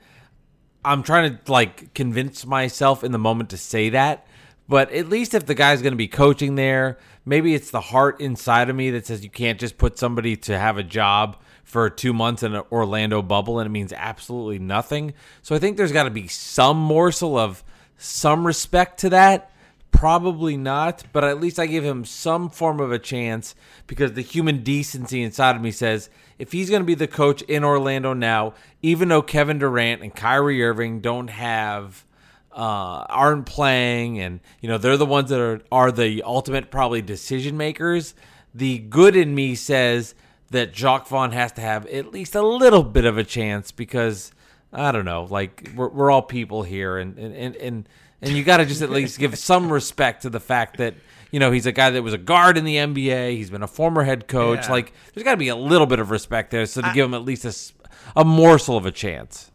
I'm 0.85 1.03
trying 1.03 1.39
to 1.39 1.53
like 1.53 1.95
convince 1.95 2.47
myself 2.47 3.05
in 3.05 3.13
the 3.13 3.19
moment 3.19 3.51
to 3.51 3.59
say 3.59 3.91
that, 3.91 4.27
but 4.69 4.91
at 4.93 5.09
least 5.09 5.35
if 5.35 5.47
the 5.47 5.55
guy's 5.55 5.83
going 5.83 5.93
to 5.93 5.97
be 5.97 6.09
coaching 6.09 6.55
there, 6.55 6.99
maybe 7.25 7.55
it's 7.55 7.71
the 7.71 7.81
heart 7.81 8.21
inside 8.21 8.71
of 8.71 8.77
me 8.77 8.91
that 8.91 9.07
says 9.07 9.23
you 9.23 9.31
can't 9.31 9.61
just 9.61 9.77
put 9.77 9.99
somebody 9.99 10.37
to 10.37 10.59
have 10.59 10.79
a 10.79 10.83
job 10.83 11.37
for 11.65 11.91
two 11.91 12.13
months 12.13 12.43
in 12.43 12.55
an 12.55 12.63
Orlando 12.71 13.23
bubble 13.23 13.59
and 13.59 13.67
it 13.67 13.71
means 13.71 13.93
absolutely 13.93 14.59
nothing. 14.59 15.15
So 15.43 15.55
I 15.55 15.59
think 15.59 15.77
there's 15.77 15.93
got 15.93 16.05
to 16.05 16.11
be 16.11 16.29
some 16.29 16.77
morsel 16.77 17.37
of 17.37 17.65
some 17.97 18.47
respect 18.47 19.01
to 19.01 19.11
that. 19.11 19.51
Probably 19.91 20.57
not, 20.57 21.05
but 21.13 21.25
at 21.25 21.41
least 21.41 21.59
I 21.59 21.67
give 21.67 21.85
him 21.85 22.05
some 22.05 22.51
form 22.51 22.81
of 22.81 22.91
a 22.93 22.99
chance 22.99 23.55
because 23.87 24.13
the 24.13 24.23
human 24.23 24.63
decency 24.63 25.23
inside 25.23 25.57
of 25.57 25.63
me 25.63 25.71
says 25.71 26.11
if 26.39 26.53
he's 26.53 26.69
going 26.69 26.83
to 26.83 26.87
be 26.87 26.97
the 26.97 27.07
coach 27.07 27.43
in 27.43 27.63
Orlando 27.63 28.13
now, 28.13 28.55
even 28.83 29.09
though 29.09 29.23
Kevin 29.23 29.59
Durant 29.59 30.03
and 30.03 30.15
Kyrie 30.15 30.65
Irving 30.65 31.01
don't 31.01 31.29
have 31.29 32.05
uh, 32.55 33.07
aren't 33.09 33.47
playing, 33.47 34.21
and 34.21 34.41
you 34.61 34.69
know 34.69 34.79
they're 34.79 34.97
the 34.97 35.07
ones 35.07 35.31
that 35.31 35.41
are 35.41 35.61
are 35.73 35.93
the 35.93 36.23
ultimate 36.23 36.71
probably 36.71 37.03
decision 37.03 37.57
makers. 37.57 38.15
The 38.55 38.79
good 38.79 39.17
in 39.17 39.35
me 39.35 39.55
says 39.55 40.15
that 40.51 40.73
Jacque 40.73 41.07
Vaughn 41.09 41.33
has 41.33 41.53
to 41.53 41.61
have 41.61 41.87
at 41.87 42.13
least 42.13 42.35
a 42.35 42.43
little 42.43 42.83
bit 42.83 43.05
of 43.05 43.19
a 43.19 43.25
chance 43.25 43.73
because 43.73 44.33
I 44.73 44.93
don't 44.93 45.05
know, 45.05 45.27
like 45.31 45.71
we're, 45.75 45.89
we're 45.89 46.11
all 46.11 46.23
people 46.23 46.63
here, 46.63 46.99
and 46.99 47.17
and 47.19 47.57
and 47.57 47.89
and 48.21 48.33
you 48.33 48.43
got 48.43 48.59
to 48.59 48.67
just 48.67 48.83
at 48.83 48.91
least 48.91 49.19
give 49.19 49.39
some 49.39 49.73
respect 49.73 50.23
to 50.23 50.31
the 50.31 50.41
fact 50.41 50.79
that 50.79 50.95
you 51.31 51.39
know 51.39 51.51
he's 51.51 51.67
a 51.67 51.73
guy 51.73 51.91
that 51.91 52.03
was 52.03 52.13
a 52.13 52.19
guard 52.19 52.59
in 52.59 52.65
the 52.65 52.77
NBA. 52.77 53.37
He's 53.37 53.51
been 53.51 53.63
a 53.63 53.69
former 53.69 54.03
head 54.03 54.27
coach. 54.27 54.65
Yeah. 54.65 54.73
Like 54.73 54.93
there's 55.13 55.25
got 55.25 55.33
to 55.33 55.37
be 55.37 55.49
a 55.49 55.57
little 55.57 55.87
bit 55.87 56.01
of 56.01 56.11
respect 56.11 56.51
there, 56.51 56.67
so 56.67 56.81
to 56.81 56.89
I, 56.89 56.95
give 56.95 57.07
him 57.07 57.15
at 57.15 57.23
least 57.23 57.45
a, 57.45 58.21
a 58.21 58.25
morsel 58.25 58.77
of 58.77 58.85
a 58.87 58.93
chance. 58.93 59.51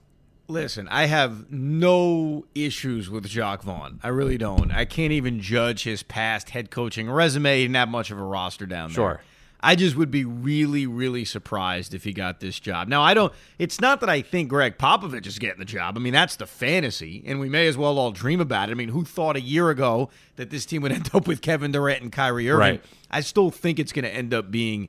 Listen, 0.47 0.88
I 0.88 1.06
have 1.06 1.52
no 1.52 2.45
issues 2.56 3.08
with 3.08 3.28
Jacque 3.28 3.62
Vaughn. 3.62 3.99
I 4.02 4.08
really 4.08 4.38
don't. 4.38 4.71
I 4.71 4.86
can't 4.86 5.12
even 5.12 5.41
judge 5.41 5.84
his 5.84 6.02
past 6.02 6.49
head 6.49 6.71
coaching 6.71 7.10
resume. 7.10 7.58
He 7.58 7.63
didn't 7.65 7.75
have 7.75 7.89
much 7.89 8.10
of 8.10 8.17
a 8.17 8.23
roster 8.23 8.65
down 8.65 8.89
there. 8.89 8.95
Sure. 8.95 9.21
I 9.62 9.76
just 9.76 9.98
would 9.98 10.10
be 10.10 10.24
really, 10.24 10.88
really 10.88 11.26
surprised 11.26 11.93
if 11.93 12.06
he 12.06 12.13
got 12.13 12.39
this 12.39 12.60
job. 12.60 12.88
Now, 12.88 13.02
I 13.02 13.13
don't, 13.13 13.34
it's 13.58 13.82
not 13.82 14.00
that 14.00 14.10
I 14.10 14.22
think 14.22 14.50
Gregg 14.50 14.78
Popovich 14.78 15.28
is 15.28 15.38
getting 15.38 15.60
the 15.60 15.65
job. 15.65 15.98
I 15.98 16.00
mean, 16.00 16.13
that's 16.13 16.38
the 16.38 16.45
fantasy, 16.45 17.24
and 17.26 17.39
we 17.41 17.50
may 17.50 17.67
as 17.67 17.78
well 17.78 17.98
all 18.00 18.12
dream 18.12 18.39
about 18.39 18.69
it. 18.69 18.72
I 18.72 18.76
mean, 18.76 18.89
who 18.89 19.04
thought 19.04 19.36
a 19.36 19.41
year 19.41 19.69
ago 19.69 20.10
that 20.38 20.50
this 20.50 20.65
team 20.65 20.82
would 20.84 20.91
end 20.93 21.10
up 21.13 21.28
with 21.28 21.41
Kevin 21.41 21.72
Durant 21.72 22.02
and 22.02 22.12
Kyrie 22.12 22.50
Irving? 22.50 22.60
Right. 22.60 22.84
I 23.12 23.19
still 23.22 23.52
think 23.52 23.80
it's 23.80 23.91
going 23.91 24.06
to 24.06 24.13
end 24.13 24.34
up 24.34 24.50
being 24.50 24.88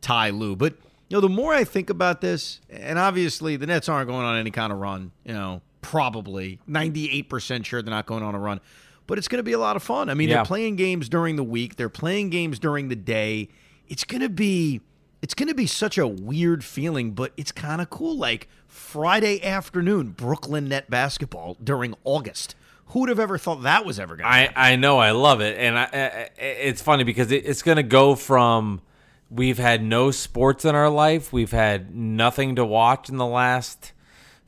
Ty 0.00 0.30
Lue. 0.30 0.56
But, 0.56 0.74
you 1.08 1.16
know, 1.16 1.20
the 1.20 1.28
more 1.28 1.54
I 1.54 1.62
think 1.62 1.88
about 1.88 2.20
this, 2.20 2.60
and 2.68 2.98
obviously 2.98 3.56
the 3.56 3.66
Nets 3.66 3.88
aren't 3.88 4.08
going 4.08 4.24
on 4.24 4.36
any 4.36 4.50
kind 4.50 4.72
of 4.72 4.80
run, 4.80 5.12
you 5.24 5.32
know, 5.32 5.62
probably 5.80 6.58
98% 6.68 7.64
sure 7.64 7.82
they're 7.82 7.90
not 7.90 8.06
going 8.06 8.24
on 8.24 8.34
a 8.34 8.38
run. 8.38 8.60
But 9.06 9.16
it's 9.16 9.28
going 9.28 9.38
to 9.38 9.44
be 9.44 9.52
a 9.52 9.58
lot 9.58 9.76
of 9.76 9.82
fun. 9.82 10.10
I 10.10 10.14
mean, 10.14 10.28
yeah. 10.28 10.36
they're 10.36 10.44
playing 10.44 10.74
games 10.74 11.08
during 11.08 11.36
the 11.36 11.44
week, 11.44 11.76
they're 11.76 11.88
playing 11.88 12.30
games 12.30 12.58
during 12.58 12.88
the 12.88 12.96
day 12.96 13.48
it's 13.88 14.04
gonna 14.04 14.28
be 14.28 14.80
it's 15.22 15.34
gonna 15.34 15.54
be 15.54 15.66
such 15.66 15.98
a 15.98 16.06
weird 16.06 16.64
feeling, 16.64 17.12
but 17.12 17.32
it's 17.36 17.52
kind 17.52 17.80
of 17.80 17.90
cool. 17.90 18.16
Like 18.16 18.48
Friday 18.66 19.42
afternoon, 19.44 20.10
Brooklyn 20.10 20.68
net 20.68 20.88
basketball 20.90 21.56
during 21.62 21.94
August. 22.04 22.54
Who 22.92 23.00
would 23.00 23.08
have 23.10 23.18
ever 23.18 23.36
thought 23.36 23.62
that 23.62 23.84
was 23.84 23.98
ever 24.00 24.16
gonna? 24.16 24.28
I 24.28 24.50
I 24.54 24.76
know 24.76 24.98
I 24.98 25.10
love 25.10 25.40
it, 25.40 25.58
and 25.58 25.78
I, 25.78 25.84
I 25.84 26.28
it's 26.40 26.80
funny 26.80 27.04
because 27.04 27.30
it, 27.32 27.44
it's 27.44 27.62
gonna 27.62 27.82
go 27.82 28.14
from 28.14 28.80
we've 29.30 29.58
had 29.58 29.82
no 29.82 30.10
sports 30.10 30.64
in 30.64 30.74
our 30.74 30.88
life, 30.88 31.32
we've 31.32 31.50
had 31.50 31.94
nothing 31.94 32.56
to 32.56 32.64
watch 32.64 33.08
in 33.08 33.16
the 33.16 33.26
last 33.26 33.92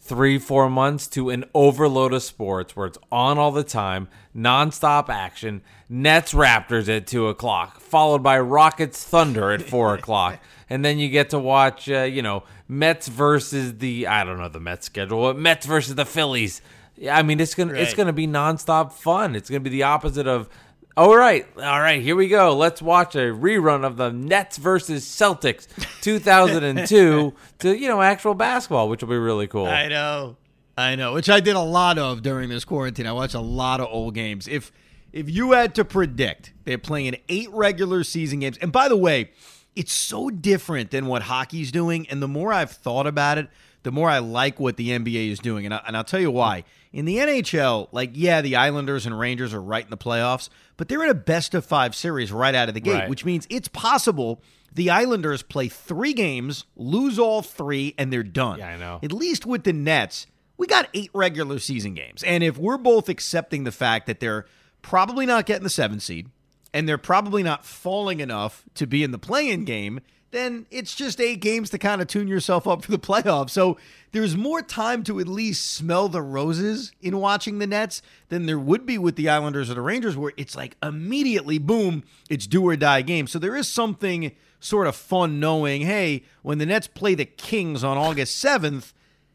three, 0.00 0.38
four 0.38 0.68
months 0.70 1.06
to 1.06 1.30
an 1.30 1.44
overload 1.54 2.12
of 2.12 2.22
sports 2.22 2.74
where 2.74 2.86
it's 2.86 2.98
on 3.12 3.38
all 3.38 3.52
the 3.52 3.62
time, 3.62 4.08
nonstop 4.34 5.08
action. 5.08 5.62
Nets 5.88 6.32
Raptors 6.32 6.88
at 6.94 7.06
two 7.06 7.28
o'clock, 7.28 7.80
followed 7.80 8.22
by 8.22 8.38
Rockets 8.40 9.04
Thunder 9.04 9.52
at 9.52 9.62
four 9.62 9.94
o'clock, 9.98 10.40
and 10.68 10.84
then 10.84 10.98
you 10.98 11.08
get 11.08 11.30
to 11.30 11.38
watch, 11.38 11.88
uh, 11.90 12.02
you 12.02 12.22
know, 12.22 12.44
Mets 12.68 13.08
versus 13.08 13.78
the 13.78 14.06
I 14.06 14.24
don't 14.24 14.38
know 14.38 14.48
the 14.48 14.60
Mets 14.60 14.86
schedule, 14.86 15.22
but 15.22 15.36
Mets 15.36 15.66
versus 15.66 15.94
the 15.94 16.06
Phillies. 16.06 16.62
I 17.10 17.22
mean, 17.22 17.40
it's 17.40 17.54
gonna 17.54 17.72
right. 17.72 17.82
it's 17.82 17.94
gonna 17.94 18.12
be 18.12 18.26
nonstop 18.26 18.92
fun. 18.92 19.34
It's 19.34 19.50
gonna 19.50 19.60
be 19.60 19.70
the 19.70 19.82
opposite 19.82 20.26
of 20.26 20.48
all 20.96 21.16
right, 21.16 21.46
all 21.57 21.81
right, 21.81 22.03
here 22.03 22.16
we 22.16 22.29
go. 22.29 22.57
Let's 22.57 22.83
watch 22.83 23.14
a 23.14 23.31
rerun 23.33 23.85
of 23.85 23.96
the 23.96 24.11
Nets 24.11 24.57
versus 24.57 25.05
Celtics 25.05 25.68
2002 26.03 27.35
to, 27.61 27.79
you 27.79 27.88
know, 27.88 28.03
actual 28.03 28.35
basketball, 28.35 28.88
which 28.88 29.03
will 29.03 29.09
be 29.09 29.16
really 29.16 29.46
cool. 29.46 29.66
I 29.66 29.88
know. 29.88 30.37
I 30.76 30.96
know, 30.96 31.12
which 31.12 31.29
I 31.29 31.40
did 31.40 31.57
a 31.57 31.61
lot 31.61 31.98
of 31.98 32.22
during 32.22 32.48
this 32.48 32.64
quarantine. 32.64 33.07
I 33.07 33.12
watched 33.12 33.35
a 33.35 33.40
lot 33.40 33.81
of 33.81 33.88
old 33.90 34.14
games. 34.14 34.48
If 34.48 34.72
if 35.12 35.29
you 35.29 35.53
had 35.53 35.74
to 35.74 35.85
predict, 35.85 36.53
they're 36.64 36.79
playing 36.79 37.16
eight 37.29 37.50
regular 37.50 38.05
season 38.05 38.40
games. 38.40 38.57
And 38.59 38.72
by 38.72 38.88
the 38.88 38.96
way, 38.96 39.31
it's 39.76 39.92
so 39.92 40.31
different 40.31 40.90
than 40.90 41.07
what 41.07 41.23
hockey's 41.23 41.71
doing, 41.71 42.08
and 42.08 42.23
the 42.23 42.29
more 42.29 42.52
I've 42.52 42.71
thought 42.71 43.06
about 43.06 43.38
it, 43.38 43.48
the 43.83 43.92
more 43.92 44.08
I 44.08 44.18
like 44.18 44.60
what 44.60 44.76
the 44.76 44.90
NBA 44.90 45.31
is 45.31 45.38
doing. 45.38 45.64
And, 45.64 45.74
I, 45.74 45.83
and 45.87 45.96
I'll 45.96 46.04
tell 46.04 46.20
you 46.20 46.31
why. 46.31 46.64
In 46.92 47.04
the 47.04 47.16
NHL, 47.16 47.88
like, 47.92 48.10
yeah, 48.14 48.40
the 48.40 48.56
Islanders 48.56 49.06
and 49.06 49.18
Rangers 49.18 49.54
are 49.54 49.62
right 49.62 49.85
in 49.85 49.90
the 49.90 49.96
playoffs, 49.96 50.48
but 50.76 50.88
they're 50.88 51.02
in 51.04 51.10
a 51.10 51.14
best 51.14 51.54
of 51.54 51.64
five 51.64 51.94
series 51.94 52.33
right 52.33 52.54
out 52.54 52.68
of 52.68 52.74
the 52.74 52.81
gate, 52.81 52.92
right. 52.92 53.08
which 53.08 53.24
means 53.24 53.46
it's 53.48 53.68
possible 53.68 54.42
the 54.72 54.90
Islanders 54.90 55.42
play 55.42 55.68
three 55.68 56.12
games, 56.12 56.64
lose 56.76 57.18
all 57.18 57.42
three, 57.42 57.94
and 57.98 58.12
they're 58.12 58.22
done. 58.22 58.58
Yeah, 58.58 58.68
I 58.68 58.76
know. 58.76 59.00
At 59.02 59.12
least 59.12 59.46
with 59.46 59.64
the 59.64 59.72
Nets, 59.72 60.26
we 60.56 60.66
got 60.66 60.88
eight 60.94 61.10
regular 61.14 61.58
season 61.58 61.94
games. 61.94 62.22
And 62.22 62.44
if 62.44 62.58
we're 62.58 62.78
both 62.78 63.08
accepting 63.08 63.64
the 63.64 63.72
fact 63.72 64.06
that 64.06 64.20
they're 64.20 64.46
probably 64.83 65.26
not 65.26 65.46
getting 65.46 65.64
the 65.64 65.70
seven 65.70 66.00
seed 66.00 66.28
and 66.72 66.88
they're 66.88 66.98
probably 66.98 67.42
not 67.42 67.64
falling 67.64 68.20
enough 68.20 68.64
to 68.74 68.87
be 68.87 69.02
in 69.02 69.10
the 69.10 69.18
play 69.18 69.50
in 69.50 69.64
game, 69.64 70.00
then 70.31 70.66
it's 70.70 70.94
just 70.94 71.20
eight 71.20 71.40
games 71.40 71.70
to 71.70 71.78
kind 71.78 72.00
of 72.00 72.08
tune 72.08 72.28
yourself 72.28 72.66
up 72.66 72.85
for 72.85 72.90
the 72.90 72.98
playoffs. 72.98 73.50
So 73.50 73.76
there's 74.12 74.37
more 74.37 74.62
time 74.62 75.02
to 75.04 75.18
at 75.18 75.26
least 75.28 75.70
smell 75.70 76.08
the 76.08 76.22
roses 76.22 76.92
in 77.00 77.18
watching 77.18 77.58
the 77.58 77.66
Nets 77.66 78.02
than 78.28 78.46
there 78.46 78.58
would 78.58 78.87
be 78.87 78.98
with 78.98 79.16
the 79.16 79.28
Islanders 79.28 79.70
or 79.70 79.74
the 79.74 79.81
Rangers, 79.81 80.16
where 80.16 80.33
it's 80.37 80.56
like 80.56 80.76
immediately, 80.83 81.58
boom, 81.58 82.04
it's 82.28 82.46
do 82.46 82.66
or 82.66 82.76
die 82.76 83.02
game. 83.02 83.26
So 83.26 83.38
there 83.38 83.56
is 83.56 83.68
something 83.68 84.33
sort 84.60 84.87
of 84.87 84.94
fun 84.94 85.40
knowing, 85.40 85.83
hey, 85.83 86.22
when 86.42 86.58
the 86.58 86.66
Nets 86.66 86.87
play 86.87 87.14
the 87.14 87.24
Kings 87.24 87.83
on 87.83 87.98
August 87.98 88.42
7th, 88.44 88.92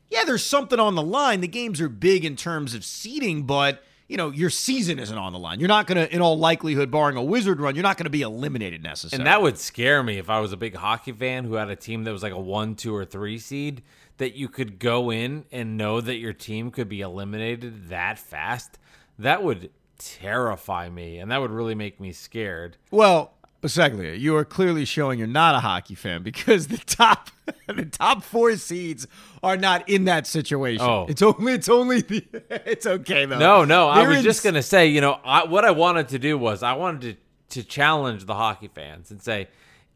yeah, 0.10 0.24
there's 0.24 0.46
something 0.46 0.80
on 0.80 0.96
the 0.96 1.02
line. 1.02 1.42
The 1.42 1.48
games 1.48 1.82
are 1.82 1.90
big 1.90 2.24
in 2.24 2.36
terms 2.36 2.74
of 2.74 2.86
seeding, 2.86 3.44
but 3.44 3.84
you 4.08 4.18
know, 4.18 4.30
your 4.30 4.50
season 4.50 5.00
isn't 5.00 5.18
on 5.18 5.34
the 5.34 5.40
line. 5.40 5.60
You're 5.60 5.68
not 5.68 5.88
going 5.88 5.98
to, 5.98 6.14
in 6.14 6.22
all 6.22 6.38
likelihood, 6.38 6.92
barring 6.92 7.18
a 7.18 7.24
wizard 7.24 7.60
run, 7.60 7.76
you're 7.76 7.84
not 7.84 7.98
going 7.98 8.06
to 8.06 8.12
be 8.12 8.22
eliminated 8.22 8.84
necessarily. 8.84 9.22
And 9.22 9.28
that 9.28 9.42
would 9.42 9.58
scare 9.58 10.04
me 10.04 10.18
if 10.18 10.30
I 10.30 10.40
was 10.40 10.54
a 10.54 10.58
big 10.58 10.76
hockey 10.76 11.12
fan 11.12 11.46
who 11.46 11.56
had 11.56 11.70
a 11.70 11.76
team 11.76 12.04
that 12.04 12.12
was 12.12 12.22
like 12.24 12.34
a 12.34 12.40
one, 12.40 12.76
two, 12.76 12.96
or 12.96 13.06
three 13.06 13.40
seed, 13.40 13.82
that 14.18 14.36
you 14.36 14.48
could 14.48 14.80
go 14.80 15.12
in 15.12 15.46
and 15.52 15.78
know 15.78 16.02
that 16.02 16.18
your 16.18 16.34
team 16.34 16.72
could 16.72 16.88
be 16.88 17.02
eliminated 17.02 17.90
that 17.90 18.20
fast. 18.20 18.78
That 19.18 19.44
would 19.44 19.72
terrify 19.98 20.90
me, 20.90 21.18
and 21.18 21.32
that 21.32 21.42
would 21.42 21.52
really 21.52 21.76
make 21.76 22.00
me 22.00 22.12
scared. 22.12 22.78
Well, 22.92 23.34
Bisceglia, 23.62 24.20
you 24.20 24.36
are 24.36 24.46
clearly 24.46 24.86
showing 24.86 25.18
you're 25.18 25.28
not 25.28 25.56
a 25.56 25.60
hockey 25.60 25.96
fan 25.96 26.22
because 26.24 26.68
the 26.68 26.78
top 26.78 27.30
the 27.68 27.86
top 27.86 28.24
four 28.24 28.56
seeds 28.58 29.08
are 29.44 29.58
not 29.58 29.88
in 29.90 30.06
that 30.06 30.28
situation. 30.28 30.86
Oh. 30.86 31.06
it's 31.10 31.22
only 31.22 31.54
it's 31.54 31.70
only 31.70 32.02
the 32.02 32.24
it's 32.50 32.86
okay 32.86 33.26
though. 33.26 33.38
No, 33.40 33.66
no, 33.66 33.88
I 33.90 34.00
They're 34.02 34.10
was 34.10 34.18
in 34.20 34.24
just 34.24 34.44
gonna 34.44 34.64
say, 34.64 34.88
you 34.88 35.02
know, 35.02 35.20
I, 35.24 35.46
what 35.46 35.66
I 35.66 35.72
wanted 35.72 36.10
to 36.10 36.20
do 36.20 36.38
was 36.38 36.64
I 36.64 36.74
wanted 36.74 37.02
to 37.02 37.16
to 37.62 37.64
challenge 37.64 38.26
the 38.26 38.34
hockey 38.34 38.68
fans 38.74 39.12
and 39.12 39.22
say, 39.22 39.48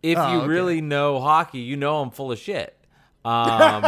if 0.04 0.18
Oh, 0.18 0.32
you 0.32 0.38
okay. 0.40 0.48
really 0.48 0.82
know 0.82 1.20
hockey, 1.20 1.60
you 1.60 1.76
know 1.76 2.00
I'm 2.02 2.12
full 2.12 2.32
of 2.32 2.38
shit. 2.40 2.76
Um, 3.26 3.84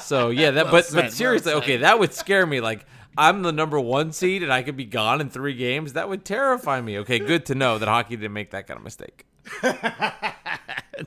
so 0.00 0.30
yeah, 0.30 0.52
that. 0.52 0.70
but 0.70 0.84
said, 0.84 1.02
but 1.02 1.12
seriously, 1.12 1.52
okay, 1.54 1.78
that 1.78 1.98
would 1.98 2.14
scare 2.14 2.46
me. 2.46 2.60
Like 2.60 2.86
I'm 3.16 3.42
the 3.42 3.52
number 3.52 3.78
one 3.78 4.12
seed 4.12 4.42
and 4.42 4.52
I 4.52 4.62
could 4.62 4.76
be 4.76 4.84
gone 4.84 5.20
in 5.20 5.28
three 5.30 5.54
games. 5.54 5.92
That 5.92 6.08
would 6.08 6.24
terrify 6.24 6.80
me. 6.80 6.98
Okay, 6.98 7.18
good 7.18 7.46
to 7.46 7.54
know 7.54 7.78
that 7.78 7.88
hockey 7.88 8.16
didn't 8.16 8.32
make 8.32 8.50
that 8.50 8.66
kind 8.66 8.78
of 8.78 8.84
mistake. 8.84 9.26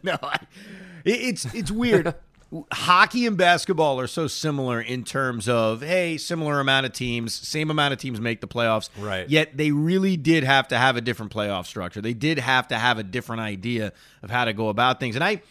no, 0.04 0.18
I, 0.22 0.40
it's 1.04 1.46
it's 1.54 1.72
weird. 1.72 2.14
Hockey 2.72 3.26
and 3.26 3.36
basketball 3.36 4.00
are 4.00 4.08
so 4.08 4.28
similar 4.28 4.80
in 4.80 5.04
terms 5.04 5.50
of 5.50 5.82
hey, 5.82 6.18
similar 6.18 6.60
amount 6.60 6.86
of 6.86 6.94
teams, 6.94 7.34
same 7.34 7.70
amount 7.70 7.94
of 7.94 8.00
teams 8.00 8.22
make 8.22 8.40
the 8.40 8.48
playoffs. 8.48 8.90
Right. 8.98 9.28
Yet 9.28 9.58
they 9.58 9.72
really 9.72 10.16
did 10.16 10.44
have 10.44 10.68
to 10.70 10.78
have 10.78 10.96
a 10.96 11.02
different 11.02 11.34
playoff 11.34 11.66
structure. 11.66 12.02
They 12.02 12.14
did 12.14 12.40
have 12.40 12.68
to 12.70 12.78
have 12.78 12.98
a 12.98 13.04
different 13.04 13.42
idea 13.42 13.94
of 14.22 14.30
how 14.30 14.46
to 14.46 14.54
go 14.54 14.70
about 14.70 15.00
things. 15.00 15.16
And 15.16 15.24
I 15.24 15.42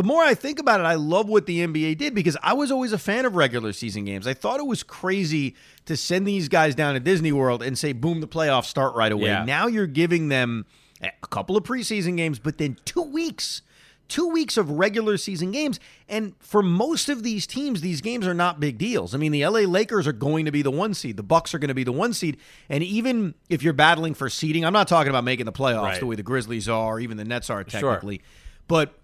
the 0.00 0.06
more 0.06 0.22
I 0.22 0.32
think 0.32 0.58
about 0.58 0.80
it, 0.80 0.84
I 0.84 0.94
love 0.94 1.28
what 1.28 1.44
the 1.44 1.58
NBA 1.58 1.98
did 1.98 2.14
because 2.14 2.34
I 2.42 2.54
was 2.54 2.70
always 2.70 2.94
a 2.94 2.98
fan 2.98 3.26
of 3.26 3.36
regular 3.36 3.70
season 3.74 4.06
games. 4.06 4.26
I 4.26 4.32
thought 4.32 4.58
it 4.58 4.66
was 4.66 4.82
crazy 4.82 5.54
to 5.84 5.94
send 5.94 6.26
these 6.26 6.48
guys 6.48 6.74
down 6.74 6.94
to 6.94 7.00
Disney 7.00 7.32
World 7.32 7.62
and 7.62 7.76
say, 7.76 7.92
boom, 7.92 8.22
the 8.22 8.26
playoffs 8.26 8.64
start 8.64 8.94
right 8.94 9.12
away. 9.12 9.26
Yeah. 9.28 9.44
Now 9.44 9.66
you're 9.66 9.86
giving 9.86 10.28
them 10.30 10.64
a 11.02 11.10
couple 11.26 11.54
of 11.54 11.64
preseason 11.64 12.16
games, 12.16 12.38
but 12.38 12.56
then 12.56 12.78
two 12.86 13.02
weeks, 13.02 13.60
two 14.08 14.26
weeks 14.28 14.56
of 14.56 14.70
regular 14.70 15.18
season 15.18 15.50
games. 15.50 15.78
And 16.08 16.32
for 16.38 16.62
most 16.62 17.10
of 17.10 17.22
these 17.22 17.46
teams, 17.46 17.82
these 17.82 18.00
games 18.00 18.26
are 18.26 18.32
not 18.32 18.58
big 18.58 18.78
deals. 18.78 19.14
I 19.14 19.18
mean, 19.18 19.32
the 19.32 19.44
LA 19.44 19.60
Lakers 19.60 20.06
are 20.06 20.12
going 20.14 20.46
to 20.46 20.50
be 20.50 20.62
the 20.62 20.70
one 20.70 20.94
seed, 20.94 21.18
the 21.18 21.22
Bucks 21.22 21.52
are 21.54 21.58
going 21.58 21.68
to 21.68 21.74
be 21.74 21.84
the 21.84 21.92
one 21.92 22.14
seed. 22.14 22.38
And 22.70 22.82
even 22.82 23.34
if 23.50 23.62
you're 23.62 23.74
battling 23.74 24.14
for 24.14 24.30
seeding, 24.30 24.64
I'm 24.64 24.72
not 24.72 24.88
talking 24.88 25.10
about 25.10 25.24
making 25.24 25.44
the 25.44 25.52
playoffs 25.52 25.82
Right. 25.82 26.00
the 26.00 26.06
way 26.06 26.16
the 26.16 26.22
Grizzlies 26.22 26.70
are, 26.70 26.94
or 26.94 27.00
even 27.00 27.18
the 27.18 27.24
Nets 27.26 27.50
are 27.50 27.62
technically. 27.64 28.22
But 28.66 28.94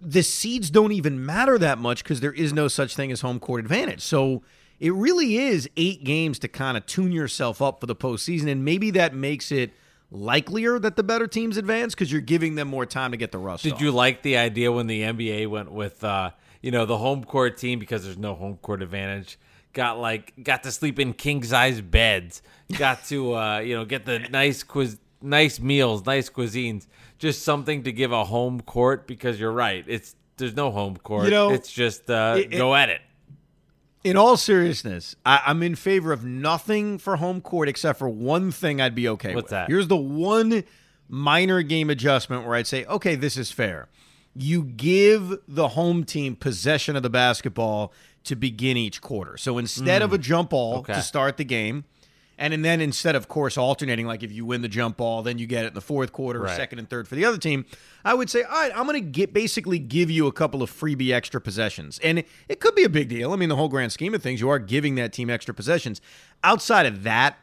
the 0.00 0.22
seeds 0.22 0.70
don't 0.70 0.92
even 0.92 1.24
matter 1.24 1.58
that 1.58 1.78
much 1.78 2.02
because 2.02 2.20
there 2.20 2.32
is 2.32 2.52
no 2.52 2.68
such 2.68 2.94
thing 2.94 3.10
as 3.10 3.20
home 3.20 3.40
court 3.40 3.60
advantage. 3.60 4.02
So 4.02 4.42
it 4.78 4.92
really 4.92 5.38
is 5.38 5.68
eight 5.76 6.04
games 6.04 6.38
to 6.40 6.48
kind 6.48 6.76
of 6.76 6.86
tune 6.86 7.12
yourself 7.12 7.62
up 7.62 7.80
for 7.80 7.86
the 7.86 7.96
postseason, 7.96 8.50
and 8.50 8.64
maybe 8.64 8.90
that 8.92 9.14
makes 9.14 9.50
it 9.50 9.72
likelier 10.10 10.78
that 10.78 10.96
the 10.96 11.02
better 11.02 11.26
teams 11.26 11.56
advance 11.56 11.94
because 11.94 12.12
you're 12.12 12.20
giving 12.20 12.54
them 12.54 12.68
more 12.68 12.86
time 12.86 13.10
to 13.10 13.16
get 13.16 13.32
the 13.32 13.38
rust. 13.38 13.64
Did 13.64 13.74
off. 13.74 13.80
you 13.80 13.90
like 13.90 14.22
the 14.22 14.36
idea 14.36 14.70
when 14.70 14.86
the 14.86 15.02
NBA 15.02 15.48
went 15.48 15.72
with 15.72 16.04
uh, 16.04 16.30
you 16.62 16.70
know 16.70 16.86
the 16.86 16.98
home 16.98 17.24
court 17.24 17.58
team 17.58 17.78
because 17.78 18.04
there's 18.04 18.18
no 18.18 18.34
home 18.34 18.58
court 18.58 18.82
advantage? 18.82 19.38
Got 19.72 19.98
like 19.98 20.32
got 20.42 20.62
to 20.64 20.72
sleep 20.72 20.98
in 20.98 21.14
king 21.14 21.42
size 21.42 21.80
beds. 21.80 22.42
Got 22.78 23.04
to 23.06 23.34
uh, 23.34 23.58
you 23.60 23.76
know 23.76 23.84
get 23.84 24.04
the 24.04 24.18
nice 24.18 24.62
quiz, 24.62 24.98
nice 25.22 25.60
meals, 25.60 26.04
nice 26.06 26.28
cuisines. 26.30 26.86
Just 27.18 27.42
something 27.42 27.82
to 27.84 27.92
give 27.92 28.12
a 28.12 28.24
home 28.24 28.60
court 28.60 29.06
because 29.06 29.40
you're 29.40 29.52
right. 29.52 29.84
It's 29.86 30.14
there's 30.36 30.54
no 30.56 30.70
home 30.70 30.96
court. 30.98 31.24
You 31.26 31.30
know, 31.30 31.50
it's 31.50 31.72
just 31.72 32.10
uh, 32.10 32.34
it- 32.38 32.50
go 32.50 32.74
at 32.74 32.88
it. 32.90 33.00
In 34.04 34.16
all 34.16 34.36
seriousness, 34.36 35.16
I, 35.26 35.40
I'm 35.46 35.64
in 35.64 35.74
favor 35.74 36.12
of 36.12 36.24
nothing 36.24 36.98
for 36.98 37.16
home 37.16 37.40
court 37.40 37.68
except 37.68 37.98
for 37.98 38.08
one 38.08 38.52
thing 38.52 38.80
I'd 38.80 38.94
be 38.94 39.08
okay 39.08 39.34
What's 39.34 39.46
with. 39.46 39.50
that? 39.50 39.68
Here's 39.68 39.88
the 39.88 39.96
one 39.96 40.62
minor 41.08 41.60
game 41.62 41.90
adjustment 41.90 42.46
where 42.46 42.54
I'd 42.54 42.68
say, 42.68 42.84
okay, 42.84 43.16
this 43.16 43.36
is 43.36 43.50
fair. 43.50 43.88
You 44.32 44.62
give 44.62 45.38
the 45.48 45.68
home 45.68 46.04
team 46.04 46.36
possession 46.36 46.94
of 46.94 47.02
the 47.02 47.10
basketball 47.10 47.92
to 48.24 48.36
begin 48.36 48.76
each 48.76 49.00
quarter. 49.00 49.36
So 49.38 49.58
instead 49.58 50.02
of 50.02 50.12
a 50.12 50.18
jump 50.18 50.50
ball 50.50 50.74
Mm. 50.74 50.78
Okay. 50.80 50.94
to 50.94 51.02
start 51.02 51.36
the 51.36 51.44
game, 51.44 51.84
and, 52.38 52.52
and 52.52 52.64
then 52.64 52.80
instead 52.80 53.16
of 53.16 53.28
course 53.28 53.56
alternating, 53.56 54.06
like 54.06 54.22
if 54.22 54.30
you 54.32 54.44
win 54.44 54.62
the 54.62 54.68
jump 54.68 54.96
ball, 54.98 55.22
then 55.22 55.38
you 55.38 55.46
get 55.46 55.64
it 55.64 55.68
in 55.68 55.74
the 55.74 55.80
fourth 55.80 56.12
quarter, 56.12 56.40
Right. 56.40 56.56
second 56.56 56.78
and 56.78 56.88
third 56.90 57.08
for 57.08 57.14
the 57.14 57.24
other 57.24 57.38
team. 57.38 57.64
I 58.04 58.14
would 58.14 58.28
say, 58.30 58.42
all 58.42 58.50
right, 58.52 58.72
I'm 58.74 58.86
going 58.86 59.02
to 59.02 59.08
get 59.10 59.32
basically 59.32 59.78
give 59.78 60.10
you 60.10 60.26
a 60.26 60.32
couple 60.32 60.62
of 60.62 60.70
freebie 60.70 61.12
extra 61.12 61.40
possessions, 61.40 61.98
and 62.02 62.18
it, 62.20 62.28
it 62.48 62.60
could 62.60 62.74
be 62.74 62.84
a 62.84 62.88
big 62.88 63.08
deal. 63.08 63.32
I 63.32 63.36
mean, 63.36 63.48
the 63.48 63.56
whole 63.56 63.68
grand 63.68 63.92
scheme 63.92 64.14
of 64.14 64.22
things, 64.22 64.40
you 64.40 64.48
are 64.48 64.58
giving 64.58 64.94
that 64.96 65.12
team 65.12 65.30
extra 65.30 65.54
possessions. 65.54 66.00
Outside 66.44 66.86
of 66.86 67.02
that, 67.04 67.36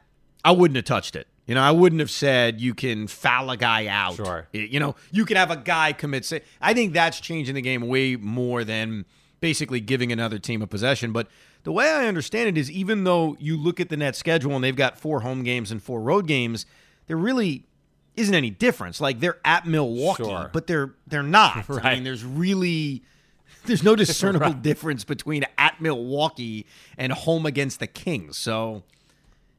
I 0.45 0.51
wouldn't 0.51 0.75
have 0.75 0.85
touched 0.85 1.15
it. 1.15 1.27
You 1.45 1.55
know, 1.55 1.61
I 1.61 1.71
wouldn't 1.71 1.99
have 1.99 2.11
said 2.11 2.61
you 2.61 2.73
can 2.73 3.07
foul 3.07 3.49
a 3.49 3.57
guy 3.57 3.87
out. 3.87 4.15
Sure. 4.15 4.47
You 4.53 4.79
know, 4.79 4.95
you 5.11 5.25
can 5.25 5.35
have 5.35 5.51
a 5.51 5.57
guy 5.57 5.91
commit. 5.91 6.23
Say, 6.23 6.41
I 6.61 6.73
think 6.73 6.93
that's 6.93 7.19
changing 7.19 7.55
the 7.55 7.61
game 7.61 7.81
way 7.87 8.15
more 8.15 8.63
than 8.63 9.03
basically 9.41 9.81
giving 9.81 10.13
another 10.13 10.39
team 10.39 10.61
a 10.61 10.67
possession. 10.67 11.11
But 11.11 11.27
the 11.64 11.72
way 11.72 11.89
I 11.89 12.07
understand 12.07 12.49
it 12.49 12.57
is, 12.57 12.70
even 12.72 13.03
though 13.03 13.36
you 13.39 13.57
look 13.57 13.80
at 13.80 13.89
the 13.89 13.97
net 13.97 14.16
schedule 14.16 14.53
and 14.55 14.64
they've 14.64 14.76
got 14.76 14.97
four 14.99 15.22
home 15.22 15.43
games 15.43 15.72
and 15.72 15.82
four 15.82 16.01
road 16.01 16.28
games, 16.28 16.66
there 17.07 17.18
really 17.18 17.66
isn't 18.16 18.36
any 18.36 18.49
difference. 18.49 18.99
Like 19.01 19.20
they're 19.20 19.39
at 19.45 19.66
Milwaukee, 19.66 20.24
Sure. 20.24 20.49
but 20.53 20.68
they're 20.68 20.93
they're 21.07 21.24
not. 21.24 21.66
I 21.84 21.95
mean, 21.95 22.03
there's 22.03 22.24
really 22.24 23.03
there's 23.66 23.84
no 23.84 23.95
discernible 24.03 24.53
difference 24.53 25.03
between 25.03 25.45
at 25.57 25.80
Milwaukee 25.82 26.66
and 26.97 27.11
home 27.14 27.45
against 27.45 27.80
the 27.80 27.88
Kings. 27.88 28.38
So 28.38 28.84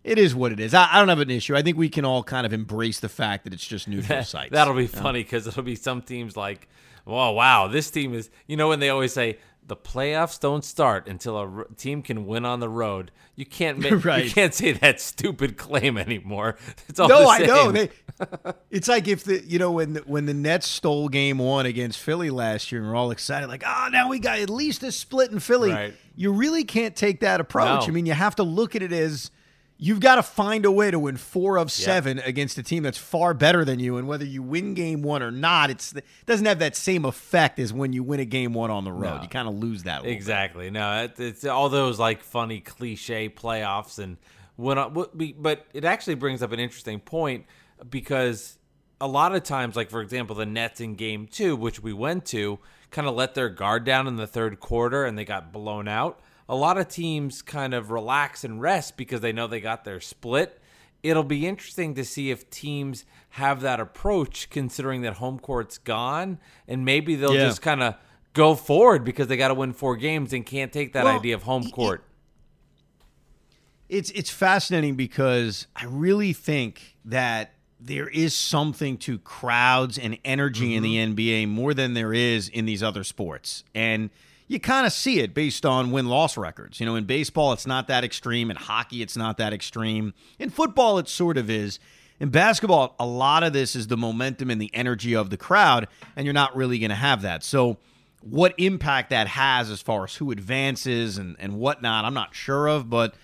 it 0.04 0.18
is 0.18 0.34
what 0.34 0.52
it 0.52 0.60
is. 0.60 0.74
I, 0.74 0.88
I 0.92 0.98
don't 0.98 1.08
have 1.08 1.20
an 1.20 1.30
issue. 1.30 1.56
I 1.56 1.62
think 1.62 1.78
we 1.78 1.88
can 1.88 2.04
all 2.04 2.22
kind 2.22 2.44
of 2.44 2.52
embrace 2.52 3.00
the 3.00 3.08
fact 3.08 3.44
that 3.44 3.54
it's 3.54 3.66
just 3.66 3.88
neutral 3.88 4.22
sites. 4.24 4.52
That'll 4.52 4.74
be 4.74 4.86
funny 4.86 5.22
because 5.22 5.46
it'll 5.46 5.62
be 5.62 5.74
some 5.76 6.02
teams 6.02 6.36
like, 6.36 6.68
oh 7.06 7.30
wow, 7.32 7.66
this 7.66 7.90
team 7.90 8.12
is. 8.14 8.28
You 8.46 8.56
know 8.58 8.68
when 8.68 8.78
they 8.80 8.90
always 8.90 9.12
say 9.14 9.38
the 9.66 9.76
playoffs 9.76 10.38
don't 10.38 10.64
start 10.64 11.08
until 11.08 11.36
a 11.36 11.48
r- 11.48 11.66
team 11.76 12.02
can 12.02 12.26
win 12.26 12.44
on 12.44 12.60
the 12.60 12.68
road. 12.68 13.10
You 13.34 13.46
can't 13.46 13.78
make, 13.78 13.92
you 14.04 14.30
can't 14.30 14.52
say 14.54 14.72
that 14.72 15.00
stupid 15.00 15.56
claim 15.56 15.96
anymore. 15.96 16.56
It's 16.88 17.00
all 17.00 17.08
No, 17.08 17.28
I 17.28 17.38
know. 17.38 17.72
They, 17.72 17.90
it's 18.70 18.88
like 18.88 19.08
if 19.08 19.24
the 19.24 19.42
you 19.44 19.58
know 19.58 19.72
when 19.72 19.94
the, 19.94 20.00
when 20.00 20.26
the 20.26 20.34
Nets 20.34 20.66
stole 20.66 21.08
Game 21.08 21.38
One 21.38 21.66
against 21.66 21.98
Philly 21.98 22.30
last 22.30 22.70
year, 22.70 22.82
and 22.82 22.90
we're 22.90 22.96
all 22.96 23.10
excited, 23.10 23.48
like, 23.48 23.64
oh, 23.66 23.88
now 23.90 24.08
we 24.08 24.18
got 24.18 24.38
at 24.38 24.50
least 24.50 24.82
a 24.82 24.92
split 24.92 25.30
in 25.30 25.40
Philly. 25.40 25.72
Right. 25.72 25.94
You 26.14 26.32
really 26.32 26.64
can't 26.64 26.94
take 26.94 27.20
that 27.20 27.40
approach. 27.40 27.82
No. 27.82 27.86
I 27.86 27.90
mean, 27.90 28.06
you 28.06 28.12
have 28.12 28.36
to 28.36 28.44
look 28.44 28.76
at 28.76 28.82
it 28.82 28.92
as 28.92 29.30
you've 29.76 30.00
got 30.00 30.16
to 30.16 30.22
find 30.22 30.64
a 30.64 30.70
way 30.70 30.90
to 30.90 30.98
win 30.98 31.16
four 31.16 31.56
of 31.56 31.70
seven 31.70 32.18
against 32.20 32.58
a 32.58 32.62
team 32.62 32.82
that's 32.82 32.98
far 32.98 33.34
better 33.34 33.64
than 33.64 33.80
you, 33.80 33.96
and 33.96 34.06
whether 34.06 34.24
you 34.24 34.42
win 34.42 34.74
Game 34.74 35.02
One 35.02 35.22
or 35.22 35.30
not, 35.30 35.70
it's 35.70 35.94
it 35.94 36.04
doesn't 36.26 36.46
have 36.46 36.58
that 36.60 36.76
same 36.76 37.04
effect 37.04 37.58
as 37.58 37.72
when 37.72 37.92
you 37.92 38.02
win 38.02 38.20
a 38.20 38.24
Game 38.24 38.54
One 38.54 38.70
on 38.70 38.84
the 38.84 38.92
road. 38.92 39.16
No. 39.16 39.22
You 39.22 39.28
kind 39.28 39.48
of 39.48 39.54
lose 39.54 39.82
that. 39.84 40.02
little 40.02 40.10
bit. 40.10 40.16
Exactly. 40.16 40.70
No, 40.70 41.04
it, 41.04 41.18
it's 41.18 41.44
all 41.44 41.68
those 41.68 41.98
like 41.98 42.22
funny 42.22 42.60
cliche 42.60 43.28
playoffs 43.28 43.98
and 43.98 44.16
when 44.56 44.78
but 45.38 45.66
it 45.72 45.84
actually 45.84 46.14
brings 46.14 46.42
up 46.42 46.52
an 46.52 46.60
interesting 46.60 47.00
point 47.00 47.46
because 47.90 48.58
a 49.00 49.08
lot 49.08 49.34
of 49.34 49.42
times, 49.42 49.76
like 49.76 49.90
for 49.90 50.00
example, 50.00 50.36
the 50.36 50.46
Nets 50.46 50.80
in 50.80 50.94
Game 50.94 51.26
Two, 51.26 51.56
which 51.56 51.82
we 51.82 51.92
went 51.92 52.24
to, 52.26 52.58
kind 52.90 53.08
of 53.08 53.14
let 53.14 53.34
their 53.34 53.48
guard 53.48 53.84
down 53.84 54.06
in 54.06 54.16
the 54.16 54.26
third 54.26 54.60
quarter 54.60 55.04
and 55.04 55.18
they 55.18 55.24
got 55.24 55.52
blown 55.52 55.88
out. 55.88 56.20
A 56.48 56.54
lot 56.54 56.76
of 56.78 56.88
teams 56.88 57.42
kind 57.42 57.72
of 57.72 57.90
relax 57.90 58.44
and 58.44 58.60
rest 58.60 58.96
because 58.96 59.20
they 59.20 59.32
know 59.32 59.46
they 59.46 59.60
got 59.60 59.84
their 59.84 60.00
split. 60.00 60.60
It'll 61.02 61.24
be 61.24 61.46
interesting 61.46 61.94
to 61.94 62.04
see 62.04 62.30
if 62.30 62.48
teams 62.50 63.04
have 63.30 63.60
that 63.62 63.80
approach, 63.80 64.50
considering 64.50 65.02
that 65.02 65.14
home 65.14 65.38
court's 65.38 65.78
gone, 65.78 66.38
and 66.68 66.84
maybe 66.84 67.14
they'll 67.14 67.34
Yeah. 67.34 67.46
just 67.46 67.62
kind 67.62 67.82
of 67.82 67.94
go 68.32 68.54
forward 68.54 69.04
because 69.04 69.28
they 69.28 69.36
got 69.36 69.48
to 69.48 69.54
win 69.54 69.72
four 69.72 69.96
games 69.96 70.32
and 70.32 70.44
can't 70.44 70.72
take 70.72 70.92
that 70.92 71.04
Well, 71.04 71.16
idea 71.18 71.34
of 71.34 71.44
home 71.44 71.70
court. 71.70 72.04
It's 73.88 74.10
it's 74.10 74.30
fascinating 74.30 74.96
because 74.96 75.66
I 75.76 75.84
really 75.84 76.32
think 76.32 76.96
that 77.04 77.52
there 77.78 78.08
is 78.08 78.34
something 78.34 78.96
to 78.96 79.18
crowds 79.18 79.98
and 79.98 80.18
energy 80.24 80.74
in 80.74 80.82
the 80.82 80.96
mm-hmm. 80.96 81.14
NBA 81.14 81.48
more 81.48 81.74
than 81.74 81.92
there 81.94 82.14
is 82.14 82.48
in 82.48 82.64
these 82.64 82.82
other 82.82 83.04
sports. 83.04 83.62
And 83.74 84.10
you 84.54 84.60
kind 84.60 84.86
of 84.86 84.92
see 84.92 85.18
it 85.20 85.34
based 85.34 85.66
on 85.66 85.90
win 85.90 86.06
loss 86.06 86.38
records. 86.38 86.80
You 86.80 86.86
know, 86.86 86.94
in 86.94 87.04
baseball, 87.04 87.52
it's 87.52 87.66
not 87.66 87.88
that 87.88 88.04
extreme. 88.04 88.50
In 88.50 88.56
hockey, 88.56 89.02
it's 89.02 89.16
not 89.16 89.36
that 89.36 89.52
extreme. 89.52 90.14
In 90.38 90.48
football, 90.48 90.98
it 90.98 91.08
sort 91.08 91.36
of 91.36 91.50
is. 91.50 91.78
In 92.20 92.30
basketball, 92.30 92.94
a 92.98 93.04
lot 93.04 93.42
of 93.42 93.52
this 93.52 93.74
is 93.74 93.88
the 93.88 93.96
momentum 93.96 94.48
and 94.48 94.62
the 94.62 94.70
energy 94.72 95.14
of 95.14 95.30
the 95.30 95.36
crowd, 95.36 95.88
and 96.16 96.24
you're 96.24 96.32
not 96.32 96.56
really 96.56 96.78
going 96.78 96.90
to 96.90 96.94
have 96.94 97.22
that. 97.22 97.42
So, 97.42 97.76
what 98.20 98.54
impact 98.56 99.10
that 99.10 99.26
has 99.28 99.68
as 99.68 99.82
far 99.82 100.04
as 100.04 100.14
who 100.14 100.30
advances 100.30 101.18
and, 101.18 101.36
and 101.38 101.58
whatnot, 101.58 102.06
I'm 102.06 102.14
not 102.14 102.34
sure 102.34 102.68
of, 102.68 102.88
but 102.88 103.14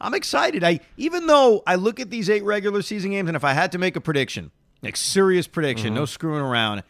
I'm 0.00 0.12
excited. 0.12 0.62
I 0.62 0.80
even 0.98 1.26
though 1.26 1.62
I 1.66 1.76
look 1.76 2.00
at 2.00 2.10
these 2.10 2.28
eight 2.28 2.44
regular 2.44 2.82
season 2.82 3.12
games, 3.12 3.28
and 3.28 3.36
if 3.36 3.44
I 3.44 3.54
had 3.54 3.72
to 3.72 3.78
make 3.78 3.96
a 3.96 4.00
prediction, 4.02 4.50
like 4.82 4.96
serious 4.96 5.46
prediction, 5.46 5.88
mm-hmm. 5.88 5.94
no 5.94 6.04
screwing 6.04 6.42
around, 6.42 6.82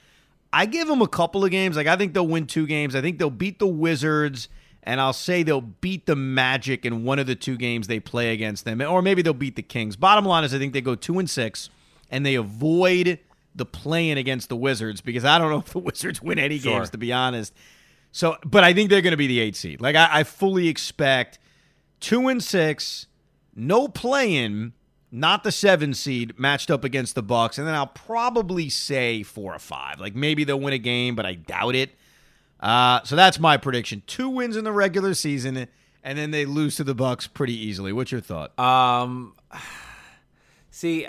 I 0.54 0.66
give 0.66 0.86
them 0.88 1.02
a 1.02 1.08
couple 1.08 1.44
of 1.44 1.50
games. 1.50 1.76
Like 1.76 1.86
I 1.86 1.96
think 1.96 2.14
they'll 2.14 2.26
win 2.26 2.46
two 2.46 2.66
games. 2.66 2.94
I 2.94 3.00
think 3.00 3.18
they'll 3.18 3.30
beat 3.30 3.58
the 3.58 3.66
Wizards, 3.66 4.48
and 4.82 5.00
I'll 5.00 5.12
say 5.12 5.42
they'll 5.42 5.60
beat 5.60 6.06
the 6.06 6.14
Magic 6.16 6.84
in 6.86 7.02
one 7.04 7.18
of 7.18 7.26
the 7.26 7.34
two 7.34 7.56
games 7.56 7.86
they 7.88 8.00
play 8.00 8.32
against 8.32 8.64
them, 8.64 8.80
or 8.80 9.02
maybe 9.02 9.20
they'll 9.22 9.34
beat 9.34 9.56
the 9.56 9.62
Kings. 9.62 9.96
Bottom 9.96 10.24
line 10.24 10.44
is, 10.44 10.54
I 10.54 10.58
think 10.58 10.72
they 10.72 10.80
go 10.80 10.94
two 10.94 11.18
and 11.18 11.28
six, 11.28 11.70
and 12.10 12.24
they 12.24 12.36
avoid 12.36 13.18
the 13.56 13.66
playing 13.66 14.18
against 14.18 14.48
the 14.48 14.56
Wizards 14.56 15.00
because 15.00 15.24
I 15.24 15.38
don't 15.38 15.50
know 15.50 15.58
if 15.66 15.66
the 15.72 15.78
Wizards 15.78 16.22
win 16.22 16.38
any 16.38 16.58
Sure. 16.58 16.78
games 16.78 16.90
to 16.90 16.98
be 16.98 17.12
honest. 17.12 17.52
So, 18.12 18.36
but 18.44 18.62
I 18.62 18.72
think 18.74 18.90
they're 18.90 19.02
going 19.02 19.10
to 19.12 19.16
be 19.16 19.26
the 19.26 19.40
eight 19.40 19.56
seed. 19.56 19.80
Like 19.80 19.96
I, 19.96 20.08
I 20.20 20.22
fully 20.24 20.68
expect 20.68 21.40
two 21.98 22.28
and 22.28 22.42
six, 22.42 23.08
no 23.56 23.88
playing, 23.88 24.72
not 25.14 25.44
the 25.44 25.52
seven 25.52 25.94
seed 25.94 26.38
matched 26.38 26.72
up 26.72 26.82
against 26.82 27.14
the 27.14 27.22
Bucks, 27.22 27.56
and 27.56 27.66
then 27.66 27.74
I'll 27.74 27.86
probably 27.86 28.68
say 28.68 29.22
four 29.22 29.54
or 29.54 29.60
five. 29.60 30.00
Like 30.00 30.16
maybe 30.16 30.42
they'll 30.42 30.58
win 30.58 30.74
a 30.74 30.78
game, 30.78 31.14
but 31.14 31.24
I 31.24 31.34
doubt 31.34 31.76
it. 31.76 31.90
Uh, 32.58 33.00
so 33.04 33.14
that's 33.14 33.38
my 33.38 33.56
prediction: 33.56 34.02
two 34.08 34.28
wins 34.28 34.56
in 34.56 34.64
the 34.64 34.72
regular 34.72 35.14
season, 35.14 35.68
and 36.02 36.18
then 36.18 36.32
they 36.32 36.44
lose 36.44 36.76
to 36.76 36.84
the 36.84 36.94
Bucks 36.96 37.28
pretty 37.28 37.54
easily. 37.54 37.92
What's 37.92 38.10
your 38.10 38.20
thought? 38.20 38.58
Um, 38.58 39.34
see, 40.70 41.06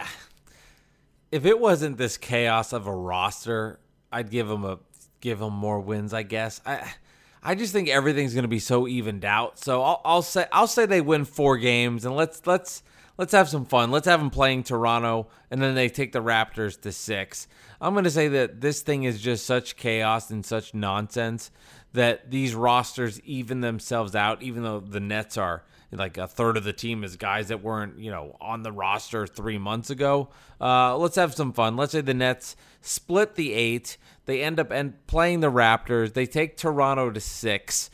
if 1.32 1.45
it 1.45 1.60
wasn't 1.60 1.97
this 1.97 2.18
chaos 2.18 2.74
of 2.74 2.86
a 2.86 2.95
roster, 2.95 3.80
I'd 4.12 4.30
give 4.30 4.47
them 4.47 4.64
a 4.66 4.78
give 5.20 5.39
them 5.39 5.53
more 5.53 5.80
wins. 5.80 6.14
I 6.14 6.22
guess. 6.22 6.62
I 6.64 6.93
I 7.41 7.56
just 7.56 7.74
think 7.74 7.89
everything's 7.89 8.36
going 8.36 8.43
to 8.43 8.47
be 8.47 8.60
so 8.60 8.88
evened 8.88 9.26
out. 9.26 9.58
So 9.58 9.82
I'll, 9.82 10.01
I'll 10.06 10.22
say 10.22 10.45
I'll 10.51 10.68
say 10.68 10.86
they 10.86 11.01
win 11.01 11.26
four 11.26 11.58
games, 11.58 12.06
and 12.06 12.16
let's 12.16 12.45
let's 12.45 12.84
let's 13.18 13.34
have 13.34 13.49
some 13.49 13.66
fun. 13.66 13.91
Let's 13.91 14.07
have 14.07 14.20
them 14.20 14.30
playing 14.30 14.63
Toronto, 14.63 15.28
and 15.51 15.61
then 15.61 15.76
they 15.76 15.89
take 15.89 16.11
the 16.11 16.22
Raptors 16.22 16.80
to 16.82 16.91
six. 16.91 17.47
I'm 17.82 17.93
going 17.93 18.05
to 18.05 18.11
say 18.11 18.28
that 18.30 18.61
this 18.61 18.82
thing 18.82 19.03
is 19.03 19.22
just 19.22 19.45
such 19.45 19.76
chaos 19.76 20.32
and 20.32 20.45
such 20.45 20.74
nonsense 20.74 21.51
that 21.93 22.30
these 22.32 22.53
rosters 22.53 23.22
even 23.22 23.61
themselves 23.61 24.16
out, 24.16 24.43
even 24.43 24.63
though 24.63 24.80
the 24.80 24.99
Nets 24.99 25.38
are 25.38 25.63
like 25.91 26.18
a 26.18 26.28
third 26.28 26.57
of 26.57 26.63
the 26.63 26.74
team 26.74 27.03
is 27.03 27.16
guys 27.16 27.47
that 27.47 27.63
weren't, 27.63 27.99
you 27.99 28.11
know, 28.11 28.36
on 28.41 28.63
the 28.63 28.72
roster 28.72 29.26
three 29.26 29.57
months 29.57 29.89
ago. 29.89 30.30
Uh, 30.59 30.97
let's 30.97 31.16
have 31.16 31.34
some 31.34 31.53
fun. 31.53 31.78
Let's 31.78 31.93
say 31.93 32.01
the 32.01 32.13
Nets 32.13 32.55
split 32.82 33.36
the 33.36 33.53
eight. 33.53 33.97
They 34.26 34.41
end 34.41 34.59
up 34.59 34.72
and 34.72 35.05
playing 35.07 35.39
the 35.39 35.51
Raptors. 35.51 36.13
They 36.13 36.26
take 36.26 36.57
Toronto 36.57 37.11
to 37.11 37.20
six. 37.20 37.89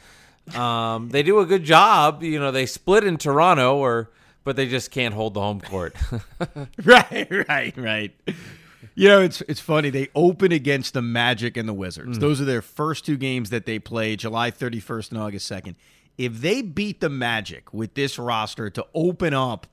Um, 0.56 1.10
they 1.10 1.24
do 1.24 1.40
a 1.40 1.46
good 1.46 1.64
job. 1.64 2.24
You 2.24 2.40
know, 2.40 2.52
they 2.52 2.66
split 2.66 3.04
in 3.04 3.18
Toronto, 3.18 3.78
or 3.78 4.10
but 4.44 4.56
they 4.56 4.68
just 4.68 4.92
can't 4.92 5.14
hold 5.14 5.34
the 5.34 5.42
home 5.42 5.62
court. 5.62 5.96
right, 6.84 7.28
right, 7.48 7.78
right. 7.78 8.12
You 8.96 9.08
know, 9.08 9.22
it's 9.22 9.42
it's 9.42 9.60
funny. 9.60 9.90
They 9.90 10.10
open 10.16 10.52
against 10.52 10.94
the 10.94 11.02
Magic 11.02 11.56
and 11.56 11.68
the 11.70 11.74
Wizards. 11.74 12.18
Mm. 12.18 12.22
Those 12.22 12.42
are 12.42 12.46
their 12.46 12.62
first 12.62 13.06
two 13.06 13.18
games 13.18 13.50
that 13.52 13.66
they 13.66 13.80
play, 13.80 14.16
July 14.16 14.52
31st 14.52 15.12
and 15.12 15.20
August 15.20 15.52
2nd. 15.52 15.76
If 16.18 16.42
they 16.42 16.62
beat 16.62 17.00
the 17.00 17.10
Magic 17.10 17.74
with 17.74 17.94
this 17.94 18.20
roster 18.20 18.70
to 18.70 18.86
open 18.94 19.34
up 19.34 19.68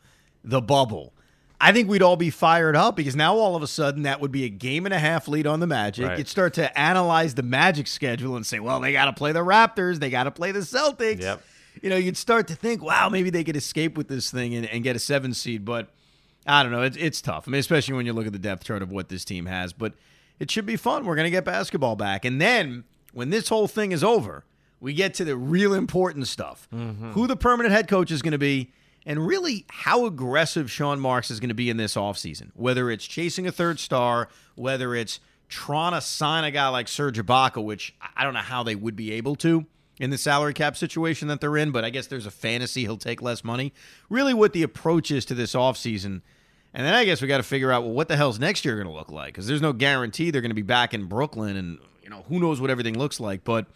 the 0.45 0.61
bubble, 0.61 1.13
I 1.61 1.73
think 1.73 1.89
we'd 1.89 2.03
all 2.03 2.17
be 2.17 2.31
fired 2.31 2.77
up 2.77 2.95
because 2.95 3.17
now 3.17 3.37
all 3.37 3.57
of 3.57 3.63
a 3.63 3.67
sudden 3.67 4.03
that 4.03 4.21
would 4.21 4.31
be 4.31 4.45
a 4.45 4.49
game 4.49 4.87
and 4.87 4.95
a 4.95 4.99
half 4.99 5.27
lead 5.27 5.47
on 5.47 5.59
the 5.61 5.67
Magic. 5.67 6.07
Right. 6.07 6.19
You'd 6.19 6.29
start 6.29 6.55
to 6.55 6.79
analyze 6.79 7.35
the 7.35 7.43
Magic 7.43 7.89
schedule 7.89 8.37
and 8.37 8.47
say, 8.47 8.61
well, 8.61 8.81
they 8.81 8.93
got 8.93 9.07
to 9.07 9.13
play 9.13 9.33
the 9.33 9.41
Raptors, 9.41 9.99
they 9.99 10.11
got 10.11 10.25
to 10.25 10.31
play 10.31 10.53
the 10.53 10.61
Celtics. 10.61 11.21
Yep. 11.21 11.43
You 11.83 11.91
know, 11.91 11.97
you'd 11.97 12.17
start 12.17 12.49
to 12.49 12.55
think, 12.55 12.83
wow, 12.83 13.09
maybe 13.09 13.31
they 13.31 13.45
could 13.45 13.57
escape 13.57 13.97
with 13.97 14.09
this 14.09 14.31
thing 14.31 14.55
and, 14.55 14.67
and 14.67 14.83
get 14.83 14.97
a 14.97 14.99
seven 14.99 15.35
seed, 15.35 15.65
but 15.65 15.91
I 16.47 16.63
don't 16.63 16.73
know. 16.73 16.83
It's 16.83 16.97
it's 16.97 17.21
tough. 17.21 17.45
I 17.47 17.51
mean, 17.51 17.61
especially 17.61 17.95
when 17.95 18.07
you 18.07 18.13
look 18.13 18.27
at 18.27 18.33
the 18.33 18.39
depth 18.39 18.65
chart 18.65 18.83
of 18.83 18.91
what 18.91 19.09
this 19.09 19.25
team 19.25 19.47
has. 19.47 19.73
But 19.73 19.95
it 20.39 20.51
should 20.51 20.67
be 20.67 20.77
fun. 20.77 21.05
We're 21.05 21.17
gonna 21.17 21.31
get 21.31 21.45
basketball 21.45 21.95
back, 21.95 22.25
and 22.25 22.41
then 22.41 22.85
when 23.13 23.31
this 23.31 23.49
whole 23.49 23.69
thing 23.69 23.93
is 23.93 24.03
over, 24.03 24.45
we 24.81 24.95
get 24.95 25.15
to 25.15 25.25
the 25.25 25.37
real 25.37 25.75
important 25.75 26.27
stuff: 26.27 26.67
mm-hmm. 26.73 27.13
who 27.13 27.27
the 27.27 27.37
permanent 27.37 27.75
head 27.75 27.87
coach 27.87 28.11
is 28.11 28.23
going 28.23 28.33
to 28.33 28.39
be, 28.39 28.73
and 29.05 29.27
really 29.27 29.67
how 29.69 30.07
aggressive 30.07 30.71
Sean 30.71 31.01
Marks 31.01 31.31
is 31.31 31.39
going 31.39 31.49
to 31.49 31.55
be 31.55 31.69
in 31.69 31.77
this 31.77 31.97
offseason. 31.97 32.51
Whether 32.55 32.91
it's 32.91 33.07
chasing 33.07 33.47
a 33.47 33.53
third 33.53 33.79
star, 33.79 34.29
whether 34.55 34.95
it's 34.95 35.21
trying 35.49 35.93
to 35.93 36.01
sign 36.01 36.45
a 36.45 36.51
guy 36.51 36.69
like 36.69 36.89
Serge 36.89 37.19
Ibaka, 37.19 37.63
which 37.63 37.95
I 38.17 38.25
don't 38.25 38.35
know 38.35 38.41
how 38.41 38.63
they 38.63 38.75
would 38.75 38.97
be 38.97 39.13
able 39.13 39.37
to 39.37 39.67
in 40.01 40.11
the 40.11 40.19
salary 40.19 40.55
cap 40.55 40.77
situation 40.77 41.29
that 41.29 41.41
they're 41.41 41.57
in, 41.57 41.71
but 41.71 41.85
I 41.85 41.91
guess 41.91 42.07
there's 42.07 42.27
a 42.27 42.31
fantasy 42.31 42.83
he'll 42.83 42.97
take 42.97 43.21
less 43.21 43.43
money. 43.43 43.73
Really, 44.09 44.35
what 44.35 44.53
the 44.53 44.63
approach 44.63 45.11
is 45.11 45.25
to 45.27 45.35
this 45.35 45.55
offseason. 45.55 46.23
And 46.75 46.87
then 46.87 46.95
I 46.95 47.05
guess 47.05 47.23
we 47.23 47.29
got 47.29 47.39
to 47.39 47.43
figure 47.43 47.73
out 47.73 47.83
well, 47.83 47.93
what 47.93 48.09
the 48.09 48.17
hell's 48.17 48.39
next 48.39 48.65
year 48.65 48.77
going 48.77 48.87
to 48.87 48.93
look 48.93 49.11
like? 49.11 49.35
Because 49.35 49.47
there's 49.47 49.63
no 49.63 49.73
guarantee 49.73 50.31
they're 50.31 50.43
going 50.43 50.51
to 50.51 50.55
be 50.55 50.63
back 50.63 50.95
in 50.95 51.07
Brooklyn, 51.07 51.57
and 51.57 51.79
you 52.03 52.11
know 52.11 52.25
who 52.29 52.39
knows 52.39 52.61
what 52.61 52.71
everything 52.71 52.99
looks 52.99 53.19
like. 53.19 53.43
But 53.43 53.67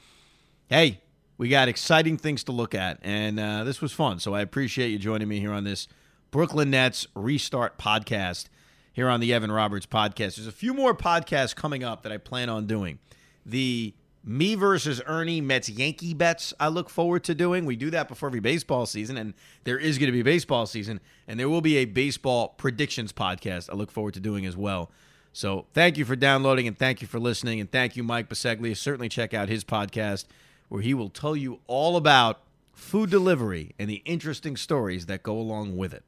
hey, 0.68 1.00
we 1.38 1.48
got 1.48 1.68
exciting 1.68 2.18
things 2.18 2.44
to 2.44 2.52
look 2.52 2.74
at, 2.74 2.98
and 3.02 3.40
uh, 3.40 3.64
this 3.64 3.80
was 3.80 3.92
fun. 3.92 4.18
So 4.18 4.34
I 4.34 4.42
appreciate 4.42 4.88
you 4.88 4.98
joining 4.98 5.28
me 5.28 5.40
here 5.40 5.52
on 5.52 5.64
this 5.64 5.88
Brooklyn 6.30 6.70
Nets 6.70 7.06
restart 7.14 7.78
podcast 7.78 8.46
here 8.92 9.08
on 9.08 9.20
the 9.20 9.32
Evan 9.32 9.50
Roberts 9.50 9.86
podcast. 9.86 10.36
There's 10.36 10.46
a 10.46 10.52
few 10.52 10.74
more 10.74 10.94
podcasts 10.94 11.56
coming 11.56 11.82
up 11.82 12.02
that 12.02 12.12
I 12.12 12.18
plan 12.18 12.48
on 12.48 12.66
doing. 12.66 12.98
The 13.44 13.94
me 14.24 14.54
versus 14.54 15.00
Ernie 15.06 15.40
Mets 15.40 15.68
Yankee 15.68 16.14
bets 16.14 16.54
I 16.60 16.68
look 16.68 16.88
forward 16.88 17.24
to 17.24 17.34
doing. 17.34 17.64
We 17.64 17.76
do 17.76 17.90
that 17.90 18.08
before 18.08 18.28
every 18.28 18.40
baseball 18.40 18.86
season, 18.86 19.16
and 19.16 19.34
there 19.64 19.78
is 19.78 19.98
going 19.98 20.06
to 20.06 20.12
be 20.12 20.22
baseball 20.22 20.66
season, 20.66 21.00
and 21.26 21.38
there 21.38 21.48
will 21.48 21.60
be 21.60 21.78
a 21.78 21.84
baseball 21.84 22.48
predictions 22.56 23.12
podcast 23.12 23.70
I 23.70 23.74
look 23.74 23.90
forward 23.90 24.14
to 24.14 24.20
doing 24.20 24.46
as 24.46 24.56
well. 24.56 24.90
So 25.32 25.66
thank 25.72 25.96
you 25.96 26.04
for 26.04 26.14
downloading 26.14 26.68
and 26.68 26.78
thank 26.78 27.00
you 27.00 27.08
for 27.08 27.18
listening, 27.18 27.58
and 27.58 27.70
thank 27.70 27.96
you, 27.96 28.02
Mike 28.02 28.28
Bisceglia. 28.28 28.76
Certainly 28.76 29.08
check 29.08 29.34
out 29.34 29.48
his 29.48 29.64
podcast 29.64 30.26
where 30.68 30.82
he 30.82 30.94
will 30.94 31.08
tell 31.08 31.34
you 31.34 31.60
all 31.66 31.96
about 31.96 32.40
food 32.72 33.10
delivery 33.10 33.74
and 33.78 33.88
the 33.88 34.02
interesting 34.04 34.56
stories 34.56 35.06
that 35.06 35.22
go 35.22 35.36
along 35.36 35.76
with 35.76 35.92
it. 35.92 36.04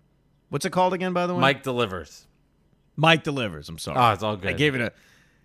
What's 0.51 0.65
it 0.65 0.71
called 0.71 0.95
again, 0.95 1.13
by 1.13 1.27
the 1.27 1.35
way? 1.35 1.41
Mike 1.41 1.63
delivers. 1.63 2.27
Mike 2.97 3.25
delivers. 3.25 3.69
I'm 3.69 3.79
sorry. 3.79 3.99
Oh, 3.99 4.13
it's 4.13 4.23
all 4.23 4.37
good. 4.37 4.51
I 4.51 4.53
gave 4.53 4.75
it 4.75 4.81
a 4.81 4.93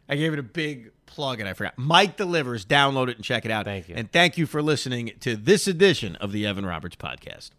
I 0.10 0.16
gave 0.16 0.34
it 0.34 0.40
a 0.40 0.44
big 0.44 0.92
plug 1.06 1.40
and 1.40 1.48
I 1.48 1.54
forgot. 1.54 1.76
Mike 1.78 2.18
delivers. 2.18 2.66
Download 2.66 3.10
it 3.10 3.16
and 3.18 3.24
check 3.24 3.46
it 3.46 3.52
out. 3.52 3.66
Thank 3.66 3.88
you. 3.88 3.96
And 3.96 4.12
thank 4.12 4.38
you 4.38 4.46
for 4.46 4.62
listening 4.62 5.12
to 5.22 5.36
this 5.36 5.68
edition 5.68 6.16
of 6.18 6.32
the 6.32 6.46
Evan 6.46 6.66
Roberts 6.66 6.96
podcast. 6.96 7.52